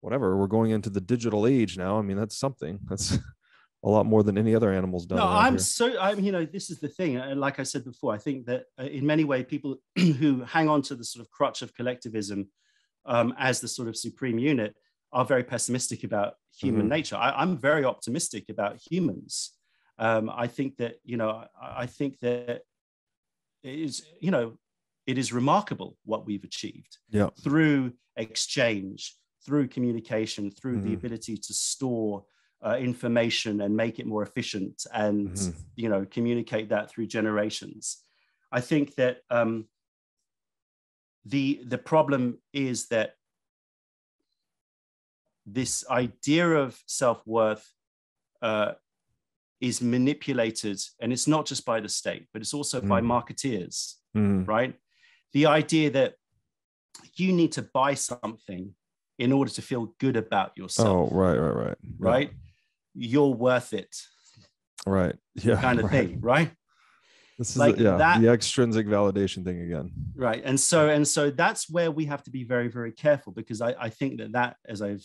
[0.00, 1.98] whatever, we're going into the digital age now.
[1.98, 2.78] I mean, that's something.
[2.88, 3.18] That's
[3.82, 5.18] a lot more than any other animal's done.
[5.18, 5.60] no i'm here.
[5.60, 8.44] so i'm you know this is the thing and like i said before i think
[8.44, 11.72] that uh, in many ways people who hang on to the sort of crutch of
[11.76, 12.48] collectivism
[13.06, 14.74] um, as the sort of supreme unit
[15.12, 16.88] are very pessimistic about human Mhm.
[16.88, 19.54] nature I, i'm very optimistic about humans
[20.00, 21.30] Um, I think that you know,
[21.60, 22.62] I, I think that
[23.62, 24.58] it is you know,
[25.06, 27.30] it is remarkable what we've achieved Yeah.
[27.42, 30.94] through exchange, through communication, through the Mhm.
[30.94, 32.24] ability to store
[32.64, 35.54] uh, information and make it more efficient, and Mhm.
[35.76, 38.04] you know, communicate that through generations.
[38.50, 39.68] I think that um,
[41.28, 43.14] the the problem is that
[45.46, 47.72] this idea of self worth
[48.42, 48.72] uh,
[49.60, 53.06] is manipulated, and it's not just by the state, but it's also by Mm.
[53.06, 54.46] marketeers, Mhm.
[54.46, 54.74] right?
[55.32, 56.14] The idea that
[57.14, 58.74] you need to buy something
[59.18, 60.88] in order to feel good about yourself.
[60.88, 61.76] Oh, right, right, right.
[61.98, 62.30] Right?
[62.94, 63.94] You're worth it,
[64.86, 65.16] Right.
[65.34, 65.60] Yeah.
[65.60, 65.92] kind of right.
[65.92, 66.50] thing, right?
[67.38, 69.92] This is Like yeah, that- the extrinsic validation thing again.
[70.16, 73.60] right and so and so that's where we have to be very very careful because
[73.60, 75.04] i, I think that that as i've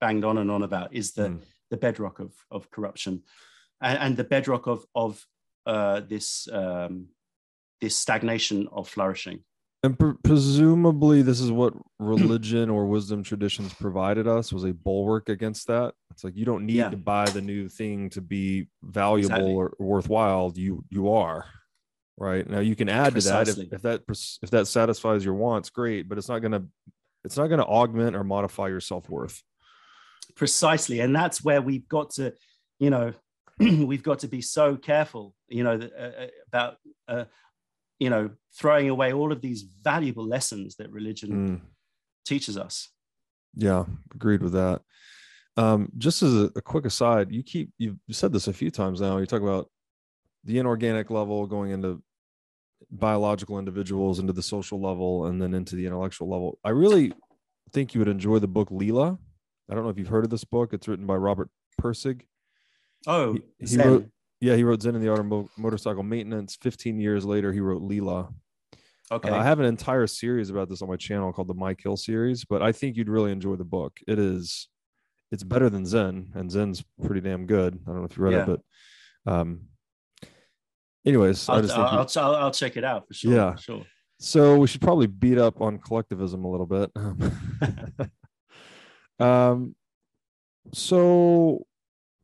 [0.00, 1.40] banged on and on about is the Mm.
[1.72, 3.22] the bedrock of of corruption
[3.80, 5.12] and, and the bedrock of of
[5.66, 7.08] uh, this um,
[7.80, 9.38] this stagnation of flourishing
[9.86, 15.28] And pre- presumably, this is what religion or wisdom traditions provided us was a bulwark
[15.28, 15.94] against that.
[16.10, 16.90] It's like you don't need Yeah.
[16.90, 19.52] to buy the new thing to be valuable Exactly.
[19.54, 20.52] or worthwhile.
[20.56, 21.44] You you are
[22.18, 22.58] right now.
[22.58, 24.02] You can add to that if, if that
[24.42, 26.08] if that satisfies your wants, great.
[26.08, 26.64] But it's not gonna
[27.24, 29.40] it's not gonna augment or modify your self worth.
[30.34, 32.32] precisely and that's where we've got to
[32.80, 33.12] you know
[33.60, 36.76] we've got to be so careful you know uh, uh, about
[37.08, 37.24] uh,
[37.98, 41.60] you know throwing away all of these valuable lessons that religion Mm.
[42.24, 42.90] teaches us
[43.56, 44.82] Yeah, agreed with that.
[45.56, 49.00] Um, just as a, a quick aside, you keep you've said this a few times
[49.00, 49.16] now.
[49.18, 49.70] You talk about
[50.44, 52.02] the inorganic level going into
[52.90, 56.58] biological individuals, into the social level, and then into the intellectual level.
[56.62, 57.12] I really
[57.72, 59.18] think you would enjoy the book Lila.
[59.70, 60.72] I don't know if you've heard of this book.
[60.72, 61.48] It's written by Robert
[61.80, 62.22] Pirsig.
[63.06, 64.10] oh He- he wrote-
[64.40, 66.56] Yeah, he wrote Zen in the Art of Mo- Motorcycle Maintenance.
[66.60, 68.28] 15 years later, he wrote Lila.
[69.10, 71.72] okay Uh, I have an entire series about this on my channel called the My
[71.74, 73.98] Kill series, but I think you'd really enjoy the book.
[74.06, 74.68] It is,
[75.32, 77.78] it's better than Zen, and Zen's pretty damn good.
[77.86, 78.42] I don't know if you read Yeah.
[78.52, 78.60] it,
[79.24, 79.60] but, um,
[81.06, 83.32] anyways, I I'll, just I'll, I'll, I'll check it out for sure.
[83.32, 83.52] Yeah.
[83.52, 83.82] for sure.
[84.18, 84.58] so.
[84.58, 86.90] We should probably beat up on collectivism a little bit.
[89.18, 89.74] um,
[90.72, 91.64] so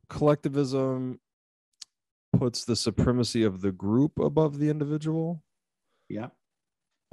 [0.09, 1.19] collectivism
[2.43, 5.41] puts the supremacy of the group above the individual.
[6.09, 6.27] Yeah.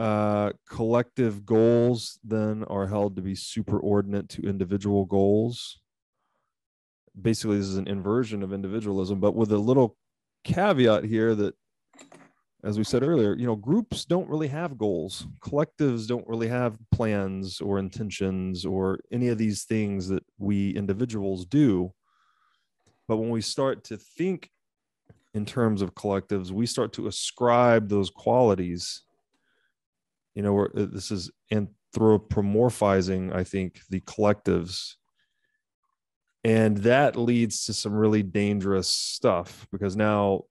[0.01, 5.79] uh, collective goals then are held to be superordinate to individual goals.
[7.21, 9.97] Basically, this is an inversion of individualism, but with a little
[10.43, 11.55] caveat here that,
[12.65, 15.29] as we said earlier, you know, groups don't really have goals.
[15.45, 21.45] Collectives don't really have plans or intentions or any of these things that we individuals
[21.47, 21.93] do.
[23.07, 24.51] But when we start to think
[25.35, 29.03] in terms of collectives, we start to ascribe those qualities
[30.35, 34.95] you know, uh, this is anthropomorphizing, I think, the collectives.
[36.45, 40.45] And that leads to some really dangerous stuff because now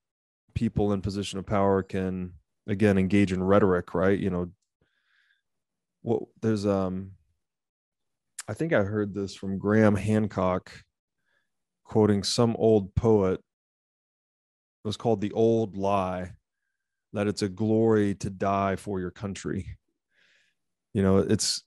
[0.53, 2.33] people in position of power can
[2.67, 4.19] again engage in rhetoric, right?
[4.19, 4.51] You know,
[6.03, 7.13] well, there's um
[8.47, 10.71] I think I heard this from Graham Hancock
[11.83, 13.41] quoting some old poet.
[14.89, 16.31] Was called The Old Lie
[17.13, 19.77] that it's a glory to die for your country.
[20.95, 21.61] You know, it's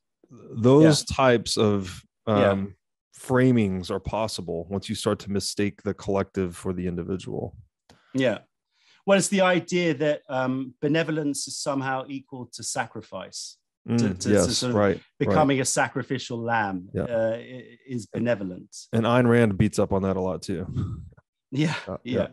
[0.51, 2.51] those types of Yeah.
[2.51, 2.75] um,
[3.17, 7.55] framings are possible once you start to mistake the collective for the individual.
[8.13, 8.39] Yeah.
[9.07, 13.57] Well, it's the idea that um, benevolence is somehow equal to sacrifice.
[13.89, 14.97] Mm, to- to yes, sort of right.
[14.97, 15.03] right.
[15.21, 17.03] Becoming a sacrificial lamb Yeah.
[17.05, 17.39] uh,
[17.87, 18.77] is benevolent.
[18.93, 20.67] And Ayn Rand beats up on that a lot too.
[21.53, 21.75] Yeah.
[21.87, 22.29] Uh, yeah.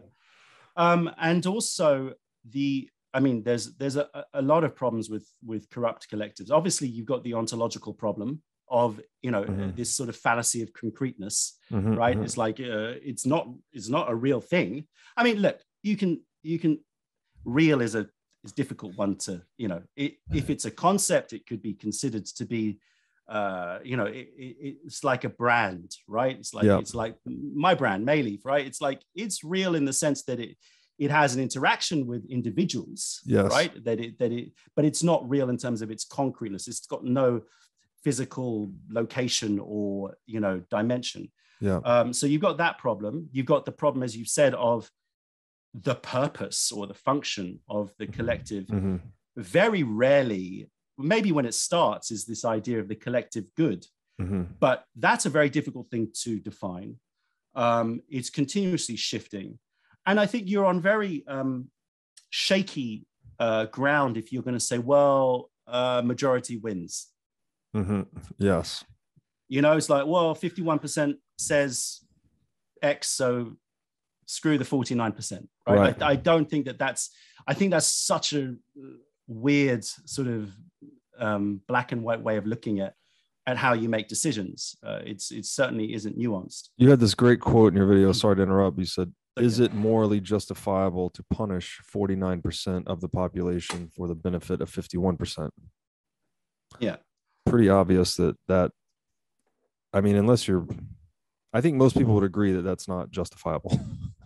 [0.80, 2.14] Um, and also
[2.50, 6.52] the, I mean, there's there's a, a lot of problems with with corrupt collectives.
[6.52, 9.76] Obviously, you've got the ontological problem of you know Mhm.
[9.76, 12.24] this sort of fallacy of concreteness Mhm, right mhm.
[12.24, 14.88] it's like uh, it's not it's not a real thing
[15.18, 16.78] i mean look you can you can
[17.46, 18.08] real is a
[18.44, 22.26] is difficult one to you know it, if it's a concept it could be considered
[22.28, 22.78] to be
[23.30, 26.80] uh you know it, it, it's like a brand right it's like Yeah.
[26.80, 30.40] it's like my brand Mei Leaf right it's like it's real in the sense that
[30.40, 30.58] it
[30.98, 33.50] it has an interaction with individuals Yes.
[33.52, 36.86] right that it that it but it's not real in terms of its concreteness it's
[36.88, 37.42] got no
[38.04, 41.32] physical location or you know dimension
[41.62, 41.80] Yeah.
[41.92, 44.90] um, so you've got that problem you've got the problem as you've said of
[45.74, 49.02] the purpose or the function of the collective Mhm.
[49.36, 50.68] very rarely
[51.00, 53.86] maybe when it starts is this idea of the collective good
[54.22, 54.48] Mhm.
[54.60, 56.96] but that's a very difficult thing to define
[57.56, 59.58] um, it's continuously shifting
[60.06, 61.70] and I think you're on very um,
[62.30, 63.06] shaky
[63.40, 67.08] uh, ground if you're going to say, well, uh, majority wins.
[67.74, 68.02] hmm
[68.38, 68.84] Yes.
[69.48, 72.00] You know, it's like, well, 51% says
[72.82, 73.56] X, so
[74.26, 75.48] screw the 49%.
[75.68, 75.78] Right.
[75.78, 76.02] Right.
[76.02, 77.12] I, I don't think that that's,
[77.48, 78.56] I think that's such a
[79.28, 80.52] weird sort of
[81.20, 82.94] um, black and white way of looking at
[83.46, 84.76] at how you make decisions.
[84.86, 86.70] Uh, it's it certainly isn't nuanced.
[86.78, 88.12] You had this great quote in your video.
[88.12, 88.78] Sorry to interrupt.
[88.78, 94.62] You said, "Is it morally justifiable to punish 49% of the population for the benefit
[94.62, 95.50] of 51%?"
[96.80, 96.98] Yeah.
[97.46, 98.72] Pretty obvious that that.
[99.92, 100.68] I mean, unless you're,
[101.52, 103.80] I think most people would agree that that's not justifiable.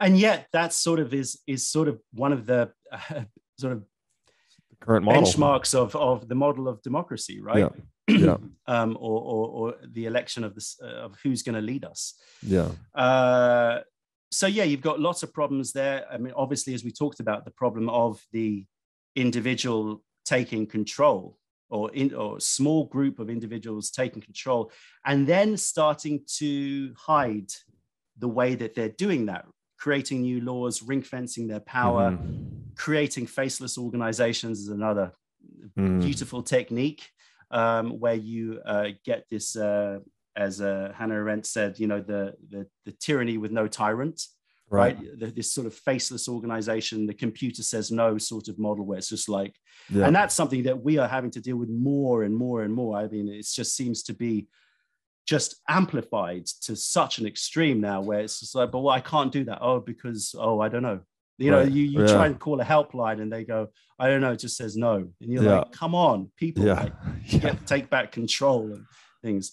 [0.00, 3.24] And yet, that sort of is is sort of one of the uh,
[3.58, 3.84] sort of
[4.80, 5.22] Current model.
[5.22, 7.70] benchmarks of of the model of democracy, right?
[8.08, 8.36] Yeah.
[8.66, 12.14] um, or, or or the election of this uh, of who's going to lead us.
[12.42, 12.70] Yeah.
[12.94, 13.80] Uh,
[14.32, 16.06] so yeah, you've got lots of problems there.
[16.10, 18.64] I mean, obviously, as we talked about, the problem of the
[19.16, 21.36] individual taking control,
[21.68, 24.72] or in or a small group of individuals taking control,
[25.04, 27.50] and then starting to hide
[28.18, 29.46] the way that they're doing that,
[29.84, 32.76] creating new laws, ring fencing their power, Mhm.
[32.76, 35.12] creating faceless organizations is another
[35.76, 36.00] Mm.
[36.02, 37.02] beautiful technique
[37.50, 39.98] um, where you uh, get this, uh,
[40.36, 44.22] as uh, Hannah Arendt said, you know, the, the, the tyranny with no tyrant,
[44.68, 44.96] right?
[45.18, 49.08] The, this sort of faceless organization, the computer says no sort of model where it's
[49.08, 49.56] just like,
[49.92, 50.06] Yeah.
[50.06, 52.96] and that's something that we are having to deal with more and more and more.
[52.96, 54.46] I mean, it just seems to be
[55.30, 59.30] just amplified to such an extreme now where it's just like, but well, I can't
[59.30, 59.58] do that.
[59.60, 60.98] Oh, because, oh, I don't know.
[61.38, 61.70] You know, Right.
[61.70, 62.12] you, you Yeah.
[62.16, 64.94] try and call a helpline and they go, I don't know, it just says no.
[65.20, 65.58] And you're Yeah.
[65.60, 66.82] like, come on, people, yeah.
[66.82, 66.94] like,
[67.44, 68.84] get, take back control and
[69.22, 69.52] things.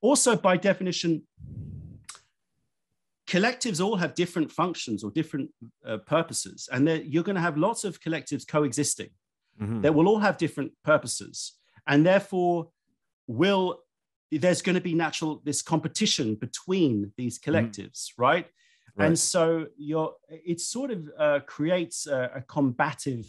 [0.00, 1.22] Also, by definition,
[3.28, 5.48] collectives all have different functions or different
[5.86, 9.10] uh, purposes, and you're going to have lots of collectives coexisting
[9.62, 9.82] Mhm.
[9.82, 11.52] that will all have different purposes,
[11.86, 12.70] and therefore
[13.28, 13.83] will
[14.38, 18.46] there's going to be natural this competition between these collectives, right?
[18.96, 19.06] Right.
[19.06, 23.26] And so you're it sort of uh, creates a, a combative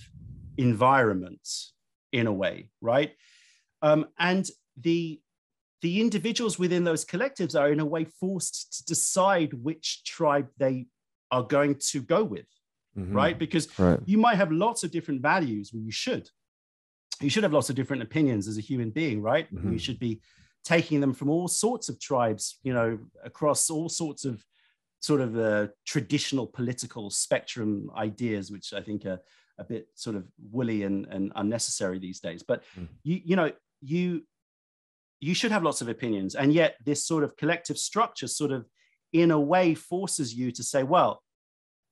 [0.57, 1.47] environment
[2.11, 3.13] in a way, right?
[3.81, 4.49] Um, and
[4.79, 5.21] the
[5.81, 10.87] the individuals within those collectives are in a way forced to decide which tribe they
[11.31, 12.47] are going to go with,
[12.97, 13.13] Mhm.
[13.13, 13.37] right?
[13.37, 13.99] Because Right.
[14.05, 16.29] you might have lots of different values well, you should
[17.21, 19.79] you should have lots of different opinions as a human being right you Mhm.
[19.79, 20.21] should be
[20.65, 24.43] taking them from all sorts of tribes you know across all sorts of
[24.99, 29.19] sort of uh, traditional political spectrum ideas which i think are
[29.59, 32.87] a bit sort of woolly and, and unnecessary these days but Mm.
[33.03, 33.51] you you know
[33.81, 34.23] you
[35.21, 38.65] you should have lots of opinions and yet this sort of collective structure sort of
[39.13, 41.21] in a way forces you to say well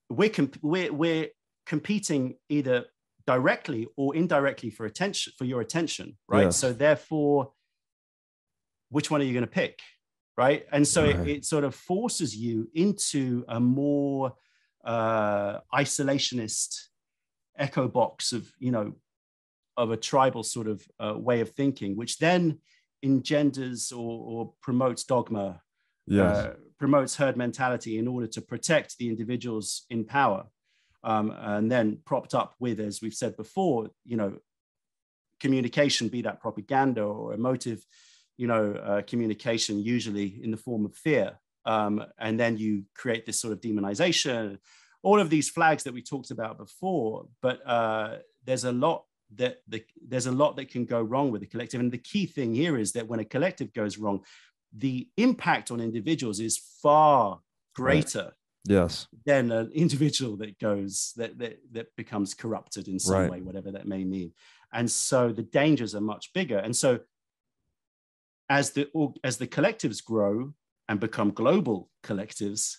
[0.10, 1.28] we're comp- we're, we're
[1.66, 2.86] competing either
[3.26, 6.58] directly or indirectly for attention for your attention right Yes.
[6.58, 7.52] so therefore
[8.94, 9.80] which one are you going to pick
[10.38, 11.20] right and so Right.
[11.20, 14.34] it, it sort of forces you into a more
[14.86, 16.70] uh isolationist
[17.58, 18.94] echo box of you know
[19.78, 22.60] of a tribal sort of uh, way of thinking which then
[23.04, 25.62] engenders or, or promotes dogma
[26.06, 26.46] Yes.
[26.46, 30.46] uh, promotes herd mentality in order to protect the individuals in power.
[31.06, 34.38] Um, and then propped up with, as we've said before, you know,
[35.40, 37.86] communication, be that propaganda or emotive,
[38.44, 41.40] you know, uh, communication, usually in the form of fear.
[41.64, 44.58] Um, and then you create this sort of demonization,
[45.02, 47.28] all of these flags that we talked about before.
[47.42, 49.06] But uh, there's a lot
[49.36, 51.80] that the, there's a lot that can go wrong with the collective.
[51.80, 54.26] And the key thing here is that when a collective goes wrong,
[54.78, 57.40] the impact on individuals is far
[57.74, 58.34] greater
[58.68, 59.08] yes.
[59.26, 63.32] than an individual that goes that that, that becomes corrupted in some Right.
[63.32, 64.34] way whatever that may mean
[64.74, 67.00] and so the dangers are much bigger and so
[68.54, 68.86] as the
[69.24, 70.54] as the collectives grow
[70.88, 72.78] and become global collectives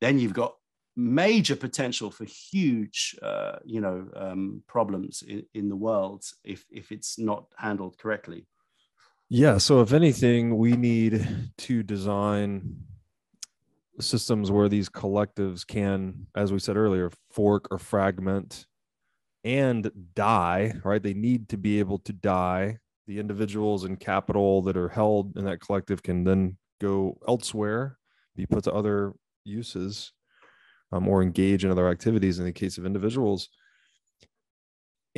[0.00, 0.54] then you've got
[0.96, 6.90] major potential for huge uh, you know um, problems in, in the world if if
[6.90, 8.46] it's not handled correctly
[9.30, 9.58] Yeah.
[9.58, 11.14] So, if anything, we need
[11.58, 12.52] to design
[14.00, 18.66] systems where these collectives can, as we said earlier, fork or fragment
[19.44, 21.02] and die, right?
[21.02, 22.78] They need to be able to die.
[23.08, 27.98] The individuals and capital that are held in that collective can then go elsewhere,
[28.36, 29.14] be put to other
[29.44, 30.12] uses,
[30.92, 33.48] um, or engage in other activities in the case of individuals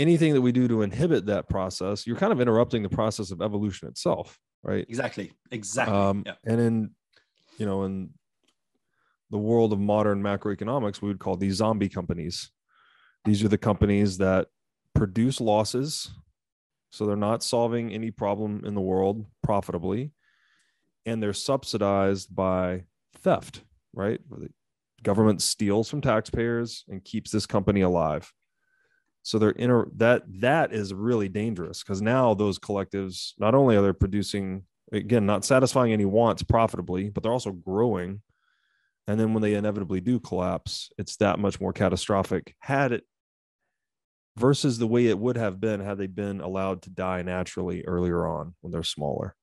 [0.01, 3.43] anything that we do to inhibit that process, you're kind of interrupting the process of
[3.43, 4.87] evolution itself, right?
[4.89, 6.35] exactly exactly Um, yeah.
[6.47, 6.91] And in,
[7.59, 8.11] you know, in
[9.31, 12.51] the world of modern macroeconomics, we would call these zombie companies.
[13.25, 14.49] These are the companies that
[14.95, 16.11] produce losses.
[16.91, 20.13] So they're not solving any problem in the world profitably.
[21.07, 22.85] And they're subsidized by
[23.19, 23.63] theft,
[23.95, 24.21] right?
[24.29, 24.51] The
[25.03, 28.31] government steals from taxpayers and keeps this company alive.
[29.23, 33.83] So they're inter that that is really dangerous because now those collectives not only are
[33.83, 38.23] they producing again not satisfying any wants profitably, but they're also growing.
[39.07, 42.55] And then when they inevitably do collapse, it's that much more catastrophic.
[42.61, 43.05] Had it
[44.41, 48.27] versus the way it would have been had they been allowed to die naturally earlier
[48.27, 49.37] on when they're smaller.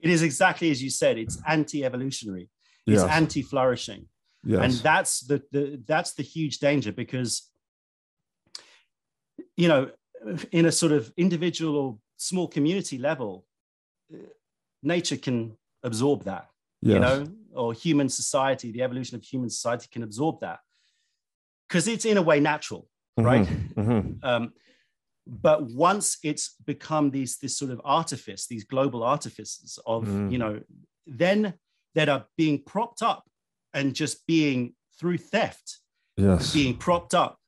[0.00, 1.16] It is exactly as you said.
[1.16, 2.50] It's anti-evolutionary.
[2.86, 3.10] It's Yes.
[3.10, 4.06] anti-flourishing.
[4.44, 4.60] Yes.
[4.64, 7.48] and that's the, the that's the huge danger because
[9.56, 9.88] you know
[10.50, 13.46] in a sort of individual or small community level
[14.12, 14.16] uh,
[14.82, 16.48] nature can absorb that
[16.80, 16.94] yes.
[16.94, 20.58] you know or human society the evolution of human society can absorb that
[21.72, 22.86] because it's in a way natural
[23.18, 23.46] right?
[23.46, 24.24] Mhm, mhm.
[24.24, 24.52] um,
[25.26, 30.32] but once it's become these this sort of artifice these global artifices of Mm.
[30.32, 30.60] you know
[31.06, 31.54] then
[31.94, 33.22] that are being propped up
[33.74, 35.66] and just being through theft
[36.16, 36.52] Yes.
[36.52, 37.38] being propped up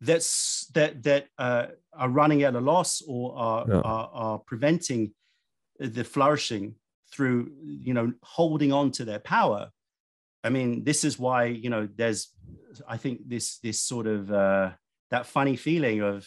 [0.00, 3.80] that's that that uh, are running at a loss or are, Yeah.
[3.92, 5.14] are are preventing
[5.96, 6.74] the flourishing
[7.12, 7.38] through
[7.86, 9.70] you know holding on to their power
[10.46, 12.20] i mean this is why you know there's
[12.94, 14.70] i think this this sort of uh,
[15.10, 16.18] that funny feeling of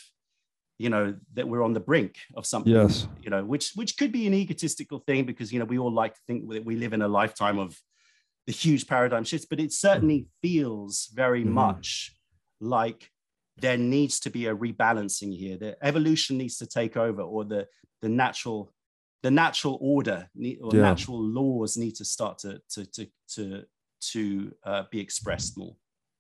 [0.84, 1.06] you know
[1.36, 3.08] that we're on the brink of something Yes.
[3.26, 6.14] you know which which could be an egotistical thing because you know we all like
[6.16, 7.72] to think that we live in a lifetime of
[8.48, 10.94] the huge paradigm shifts but it certainly feels
[11.24, 11.54] very Mhm.
[11.64, 11.88] much
[12.78, 13.02] like
[13.66, 17.62] there needs to be a rebalancing here the evolution needs to take over or the
[18.04, 18.60] the natural
[19.26, 20.20] the natural order
[20.64, 20.88] or Yeah.
[20.90, 23.04] natural laws need to start to to to
[23.36, 23.44] to
[24.12, 25.76] to uh, be expressed more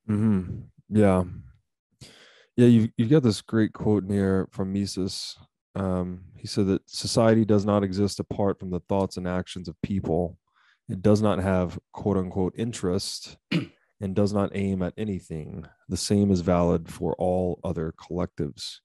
[0.07, 1.23] hmm Yeah.
[2.57, 5.37] Yeah, you you've got this great quote in here from Mises.
[5.75, 9.81] Um, he said that society does not exist apart from the thoughts and actions of
[9.81, 10.37] people.
[10.89, 13.37] It does not have quote unquote interest
[14.01, 15.65] and does not aim at anything.
[15.87, 18.79] The same is valid for all other collectives.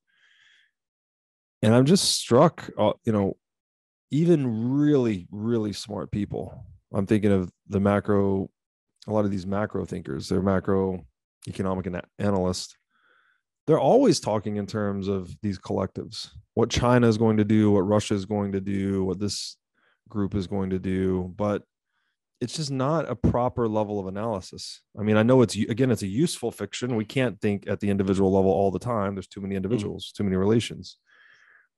[1.63, 3.37] And I'm just struck, uh, you know,
[4.11, 6.65] even really, really smart people.
[6.93, 8.51] I'm thinking of the macro,
[9.07, 11.05] a lot of these macro thinkers, they're macro
[11.49, 12.77] economic ana- analysts.
[13.67, 17.81] They're always talking in terms of these collectives, what China is going to do, what
[17.81, 19.57] Russia is going to do, what this
[20.09, 21.33] group is going to do.
[21.35, 21.63] But
[22.41, 24.83] it's just not a proper level of analysis.
[24.99, 26.97] I mean, I know it's again, it's a useful fiction.
[26.97, 29.15] We can't think at the individual level all the time.
[29.15, 29.59] There's too many mm.
[29.59, 30.99] individuals, too many relations.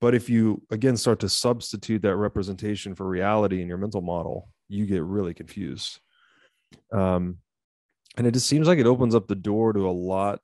[0.01, 4.49] But if you again start to substitute that representation for reality in your mental model,
[4.69, 6.01] you get really confused.
[6.93, 7.39] Um,
[8.17, 10.41] and it just seems like it opens up the door to a lot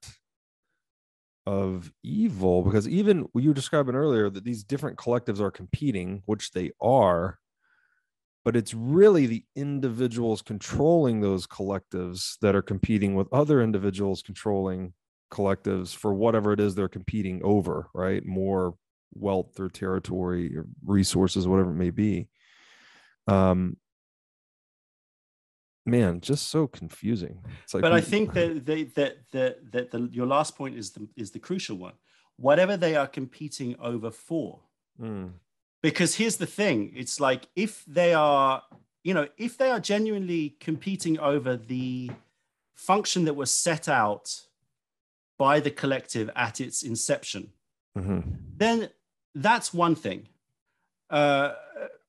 [1.47, 6.53] of evil because even you were describing earlier that these different collectives are competing, which
[6.53, 7.39] they are,
[8.45, 14.93] but it's really the individuals controlling those collectives that are competing with other individuals controlling
[15.33, 18.25] collectives for whatever it is they're competing over, right?
[18.25, 18.75] More
[19.15, 22.29] wealth or territory or resources, whatever it may be.
[23.29, 23.77] Um,
[25.85, 27.39] man, just so confusing.
[27.65, 30.77] It's like but we- I think that they, that that that the, your last point
[30.77, 31.95] is the is the crucial one.
[32.37, 34.61] Whatever they are competing over for,
[35.01, 35.33] Mm,
[35.83, 38.63] because here's the thing: it's like if they are,
[39.05, 42.11] you know, if they are genuinely competing over the
[42.75, 44.29] function that was set out
[45.39, 47.53] by the collective at its inception,
[47.97, 48.23] mhm.
[48.57, 48.91] then
[49.35, 50.29] that's one thing.
[51.11, 51.55] Uh,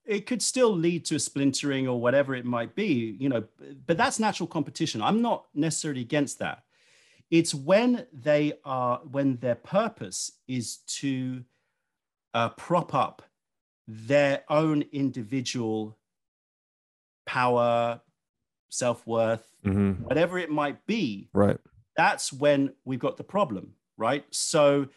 [0.06, 3.44] it could still lead to a splintering or whatever it might be, you know,
[3.86, 5.02] but that's natural competition.
[5.02, 6.64] I'm not necessarily against that.
[7.32, 11.44] It's when they are, when their purpose is to
[12.34, 13.22] uh, prop up
[13.88, 15.98] their own individual
[17.26, 18.02] power,
[18.70, 20.00] self worth, Mhm.
[20.02, 21.60] whatever it might be, Right.
[21.96, 24.26] that's when we've got the problem, right?
[24.34, 24.90] So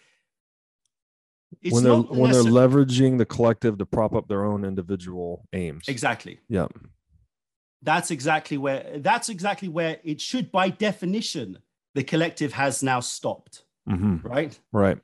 [1.62, 5.88] it's when they're when they're leveraging the collective to prop up their own individual aims.
[5.88, 6.40] exactly.
[6.48, 6.66] Yeah.
[7.82, 11.58] That's exactly where that's exactly where it should, by definition,
[11.94, 14.58] the collective has now stopped, hmm right?
[14.72, 14.98] Right.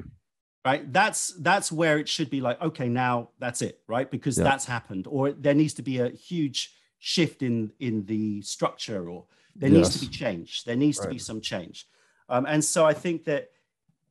[0.64, 0.92] Right.
[0.92, 4.10] That's that's where it should be like, okay, now that's it, right?
[4.10, 4.44] Because Yeah.
[4.44, 9.26] that's happened, or there needs to be a huge shift in in the structure, or
[9.54, 10.64] there needs to be change.
[10.64, 11.86] There needs to be some change,
[12.28, 13.50] um, and so I think that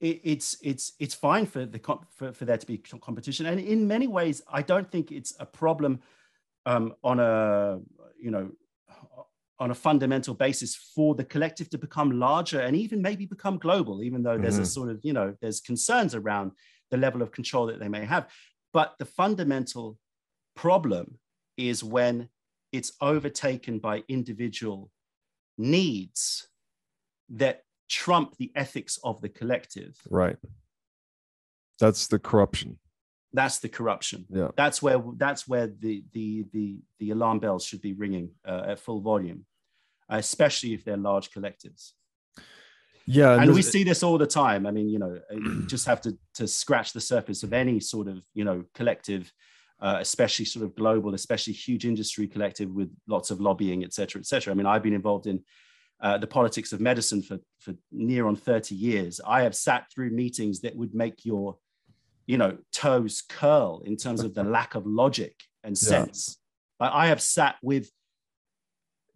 [0.02, 3.60] it, it's it's it's fine for the comp- for, for there to be competition, and
[3.60, 6.02] in many ways, I don't think it's a problem
[6.66, 7.80] um, on a
[8.20, 8.52] you know
[9.60, 14.02] on a fundamental basis for the collective to become larger and even maybe become global,
[14.02, 14.64] even though there's Mhm.
[14.64, 16.52] a sort of, you know, there's concerns around
[16.90, 18.28] the level of control that they may have.
[18.74, 20.00] But the fundamental
[20.56, 21.20] problem
[21.58, 22.30] is when
[22.72, 24.90] it's overtaken by individual
[25.60, 26.48] needs
[27.30, 30.00] that trump the ethics of the collective.
[30.10, 30.38] Right.
[31.80, 32.80] That's the corruption.
[33.34, 34.26] That's the corruption.
[34.30, 34.50] Yeah.
[34.56, 38.80] That's where that's where the the the the alarm bells should be ringing uh, at
[38.80, 39.46] full volume,
[40.10, 41.92] especially if they're large collectives.
[43.06, 43.34] Yeah.
[43.40, 44.66] and this- we see this all the time.
[44.66, 48.08] I mean, you know, you just have to to scratch the surface of any sort
[48.08, 49.34] of you know collective,
[49.82, 54.20] uh, especially sort of global, especially huge industry collective with lots of lobbying, et cetera,
[54.20, 54.52] et cetera.
[54.54, 55.44] I mean, I've been involved in
[56.02, 59.22] uh, the politics of medicine for for near on thirty years.
[59.26, 61.58] I have sat through meetings that would make your,
[62.26, 66.38] you know, toes curl in terms of the lack of logic and sense.
[66.80, 67.92] I I have sat with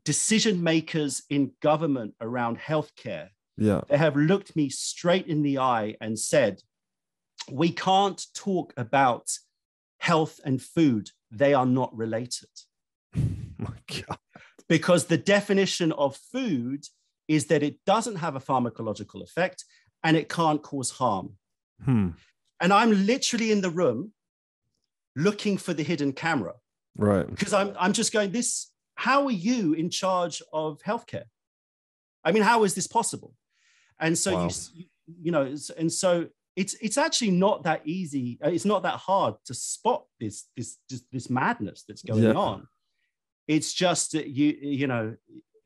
[0.03, 3.81] decision makers in government around healthcare yeah.
[3.87, 6.61] they have looked me straight in the eye and said,
[7.49, 9.29] We can't talk about
[9.99, 11.11] health and food.
[11.31, 12.49] They are not related.
[13.15, 14.17] My God.
[14.67, 16.85] Because the definition of food
[17.27, 19.65] is that it doesn't have a pharmacological effect
[20.03, 21.33] and it can't cause harm.
[21.83, 22.09] Hmm.
[22.59, 24.13] And I'm literally in the room
[25.15, 26.53] looking for the hidden camera
[26.97, 27.27] Right.
[27.27, 31.25] because I'm, I'm just going, This, how are you in charge of healthcare?
[32.23, 33.33] I mean, how is this possible?
[33.99, 34.49] And so Wow.
[34.73, 34.85] you,
[35.21, 38.39] you, know, and so it's it's actually not that easy.
[38.43, 42.33] uh, It's not that hard to spot this this this, this madness that's going Yeah.
[42.33, 42.67] on.
[43.47, 45.15] It's just that you you know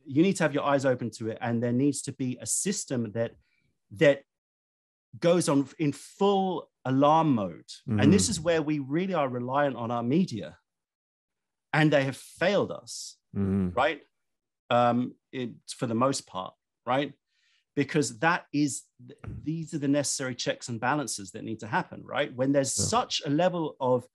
[0.06, 2.46] you need to have your eyes open to it, and there needs to be a
[2.46, 3.36] system that
[3.92, 4.24] that
[5.20, 7.70] goes on in full alarm mode.
[7.88, 10.58] And this is where we really are reliant on our media,
[11.74, 13.76] and they have failed us Mhm.
[13.76, 14.02] right?
[14.72, 16.54] Um, it, for the most part,
[16.86, 17.14] right?
[17.76, 18.84] Because that is,
[19.44, 22.34] these are the necessary checks and balances that need to happen, right?
[22.36, 22.86] When there's Yeah.
[22.86, 24.08] such a level of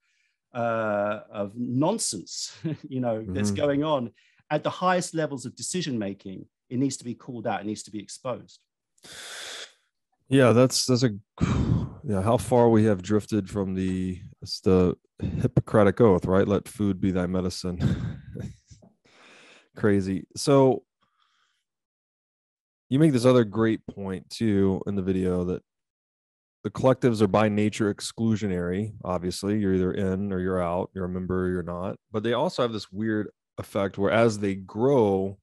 [0.55, 2.55] uh, of nonsense,
[2.89, 3.57] you know, that's Mhm.
[3.57, 4.11] going on
[4.51, 7.61] at the highest levels of decision making, it needs to be called out.
[7.61, 8.63] It needs to be exposed.
[10.29, 11.11] Yeah, that's that's a
[12.03, 12.21] yeah.
[12.21, 16.47] How far we have drifted from the it's the Hippocratic oath, right?
[16.47, 17.79] Let food be thy medicine.
[19.75, 20.25] Crazy.
[20.35, 20.83] So
[22.89, 25.61] you make this other great point too in the video that
[26.65, 28.91] the collectives are by nature exclusionary.
[29.03, 30.89] Obviously, you're either in or you're out.
[30.95, 31.97] You're a member or you're not.
[32.11, 33.29] But they also have this weird
[33.59, 35.37] effect where as they grow,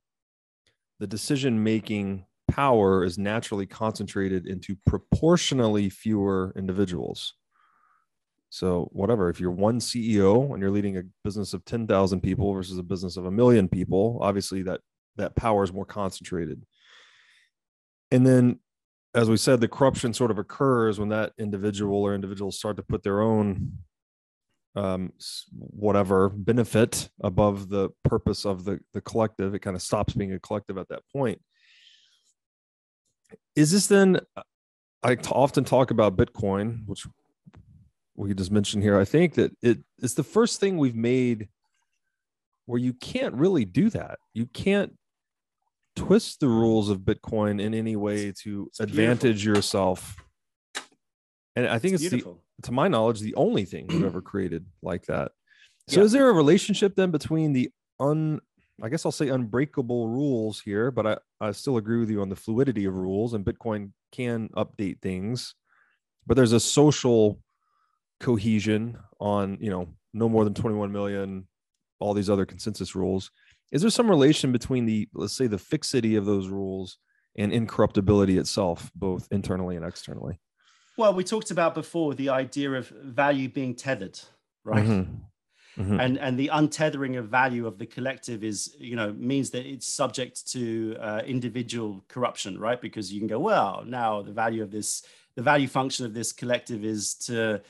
[0.98, 7.34] the decision making power is naturally concentrated into proportionally fewer individuals.
[8.50, 12.78] So, whatever, if you're one CEO and you're leading a business of 10,000 people versus
[12.78, 14.80] a business of a million people, obviously that
[15.18, 16.66] that power is more concentrated.
[18.10, 18.58] And then
[19.14, 22.82] as we said, the corruption sort of occurs when that individual or individuals start to
[22.82, 23.72] put their own
[24.74, 25.12] um
[25.52, 29.54] whatever benefit above the purpose of the the collective.
[29.54, 31.40] It kind of stops being a collective at that point.
[33.54, 34.20] Is this then
[35.04, 37.04] i often talk about bitcoin which
[38.14, 38.98] we just mentioned here.
[38.98, 41.48] I think that it is the first thing we've made
[42.66, 44.18] where you can't really do that.
[44.34, 44.94] You can't
[45.96, 48.82] twist the rules of bitcoin in any way to It's beautiful.
[48.84, 50.16] advantage yourself
[51.56, 52.24] and i think it's, the
[52.62, 55.32] to my knowledge, the only thing we've ever created like that.
[55.88, 56.04] So Yeah.
[56.04, 58.40] is there a relationship then between the un
[58.82, 62.28] I guess I'll say unbreakable rules here, but I, I still agree with you on
[62.28, 65.54] the fluidity of rules and Bitcoin can update things,
[66.26, 67.40] but there's a social
[68.20, 71.46] cohesion on, you know, no more than 21 million,
[72.00, 73.30] all these other consensus rules.
[73.72, 76.98] Is there some relation between the, let's say, the fixity of those rules
[77.36, 80.38] and incorruptibility itself, both internally and externally?
[80.98, 84.20] Well, we talked about before the idea of value being tethered,
[84.62, 84.84] right?
[84.84, 85.20] Mhm.
[85.78, 85.98] Mhm.
[85.98, 89.86] and and the untethering of value of the collective is you know means that it's
[89.86, 94.70] subject to uh, individual corruption right because you can go well now the value of
[94.70, 95.02] this
[95.34, 97.62] the value function of this collective is to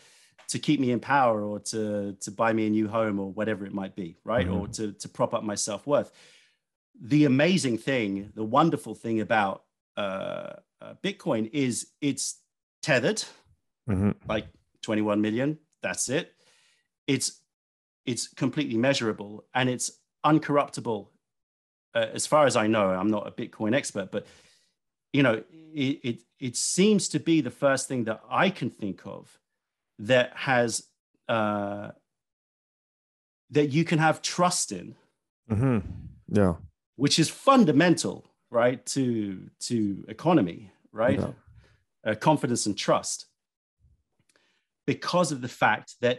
[0.52, 3.62] to keep me in power or to to buy me a new home or whatever
[3.66, 4.46] it might be right?
[4.48, 6.10] Or to to prop up my self-worth.
[7.14, 9.56] The amazing thing the wonderful thing about
[9.96, 10.52] uh,
[10.82, 12.26] uh, bitcoin is it's
[12.82, 13.22] tethered
[13.88, 14.14] Mhm.
[14.28, 14.46] like
[14.82, 16.26] 21 million that's it.
[17.06, 17.28] It's
[18.10, 19.88] it's completely measurable and it's
[20.24, 21.08] uncorruptible.
[21.94, 24.24] Uh, as far as i know i'm not a bitcoin expert but
[25.12, 25.36] you know
[25.86, 26.18] it, it
[26.48, 29.38] it seems to be the first thing that i can think of
[30.10, 30.70] that has
[31.28, 31.90] uh
[33.50, 34.94] that you can have trust in
[35.48, 35.78] hmm
[36.28, 36.54] Yeah.
[36.96, 38.16] which is fundamental,
[38.50, 39.04] right, to
[39.68, 41.32] to economy, right, Yeah.
[42.06, 43.26] uh, confidence and trust,
[44.86, 46.18] because of the fact that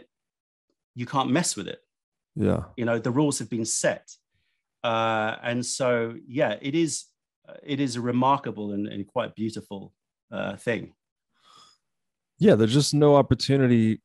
[0.94, 1.80] you can't mess with it.
[2.36, 2.62] Yeah.
[2.76, 4.06] You know, the rules have been set,
[4.82, 6.92] uh, and so yeah, it is
[7.48, 9.92] uh, it is a remarkable and, and quite beautiful
[10.36, 10.94] uh, thing.
[12.38, 12.54] Yeah.
[12.54, 14.00] There's just no opportunity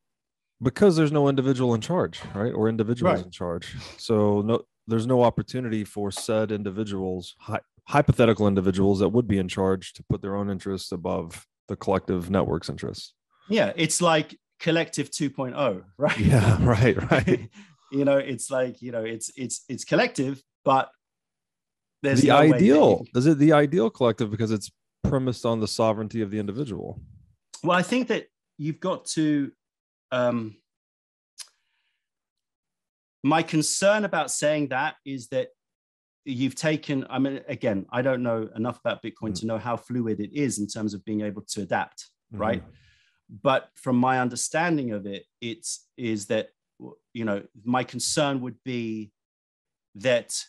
[0.61, 2.53] because there's no individual in charge, right?
[2.53, 3.25] Or individuals Right.
[3.25, 3.75] in charge.
[3.97, 9.47] So no, there's no opportunity for said individuals, hy- hypothetical individuals that would be in
[9.47, 13.13] charge to put their own interests above the collective network's interests.
[13.49, 16.19] Yeah, it's like collective 2.0, right?
[16.19, 16.57] Yeah.
[16.61, 17.11] Right.
[17.11, 17.49] Right.
[17.91, 20.89] you know, it's like you know, it's it's it's collective, but
[22.03, 24.69] there's the no ideal can- is it the ideal collective because it's
[25.03, 27.01] premised on the sovereignty of the individual.
[27.63, 28.27] Well, I think that
[28.57, 29.51] you've got to.
[30.11, 30.57] Um,
[33.23, 35.49] my concern about saying that is that
[36.25, 37.05] you've taken.
[37.09, 39.39] I mean, again, I don't know enough about Bitcoin Mm.
[39.41, 42.63] to know how fluid it is in terms of being able to adapt, right?
[42.63, 42.73] Mhm.
[43.41, 46.49] But from my understanding of it, it's is that
[47.13, 49.11] you know my concern would be
[49.95, 50.45] that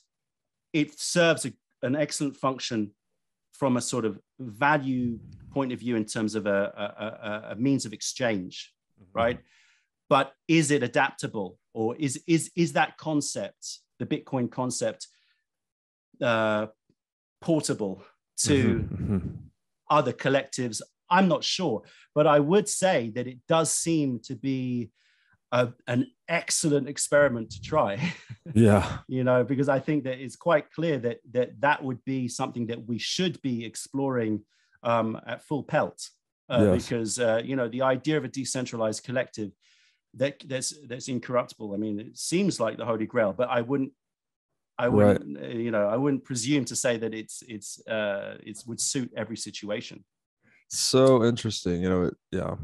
[0.73, 2.95] it serves a, an excellent function
[3.61, 5.19] from a sort of value
[5.53, 8.73] point of view in terms of a, a, a- means of exchange,
[9.13, 9.39] right?
[10.09, 13.63] But is it adaptable, or is is is that concept,
[14.01, 15.01] the Bitcoin concept,
[16.23, 16.67] uh,
[17.43, 18.03] portable
[18.47, 19.21] to Mhm, mhm.
[19.91, 20.81] other collectives?
[21.11, 21.83] I'm not sure,
[22.15, 24.91] but I would say that it does seem to be
[25.53, 27.99] a, an excellent experiment to try.
[28.55, 28.99] Yeah.
[29.07, 32.67] you know, because I think that it's quite clear that that that would be something
[32.69, 34.43] that we should be exploring
[34.83, 36.09] um, at full pelt,
[36.49, 36.83] uh, Yes.
[36.89, 39.51] because uh, you know the idea of a decentralized collective
[40.15, 41.75] that that's that's incorruptible.
[41.75, 43.93] I mean, it seems like the holy grail, but I wouldn't.
[44.79, 48.67] I wouldn't, uh, you know, I wouldn't presume to say that it's it's uh, it's
[48.67, 50.03] would suit every situation.
[50.69, 52.55] so interesting you know it, yeah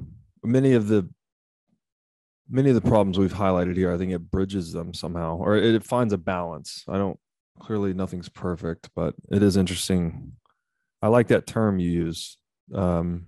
[0.43, 1.01] many of the
[2.49, 5.75] many of the problems we've highlighted here i think it bridges them somehow or it,
[5.75, 6.85] it finds a balance.
[6.89, 7.19] I don't
[7.59, 10.33] clearly nothing's perfect but it is interesting.
[11.03, 12.39] I like that term you use.
[12.75, 13.27] Um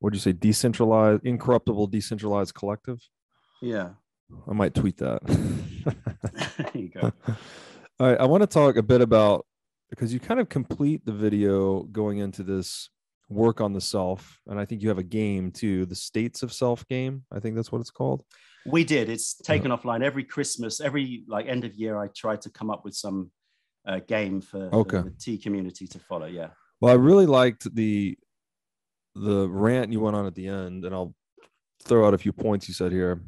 [0.00, 0.32] what do you say?
[0.32, 3.00] Decentralized incorruptible decentralized collective?
[3.60, 3.90] Yeah,
[4.48, 5.22] i might tweet that.
[6.58, 7.12] There you go.
[8.00, 9.46] all right i want to talk a bit about
[9.90, 12.90] because you kind of complete the video going into this
[13.28, 16.50] work on the self and i think you have a game too the states of
[16.52, 18.22] self game i think that's what it's called
[18.66, 19.08] We did.
[19.08, 21.96] It's taken offline every Christmas, every like end of year.
[22.04, 23.30] I try to come up with some
[23.86, 24.98] uh, game for Okay.
[24.98, 26.26] the, the tea community to follow.
[26.26, 26.48] Yeah.
[26.80, 28.18] well i really liked the
[29.14, 31.14] the rant you went on at the end and i'll
[31.84, 33.22] throw out a few points you said here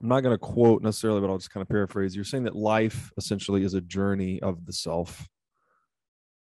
[0.00, 2.54] i'm not going to quote necessarily but i'll just kind of paraphrase you're saying that
[2.54, 5.26] life essentially is a journey of the self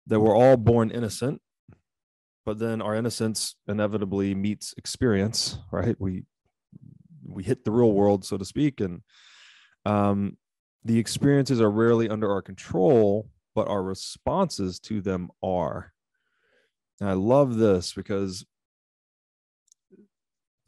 [0.08, 1.42] that we're all born innocent
[2.50, 5.96] but then our innocence inevitably meets experience right?
[6.00, 6.24] We
[7.24, 9.04] we hit the real world so to speak and
[9.86, 10.36] um
[10.84, 15.94] the experiences are rarely under our control but our responses to them are.
[17.00, 18.44] And i love this because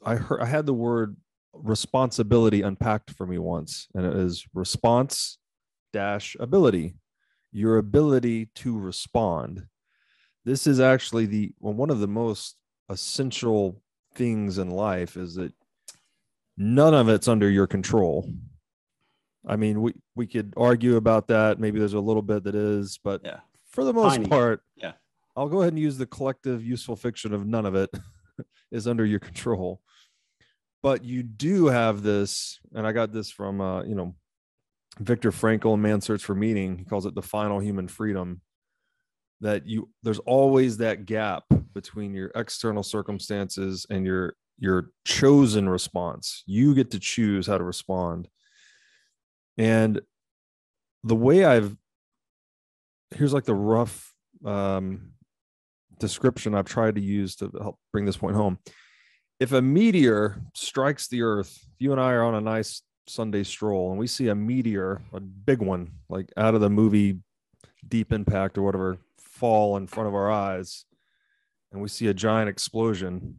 [0.06, 1.18] i heard i had the word
[1.52, 5.40] responsibility unpacked for me once and it is response
[5.94, 6.94] dash ability
[7.52, 9.66] your ability to respond
[10.46, 12.56] this is actually the well, one of the most
[12.90, 13.82] essential
[14.16, 15.54] things in life is that
[16.58, 18.30] none of it's under your control
[19.48, 23.00] i mean we we could argue about that maybe there's a little bit that is
[23.04, 23.40] but Yeah.
[23.70, 24.28] for the most Tiny.
[24.28, 24.94] part Yeah.
[25.38, 27.90] i'll go ahead and use the collective useful fiction of none of it
[28.72, 29.82] is under your control
[30.84, 34.14] but you do have this and i got this from uh you know
[35.00, 38.42] Viktor Frankl in Man's Search for Meaning, he calls it the final human freedom.
[39.42, 41.44] That you there's always that gap
[41.74, 46.44] between your external circumstances and your your chosen response.
[46.46, 48.28] You get to choose how to respond.
[49.58, 50.02] And
[51.04, 51.76] the way I've
[53.16, 54.14] here's like the rough
[54.46, 55.12] um,
[56.00, 58.60] description I've tried to use to help bring this point home.
[59.40, 63.90] If a meteor strikes the earth, you and I are on a nice Sunday stroll
[63.90, 67.20] and we see a meteor, a big one, like out of the movie
[67.88, 68.98] Deep Impact or whatever,
[69.42, 70.86] fall in front of our eyes,
[71.72, 73.38] and we see a giant explosion.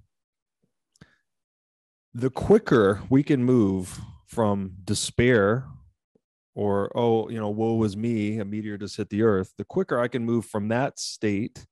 [2.12, 5.64] The quicker we can move from despair
[6.56, 10.00] or, oh, you know, woe is me, a meteor just hit the earth, the quicker
[10.00, 11.64] I can move from that state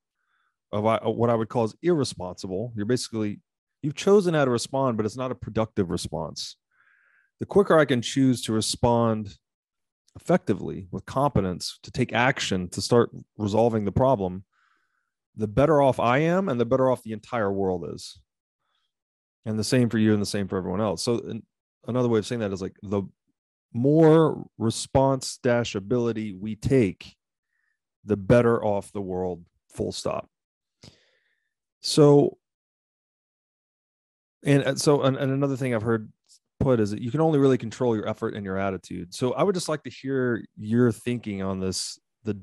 [0.73, 2.73] of uh, what I would call is irresponsible.
[2.77, 3.41] You're basically,
[3.83, 6.57] you've chosen how to respond, but it's not a productive response
[7.41, 9.37] the quicker I can choose to respond
[10.17, 14.45] effectively with competence to take action to start resolving the problem,
[15.37, 18.21] the better off I am and the better off the entire world is.
[19.47, 21.03] And the same for you and the same for everyone else.
[21.03, 21.41] So
[21.87, 23.03] another way of saying that is like the
[23.73, 27.17] more response dash ability we take,
[28.05, 30.29] the better off the world, full stop.
[31.81, 32.37] So,
[34.45, 36.13] and so, and, and another thing I've heard
[36.61, 39.13] put is that you can only really control your effort and your attitude.
[39.15, 42.39] So I would just like to hear your thinking on this, the,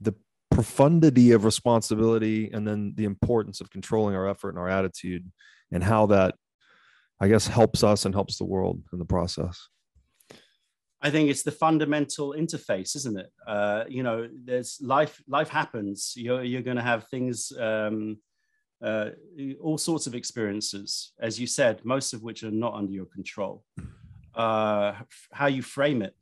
[0.00, 0.14] the
[0.50, 5.30] profundity of responsibility and then the importance of controlling our effort and our attitude
[5.72, 6.34] and how that
[7.20, 9.68] I guess helps us and helps the world in the process.
[11.00, 13.30] I think it's the fundamental interface, isn't it?
[13.46, 15.20] Uh, you know, there's life.
[15.28, 16.14] Life happens.
[16.16, 18.18] You're you're going to have things, um,
[18.82, 19.10] uh,
[19.60, 23.64] all sorts of experiences, as you said, most of which are not under your control.
[24.34, 24.94] Uh,
[25.32, 26.14] how you frame it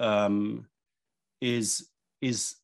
[0.00, 0.66] um,
[1.40, 1.88] is
[2.20, 2.56] is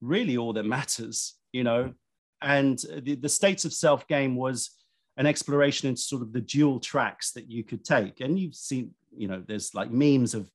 [0.00, 1.34] really all that matters.
[1.52, 1.94] You know,
[2.40, 4.70] and the, the states of self game was
[5.16, 8.20] an exploration into sort of the dual tracks that you could take.
[8.20, 10.48] And you've seen, you know, there's like memes of,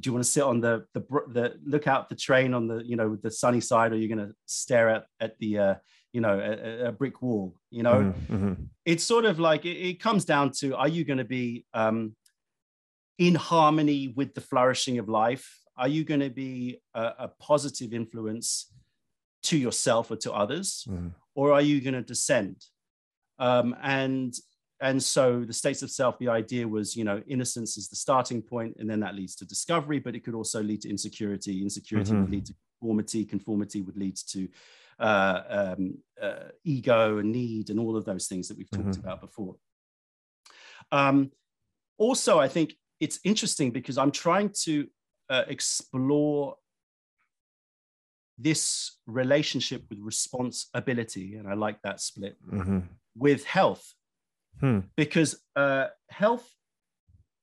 [0.00, 2.82] do you want to sit on the the, the look out the train on the
[2.84, 5.74] you know the sunny side, or you're going to stare at at the uh,
[6.12, 7.54] you know a, a, brick wall?
[7.70, 8.34] You know, mm-hmm.
[8.34, 8.62] mm-hmm.
[8.84, 12.16] it's sort of like it, it, comes down to: Are you going to be um,
[13.18, 15.60] in harmony with the flourishing of life?
[15.76, 18.72] Are you going to be a, a positive influence
[19.44, 21.08] to yourself or to others, mm-hmm.
[21.34, 22.64] or are you going to descend?
[23.38, 24.34] Um, and
[24.84, 28.40] and so the states of self the idea was you know innocence is the starting
[28.40, 31.62] point and then that leads to discovery but it could also lead to insecurity.
[31.62, 32.20] Insecurity mm-hmm.
[32.20, 33.24] would lead to conformity.
[33.24, 34.48] Conformity would lead to
[35.00, 39.00] uh, um, uh, ego and need and all of those things that we've talked mm-hmm.
[39.00, 39.56] about before.
[40.92, 41.32] Um,
[41.98, 44.86] also i think it's interesting because i'm trying to
[45.30, 46.56] uh, explore
[48.36, 52.80] this relationship with responsibility and i like that split mm-hmm.
[53.16, 53.94] with health
[54.60, 54.80] hmm.
[54.96, 56.48] because uh, health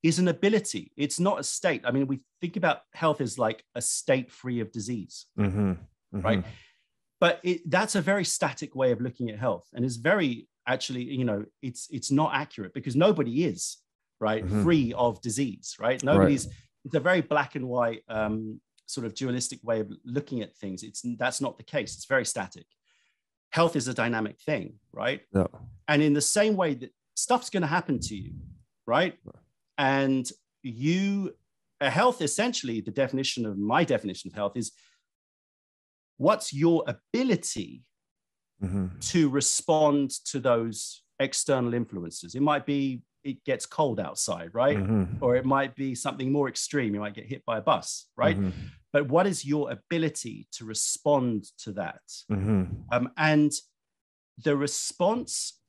[0.03, 3.63] is an ability it's not a state i mean we think about health as like
[3.75, 5.71] a state free of disease mm-hmm.
[5.71, 6.21] Mm-hmm.
[6.21, 6.43] right
[7.19, 11.03] but it, that's a very static way of looking at health and it's very actually
[11.03, 13.77] you know it's it's not accurate because nobody is
[14.19, 14.63] right mm-hmm.
[14.63, 16.55] free of disease right nobody's right.
[16.85, 20.81] it's a very black and white um, sort of dualistic way of looking at things
[20.81, 22.65] it's that's not the case it's very static
[23.51, 25.21] health is a dynamic thing, right?
[25.33, 25.47] Yeah.
[25.87, 28.33] And in the same way that stuff's going to happen to you,
[28.85, 29.15] right?
[29.77, 30.29] And
[30.63, 31.35] you,
[31.79, 34.71] a health essentially, the definition of my definition of health is
[36.17, 37.83] what's your ability
[38.63, 38.87] mm-hmm.
[38.99, 42.35] to respond to those external influences?
[42.35, 44.77] It might be it gets cold outside, right?
[44.77, 45.23] Mm-hmm.
[45.23, 46.95] Or it might be something more extreme.
[46.95, 48.37] You might get hit by a bus, right?
[48.37, 52.01] Mm-hmm but what is your ability to respond to that?
[52.31, 52.63] Mm-hmm.
[52.91, 53.51] Um, and
[54.43, 55.59] the response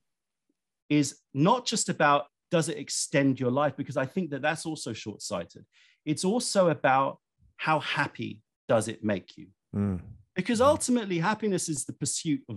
[0.99, 4.93] is not just about does it extend your life, because I think that that's also
[4.93, 5.65] short sighted.
[6.05, 7.19] It's also about
[7.57, 9.47] how happy does it make you?
[9.75, 10.01] Mm.
[10.37, 12.57] Because ultimately, happiness is the pursuit of,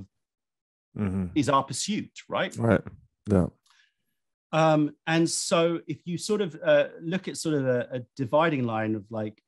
[0.98, 1.28] mm-hmm.
[1.34, 2.54] is our pursuit, right?
[2.58, 2.82] Right.
[3.32, 3.48] Yeah.
[4.52, 8.64] Um, and so if you sort of uh, look at sort of a, a dividing
[8.66, 9.42] line of like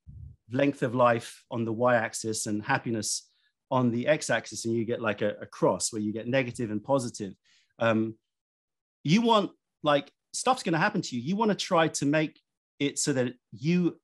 [0.51, 3.29] length of life on the y-axis and happiness
[3.69, 6.83] on the x-axis and you get like a, a cross where you get negative and
[6.83, 7.33] positive
[7.79, 8.15] um,
[9.09, 9.51] you want
[9.83, 12.39] like stuff's going to happen to you you want to try to make
[12.79, 13.99] it so that you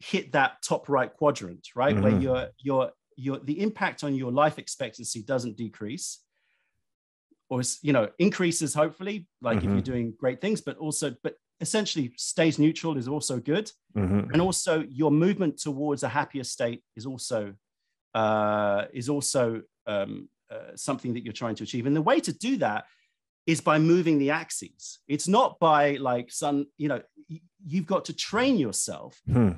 [0.00, 2.04] hit that top right quadrant right mm-hmm.
[2.04, 6.20] where your your your the impact on your life expectancy doesn't decrease
[7.48, 9.68] or you know increases hopefully like mm-hmm.
[9.68, 13.70] if you're doing great things but also but essentially stays neutral is also good.
[13.96, 14.32] Mm-hmm.
[14.32, 17.54] And also your movement towards a happier state is also
[18.14, 21.86] uh, is also um, uh, something that you're trying to achieve.
[21.86, 22.86] And the way to do that
[23.50, 25.00] is by moving the axes.
[25.08, 27.02] It's not by like some, you know,
[27.66, 29.52] you've got to train yourself hmm.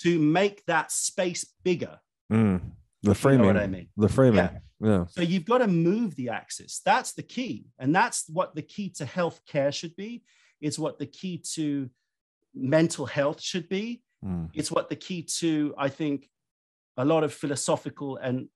[0.00, 1.98] to make that space bigger.
[2.32, 2.60] Mm.
[3.02, 3.46] The framing.
[3.46, 3.88] You know what I mean?
[3.96, 4.36] The framing.
[4.36, 4.58] Yeah.
[4.80, 5.04] yeah.
[5.08, 6.80] So you've got to move the axis.
[6.84, 7.66] That's the key.
[7.78, 10.22] And that's what the key to health care should be
[10.60, 11.88] it's what the key to
[12.54, 14.02] mental health should be.
[14.24, 14.50] Mm.
[14.54, 16.28] It's what the key to, I think,
[16.96, 18.48] a lot of philosophical and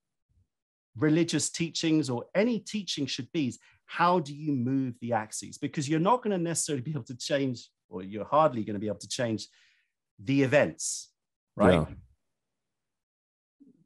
[0.97, 5.59] religious teachings or any teaching should be is how do you move the axes?
[5.59, 8.81] Because you're not going to necessarily be able to change, or you're hardly going to
[8.81, 9.49] be able to change
[10.23, 11.11] the events,
[11.57, 11.75] right?
[11.75, 11.87] Yeah.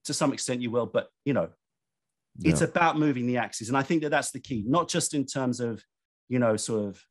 [0.04, 1.48] To some extent, you will, but you know,
[2.38, 2.52] yeah.
[2.52, 3.68] it's about moving the axes.
[3.68, 5.82] And I think that that's the key, not just in terms of,
[6.28, 7.02] you know, sort of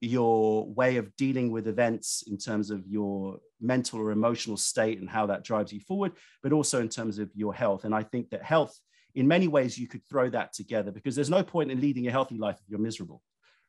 [0.00, 5.08] your way of dealing with events in terms of your mental or emotional state and
[5.08, 6.12] how that drives you forward,
[6.42, 7.84] but also in terms of your health.
[7.84, 8.76] And I think that health,
[9.14, 12.10] in many ways, you could throw that together because there's no point in leading a
[12.10, 13.22] healthy life if you're miserable,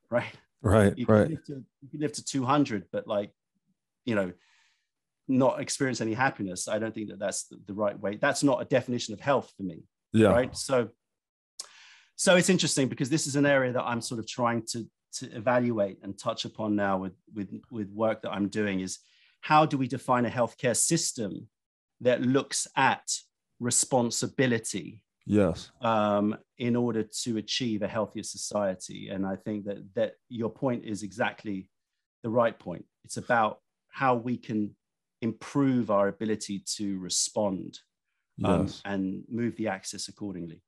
[0.09, 0.33] right?
[0.61, 1.23] Right, You right.
[1.27, 3.31] can live to, you can live to 200, but like,
[4.05, 4.31] you know,
[5.27, 6.67] not experience any happiness.
[6.67, 8.17] I don't think that that's the, the right way.
[8.17, 9.83] That's not a definition of health for me
[10.13, 10.29] Yeah.
[10.29, 10.89] right so
[12.15, 15.25] so it's interesting because this is an area that i'm sort of trying to to
[15.35, 18.99] evaluate and touch upon now with with with work that i'm doing is
[19.41, 21.47] how do we define a healthcare system
[22.01, 23.03] that looks at
[23.59, 25.71] responsibility Yes.
[25.81, 30.83] um, in order to achieve a healthier society and i think that that your point
[30.85, 31.69] is exactly
[32.23, 33.59] the right point it's about
[33.89, 34.75] how we can
[35.21, 37.79] improve our ability to respond
[38.43, 38.81] um, Yes.
[38.85, 40.61] and move the axis accordingly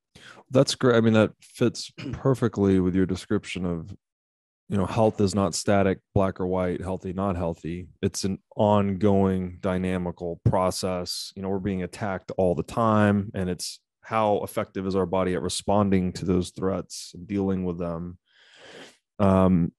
[0.50, 0.96] That's great.
[0.96, 3.94] I mean, that fits perfectly with your description of,
[4.70, 7.88] you know, health is not static, black or white, healthy, not healthy.
[8.00, 11.32] It's an ongoing, dynamical process.
[11.36, 15.34] You know, we're being attacked all the time, and it's how effective is our body
[15.34, 18.18] at responding to those threats and dealing with them.
[19.18, 19.72] Um,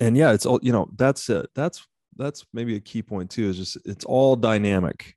[0.00, 0.88] and yeah, it's all you know.
[0.96, 1.50] That's it.
[1.54, 3.48] That's that's maybe a key point too.
[3.48, 5.16] Is just it's all dynamic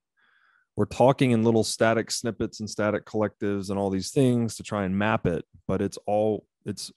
[0.76, 4.84] we're talking in little static snippets and static collectives and all these things to try
[4.84, 6.92] and map it but it's all it's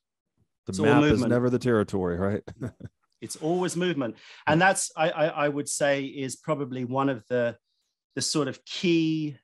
[0.67, 2.43] the It's map is never the territory right
[3.21, 4.17] it's always movement
[4.47, 7.57] and that's I, I i would say is probably one of the
[8.15, 9.37] the sort of key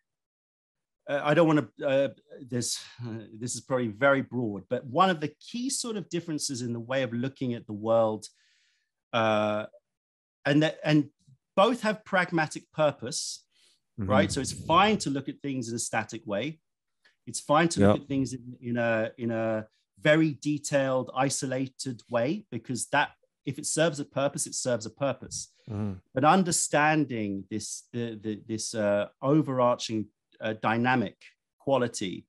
[1.30, 2.08] i don't want to uh,
[2.54, 2.68] this
[3.40, 6.80] this is probably very broad but one of the key sort of differences in the
[6.80, 8.26] way of looking at the world
[9.12, 9.66] uh
[10.46, 11.08] and that and
[11.56, 13.22] both have pragmatic purpose
[13.98, 14.10] Mm-hmm.
[14.16, 16.58] right so it's fine to look at things in a static way
[17.26, 19.66] it's fine to look at things in, in a in a
[20.00, 23.10] very detailed isolated way because that
[23.44, 25.38] if it serves a purpose it serves a purpose
[25.68, 26.00] Mhm.
[26.14, 30.06] but understanding this the, the, this uh, overarching
[30.40, 31.16] uh, dynamic
[31.58, 32.26] quality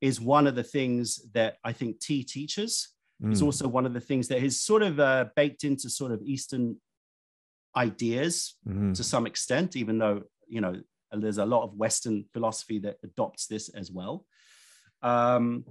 [0.00, 2.92] is one of the things that i think tea teaches
[3.30, 3.46] it's Mm.
[3.46, 6.76] also one of the things that is sort of uh, baked into sort of eastern
[7.74, 8.94] ideas Mhm.
[8.94, 10.82] to some extent, even though you know
[11.12, 14.26] there's a lot of Western philosophy that adopts this as well.
[15.00, 15.64] Um,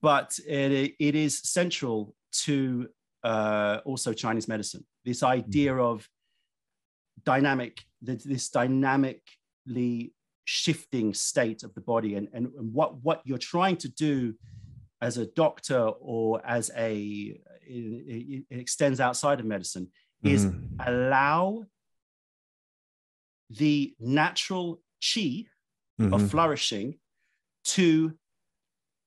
[0.00, 2.14] but it, it is central
[2.46, 2.88] to
[3.22, 4.86] uh, also Chinese medicine.
[5.04, 6.08] This idea of
[7.24, 10.14] dynamic, this dynamically
[10.46, 14.34] shifting state of the body, and, and, and what what you're trying to do
[15.02, 19.88] as a doctor or as a it, it extends outside of medicine
[20.22, 20.68] is Mhm.
[20.86, 21.64] allow
[23.50, 25.44] the natural chi
[26.00, 26.12] Mhm.
[26.14, 26.98] of flourishing
[27.64, 28.16] to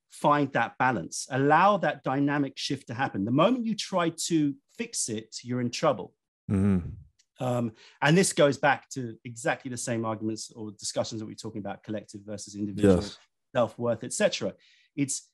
[0.10, 5.08] find that balance allow that dynamic shift to happen the moment you try to fix
[5.08, 6.14] it you're in trouble
[6.50, 6.94] Mhm.
[7.40, 7.72] Um,
[8.02, 11.84] and this goes back to exactly the same arguments or discussions that we're talking about
[11.84, 13.18] collective versus individual yes.
[13.56, 14.54] self-worth etc
[14.96, 15.30] it's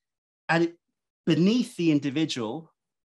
[0.49, 0.75] and it,
[1.25, 2.71] beneath the individual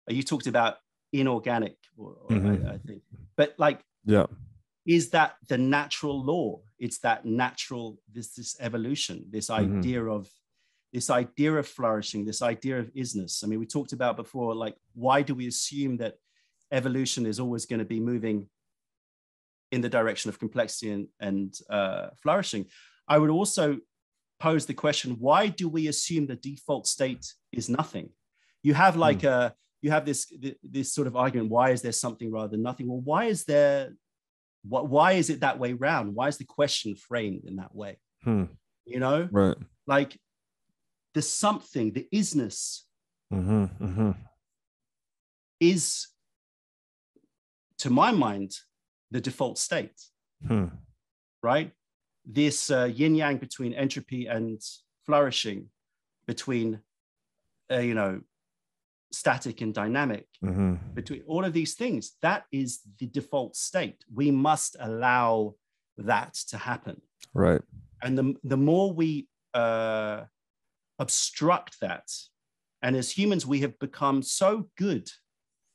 [0.09, 0.77] uh, you talked about
[1.13, 2.67] inorganic or, or Mhm.
[2.67, 3.01] I, I think
[3.35, 4.25] but like yeah.
[4.85, 6.61] is that the natural law?
[6.79, 9.77] It's that natural this this evolution this Mhm.
[9.79, 10.29] idea of
[10.93, 13.43] this idea of flourishing this idea of isness.
[13.43, 16.15] I mean we talked about before like why do we assume that
[16.71, 18.49] evolution is always going to be moving
[19.71, 22.65] in the direction of complexity and, and uh, flourishing.
[23.07, 23.79] I would also
[24.39, 28.09] pose the question why do we assume the default state is nothing?
[28.63, 30.31] You have like a you have this
[30.63, 32.87] this sort of argument why is there something rather than nothing?
[32.87, 33.91] Well why is there
[34.67, 36.15] what why is it that way round?
[36.15, 37.97] Why is the question framed in that way?
[38.23, 38.45] Hmm.
[38.85, 39.27] you know?
[39.31, 39.57] Right.
[39.87, 40.17] Like
[41.13, 42.81] the something the isness
[43.29, 44.11] hmm hmm
[45.59, 46.07] is
[47.79, 48.51] to my mind
[49.11, 49.99] the default state
[50.47, 50.67] Hmm.
[51.43, 51.71] right?
[52.25, 54.61] This uh, yin yang between entropy and
[55.05, 55.69] flourishing
[56.27, 56.79] between
[57.71, 58.21] uh, you know
[59.11, 64.05] static and dynamic hmm between all of these things that is the default state.
[64.13, 65.55] We must allow
[65.97, 67.01] that to happen.
[67.33, 67.61] Right.
[68.01, 70.23] And the, the more we uh,
[70.99, 72.07] obstruct that
[72.81, 75.09] and as humans we have become so good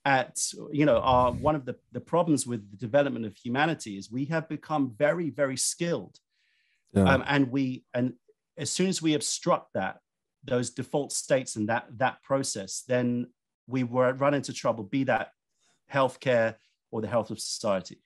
[0.05, 0.39] at
[0.71, 4.27] you know our one of the, the problems with the development of humanity is we
[4.27, 6.19] have become very very skilled.
[6.93, 7.05] Yeah.
[7.05, 8.15] Um, and we and
[8.57, 9.99] as soon as we obstruct that
[10.45, 13.29] those default states and that that process then
[13.67, 15.31] we were run into trouble be that
[15.93, 16.57] healthcare
[16.91, 17.99] or the health of society.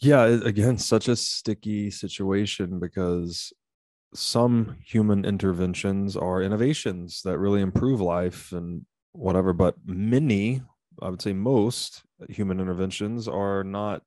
[0.00, 3.52] Yeah again such a sticky situation because
[4.14, 10.62] some human interventions are innovations that really improve life and whatever but many
[11.02, 14.02] I would say most human interventions are not,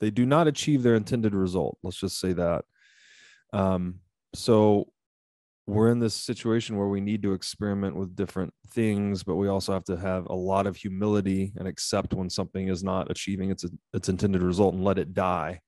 [0.00, 1.78] they do not achieve their intended result.
[1.82, 2.64] Let's just say that.
[3.52, 4.00] Um,
[4.34, 4.88] so
[5.66, 9.72] we're in this situation where we need to experiment with different things, but we also
[9.72, 13.64] have to have a lot of humility and accept when something is not achieving its
[13.94, 15.60] its intended result and let it die.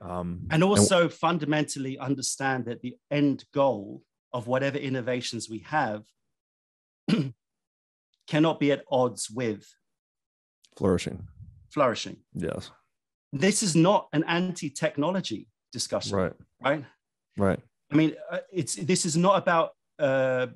[0.00, 4.02] Um, and also and, fundamentally understand that the end goal
[4.32, 6.04] of whatever innovations we have
[8.26, 9.66] cannot be at odds with
[10.76, 11.26] flourishing.
[11.70, 12.16] Flourishing.
[12.34, 12.70] Yes.
[13.32, 16.16] This is not an anti-technology discussion.
[16.16, 16.32] Right.
[16.62, 16.84] Right.
[17.36, 17.60] Right.
[17.92, 20.48] I mean, uh, it's this is not about uh,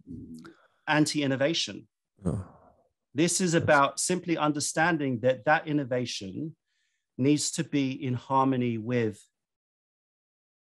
[0.89, 1.87] anti-innovation.
[2.25, 2.45] Oh.
[3.15, 6.57] This is about simply understanding that that innovation
[7.19, 9.21] needs to be in harmony with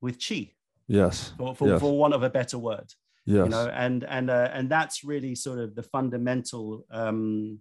[0.00, 0.52] with chi.
[0.86, 1.32] Yes.
[1.36, 1.80] For, for, yes.
[1.80, 2.92] for want of a better word.
[3.28, 3.44] Yes.
[3.44, 7.60] You know, and and uh, and that's really sort of the fundamental um,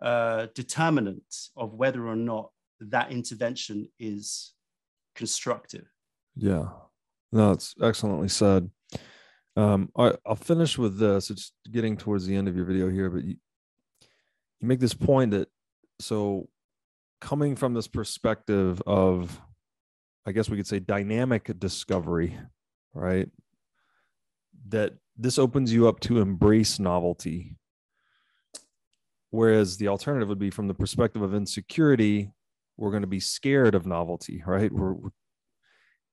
[0.00, 1.24] uh, determinant
[1.56, 4.52] of whether or not that intervention is
[5.16, 5.86] constructive.
[6.36, 6.68] Yeah.
[7.32, 8.70] No, it's excellently said.
[9.56, 11.28] Um, I, I'll finish with this.
[11.28, 13.34] It's getting towards the end of your video here, but you,
[14.60, 15.48] you make this point that
[15.98, 16.48] so
[17.20, 19.40] coming from this perspective of,
[20.24, 22.38] I guess we could say dynamic discovery,
[22.92, 23.28] right?
[24.68, 27.56] That this opens you up to embrace novelty.
[29.30, 32.30] Whereas the alternative would be from the perspective of insecurity,
[32.76, 34.70] we're going to be scared of novelty, right?
[34.72, 34.94] We're,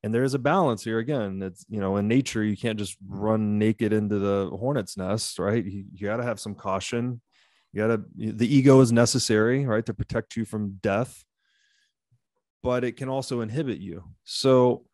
[0.02, 1.40] and there is a balance here again.
[1.42, 5.64] It's you know in nature you can't just run naked into the hornet's nest right?
[5.64, 7.20] You, you got to have some caution.
[7.72, 8.04] You got to
[8.34, 11.24] the ego is necessary right to protect you from death.
[12.62, 14.04] But it can also inhibit you.
[14.24, 14.84] So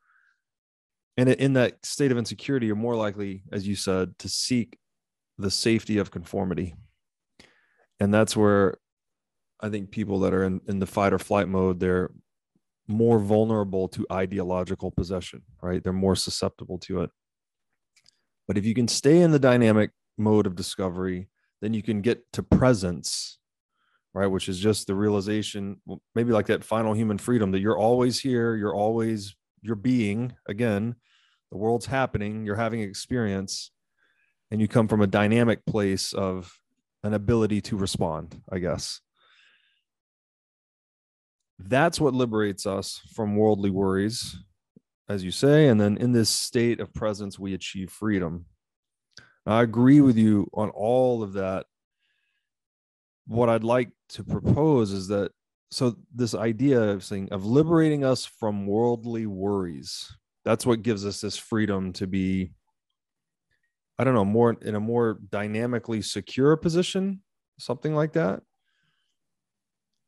[1.18, 4.78] and in that state of insecurity you're more likely as you said to seek
[5.36, 6.74] the safety of conformity
[8.00, 8.78] and that's where
[9.60, 12.10] i think people that are in, in the fight or flight mode they're
[12.88, 15.84] more vulnerable to ideological possession, right?
[15.84, 17.10] They're more susceptible to it.
[18.48, 21.28] But if you can stay in the dynamic mode of discovery,
[21.60, 23.38] then you can get to presence,
[24.14, 24.26] right?
[24.26, 25.80] Which is just the realization,
[26.14, 30.94] maybe like that final human freedom that you're always here, you're always, you're being again,
[31.50, 33.70] the world's happening, you're having experience,
[34.50, 36.58] and you come from a dynamic place of
[37.02, 39.00] an ability to respond, I guess.
[41.58, 44.36] That's what liberates us from worldly worries,
[45.08, 45.68] as you say.
[45.68, 48.46] And then in this state of presence, we achieve freedom.
[49.44, 51.66] I agree with you on all of that.
[53.26, 55.32] What I'd like to propose is that
[55.70, 61.20] so this idea of saying of liberating us from worldly worries that's what gives us
[61.20, 62.50] this freedom to be
[63.98, 67.20] i don't know more in a more dynamically secure position
[67.58, 68.40] something like that.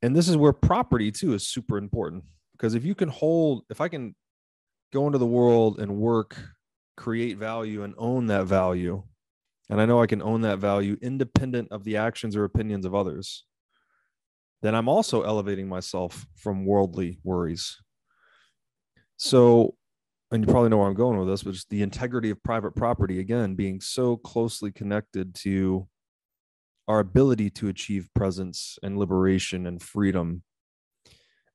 [0.02, 2.24] And this is where property too is super important.
[2.52, 4.14] Because if you can hold if i can
[4.92, 6.36] go into the world and work
[6.96, 9.02] create value and own that value
[9.70, 12.94] and i know i can own that value independent of the actions or opinions of
[12.94, 13.46] others
[14.60, 17.78] then i'm also elevating myself from worldly worries.
[19.16, 19.74] So
[20.32, 22.74] and you probably know where i'm going with this but just the integrity of private
[22.74, 25.88] property again being so closely connected to
[26.90, 30.42] our ability to achieve presence and liberation and freedom.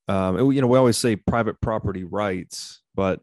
[0.07, 3.19] Um, you know, we always say private property rights, but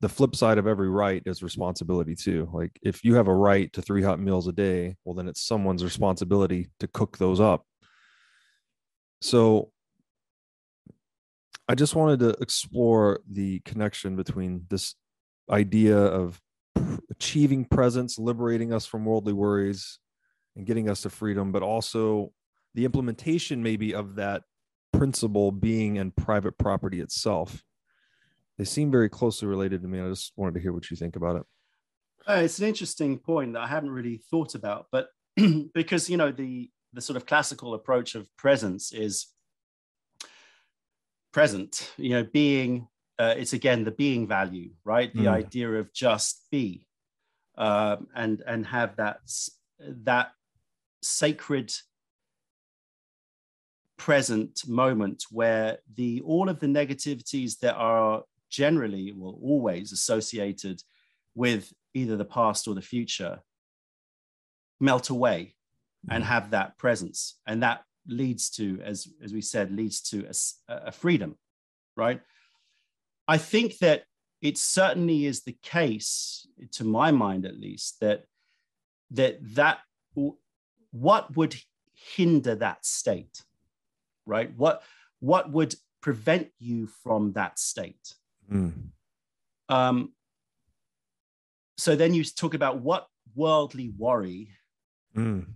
[0.00, 2.50] the flip side of every right is responsibility too.
[2.52, 5.46] Like if you have a right to three hot meals a day, well, then it's
[5.46, 7.64] someone's responsibility to cook those up.
[9.20, 9.70] So
[11.68, 14.94] I just wanted to explore the connection between this
[15.50, 16.40] idea of
[17.10, 19.98] achieving presence, liberating us from worldly worries,
[20.56, 22.32] and getting us to freedom, but also
[22.74, 24.42] the implementation maybe of that
[24.92, 27.62] principle being in private property itself.
[28.58, 30.00] They seem very closely related to me.
[30.00, 31.42] I just wanted to hear what you think about it.
[32.26, 35.08] Uh, it's an interesting point that I hadn't really thought about, but
[35.74, 39.26] because you know the the sort of classical approach of presence is
[41.34, 41.92] present.
[41.98, 42.88] You know, being.
[43.16, 45.14] Uh, it's again the being value, right?
[45.14, 45.32] The mm.
[45.32, 46.86] idea of just be,
[47.56, 49.18] um, and and have that
[49.80, 50.32] that
[51.02, 51.72] sacred
[53.96, 60.82] present moment where the all of the negativities that are generally well always associated
[61.36, 63.40] with either the past or the future
[64.80, 65.54] melt away
[66.10, 66.32] and mm-hmm.
[66.32, 70.92] have that presence and that leads to as as we said leads to a, a
[70.92, 71.36] freedom
[71.96, 72.20] right
[73.28, 74.04] i think that
[74.42, 78.24] it certainly is the case to my mind at least that
[79.10, 79.78] that that
[80.90, 81.56] what would
[81.92, 83.42] hinder that state,
[84.26, 84.52] right?
[84.56, 84.82] What
[85.20, 88.14] what would prevent you from that state?
[88.52, 88.90] Mm.
[89.68, 90.12] Um,
[91.76, 94.50] so then you talk about what worldly worry
[95.16, 95.46] Mm.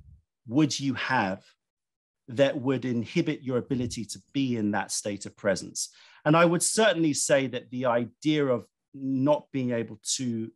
[0.46, 1.44] would you have
[2.28, 5.90] that would inhibit your ability to be in that state of presence?
[6.24, 10.50] And I would certainly say that the idea of not being able to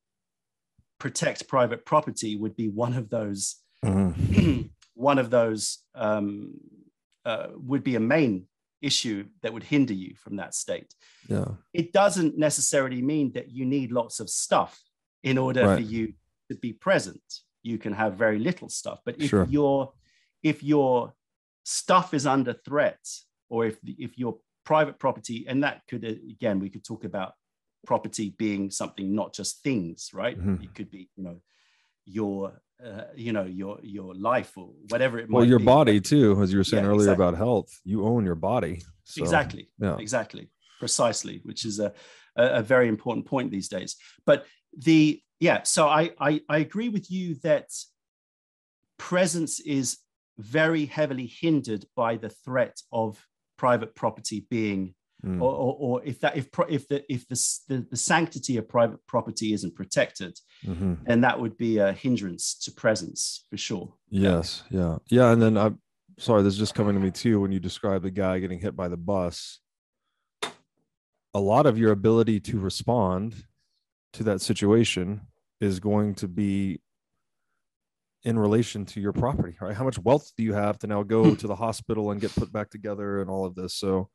[0.99, 4.71] protect private property would be one of those Mhm.
[4.95, 6.53] one of those um,
[7.25, 8.47] uh, would be a main
[8.81, 10.95] issue that would hinder you from that state.
[11.29, 11.47] Yeah.
[11.73, 14.81] It doesn't necessarily mean that you need lots of stuff
[15.23, 15.77] in order Right.
[15.77, 16.15] for you
[16.51, 17.23] to be present.
[17.63, 19.47] You can have very little stuff, but if Sure.
[19.47, 19.95] your
[20.43, 21.15] if your
[21.65, 23.05] stuff is under threat,
[23.49, 27.33] or if the, if your private property, and that could again we could talk about
[27.87, 30.39] property being something not just things, right?
[30.39, 30.63] Mhm.
[30.63, 31.41] It could be you know
[32.05, 35.65] your uh, you know your your life or whatever it might Well, your be.
[35.65, 37.25] body too, as you were saying Yeah, earlier exactly.
[37.25, 38.83] about health, you own your body.
[39.05, 39.97] So, exactly Yeah.
[39.99, 41.93] exactly precisely which is a,
[42.37, 46.89] a, a very important point these days but the yeah so I, I i agree
[46.89, 47.69] with you that
[48.99, 49.99] presence is
[50.39, 53.27] very heavily hindered by the threat of
[53.57, 54.95] private property being
[55.25, 55.41] Mm.
[55.41, 57.37] or, or, or if that if if the if the,
[57.69, 61.05] the the sanctity of private property isn't protected Mhm.
[61.07, 64.65] then that would be a hindrance to presence for sure Yes.
[64.69, 64.99] Yeah.
[65.11, 65.31] Yeah.
[65.31, 65.79] And then I'm
[66.19, 67.39] sorry, this is just coming to me too.
[67.41, 69.61] When you describe the guy getting hit by the bus,
[71.35, 73.45] a lot of your ability to respond
[74.15, 75.21] to that situation
[75.61, 76.81] is going to be
[78.25, 79.75] in relation to your property, right?
[79.77, 82.53] How much wealth do you have to now go to the hospital and get put
[82.53, 83.75] back together and all of this?
[83.75, 84.09] So,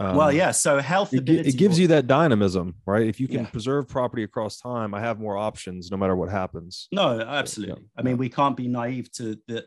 [0.00, 3.06] um, well yeah so health it, it gives you that dynamism, right?
[3.06, 3.50] If you can Yeah.
[3.50, 6.88] preserve property across time, I have more options no matter what happens.
[6.90, 7.84] No, absolutely.
[7.96, 9.66] I mean, we can't be naive to the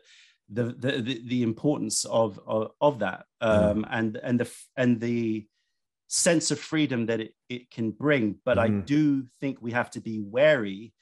[0.50, 3.78] the the, the, the importance of, of of that, Mm-hmm.
[3.78, 5.46] um, and and the and the
[6.08, 8.36] sense of freedom that it, it can bring.
[8.44, 8.86] But I Mhm.
[8.86, 10.92] do think we have to be wary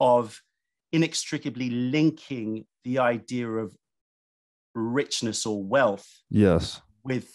[0.00, 0.40] of
[0.92, 3.76] inextricably linking the idea of
[4.74, 6.80] richness or wealth Yes.
[7.04, 7.30] with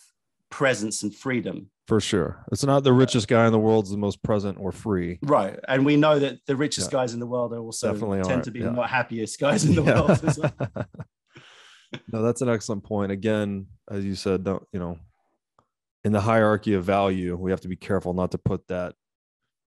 [0.49, 1.69] presence and freedom.
[1.87, 2.45] For sure.
[2.51, 5.19] It's not the richest guy in the world's the most present or free.
[5.21, 5.59] Right.
[5.67, 6.99] And we know that the richest Yeah.
[6.99, 8.69] guys in the world are also Definitely tend are, to be yeah.
[8.71, 10.01] not happiest guys in the Yeah.
[10.01, 10.53] world as well.
[12.11, 13.11] no, that's an excellent point.
[13.11, 14.97] Again, as you said, don't, you know,
[16.05, 18.95] in the hierarchy of value, we have to be careful not to put that,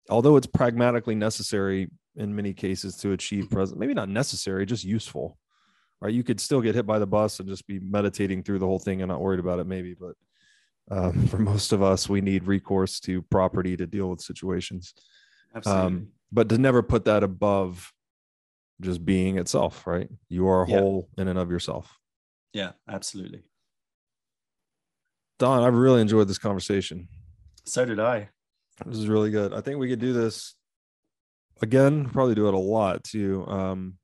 [0.08, 5.38] although it's pragmatically necessary in many cases to achieve present, maybe not necessary, just useful.
[6.00, 6.12] Right.
[6.12, 8.78] You could still get hit by the bus and just be meditating through the whole
[8.78, 9.94] thing and not worried about it, maybe.
[9.94, 10.14] But
[10.90, 14.92] um, for most of us, we need recourse to property to deal with situations.
[15.54, 15.86] Absolutely.
[15.86, 17.92] um, but to never put that above
[18.80, 20.08] just being itself, right?
[20.28, 20.80] You are a Yeah.
[20.80, 21.96] whole in and of yourself.
[22.52, 23.44] yeah, absolutely.
[25.38, 27.08] Don, I've really enjoyed this conversation.
[27.64, 28.28] So did I.
[28.84, 29.52] This is really good.
[29.52, 30.54] I think we could do this
[31.62, 33.46] again, probably do it a lot too.
[33.46, 33.94] Um,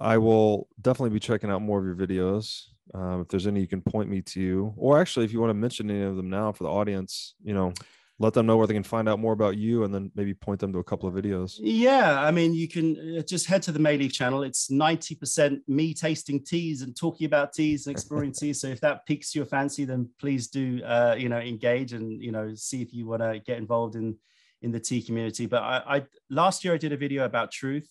[0.00, 2.64] I will definitely be checking out more of your videos.
[2.94, 5.54] Um, if there's any you can point me to, or actually, if you want to
[5.54, 7.72] mention any of them now for the audience, you know,
[8.20, 10.58] let them know where they can find out more about you and then maybe point
[10.58, 11.58] them to a couple of videos.
[11.60, 14.42] Yeah, I mean, you can uh, just head to the Mei Leaf channel.
[14.42, 18.60] It's 90% me tasting teas and talking about teas and exploring teas.
[18.60, 22.32] So if that piques your fancy, then please do, uh, you know, engage and, you
[22.32, 24.16] know, see if you want to get involved in
[24.62, 25.46] in the tea community.
[25.46, 27.88] But I, I last year I did a video about truth.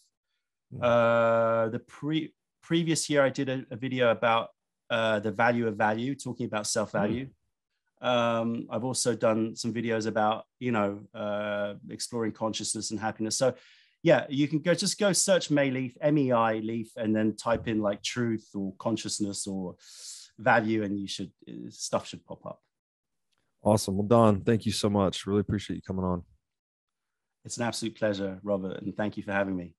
[0.74, 0.84] Mm.
[0.84, 4.50] Uh, the pre previous year I did a, a video about
[4.90, 7.30] uh, the value of value, talking about self value.
[8.02, 13.38] Um, I've also done some videos about, you know, uh, exploring consciousness and happiness.
[13.38, 13.56] So,
[14.04, 17.36] yeah, you can go just go search Mei Leaf, M E I Leaf, and then
[17.36, 19.76] type in like truth or consciousness or
[20.38, 22.62] value, and you should uh, stuff should pop up.
[23.64, 23.98] Awesome.
[23.98, 25.26] Well, Don, thank you so much.
[25.26, 26.24] Really appreciate you coming on.
[27.48, 29.74] It's an absolute pleasure, Robert, and thank you for having me.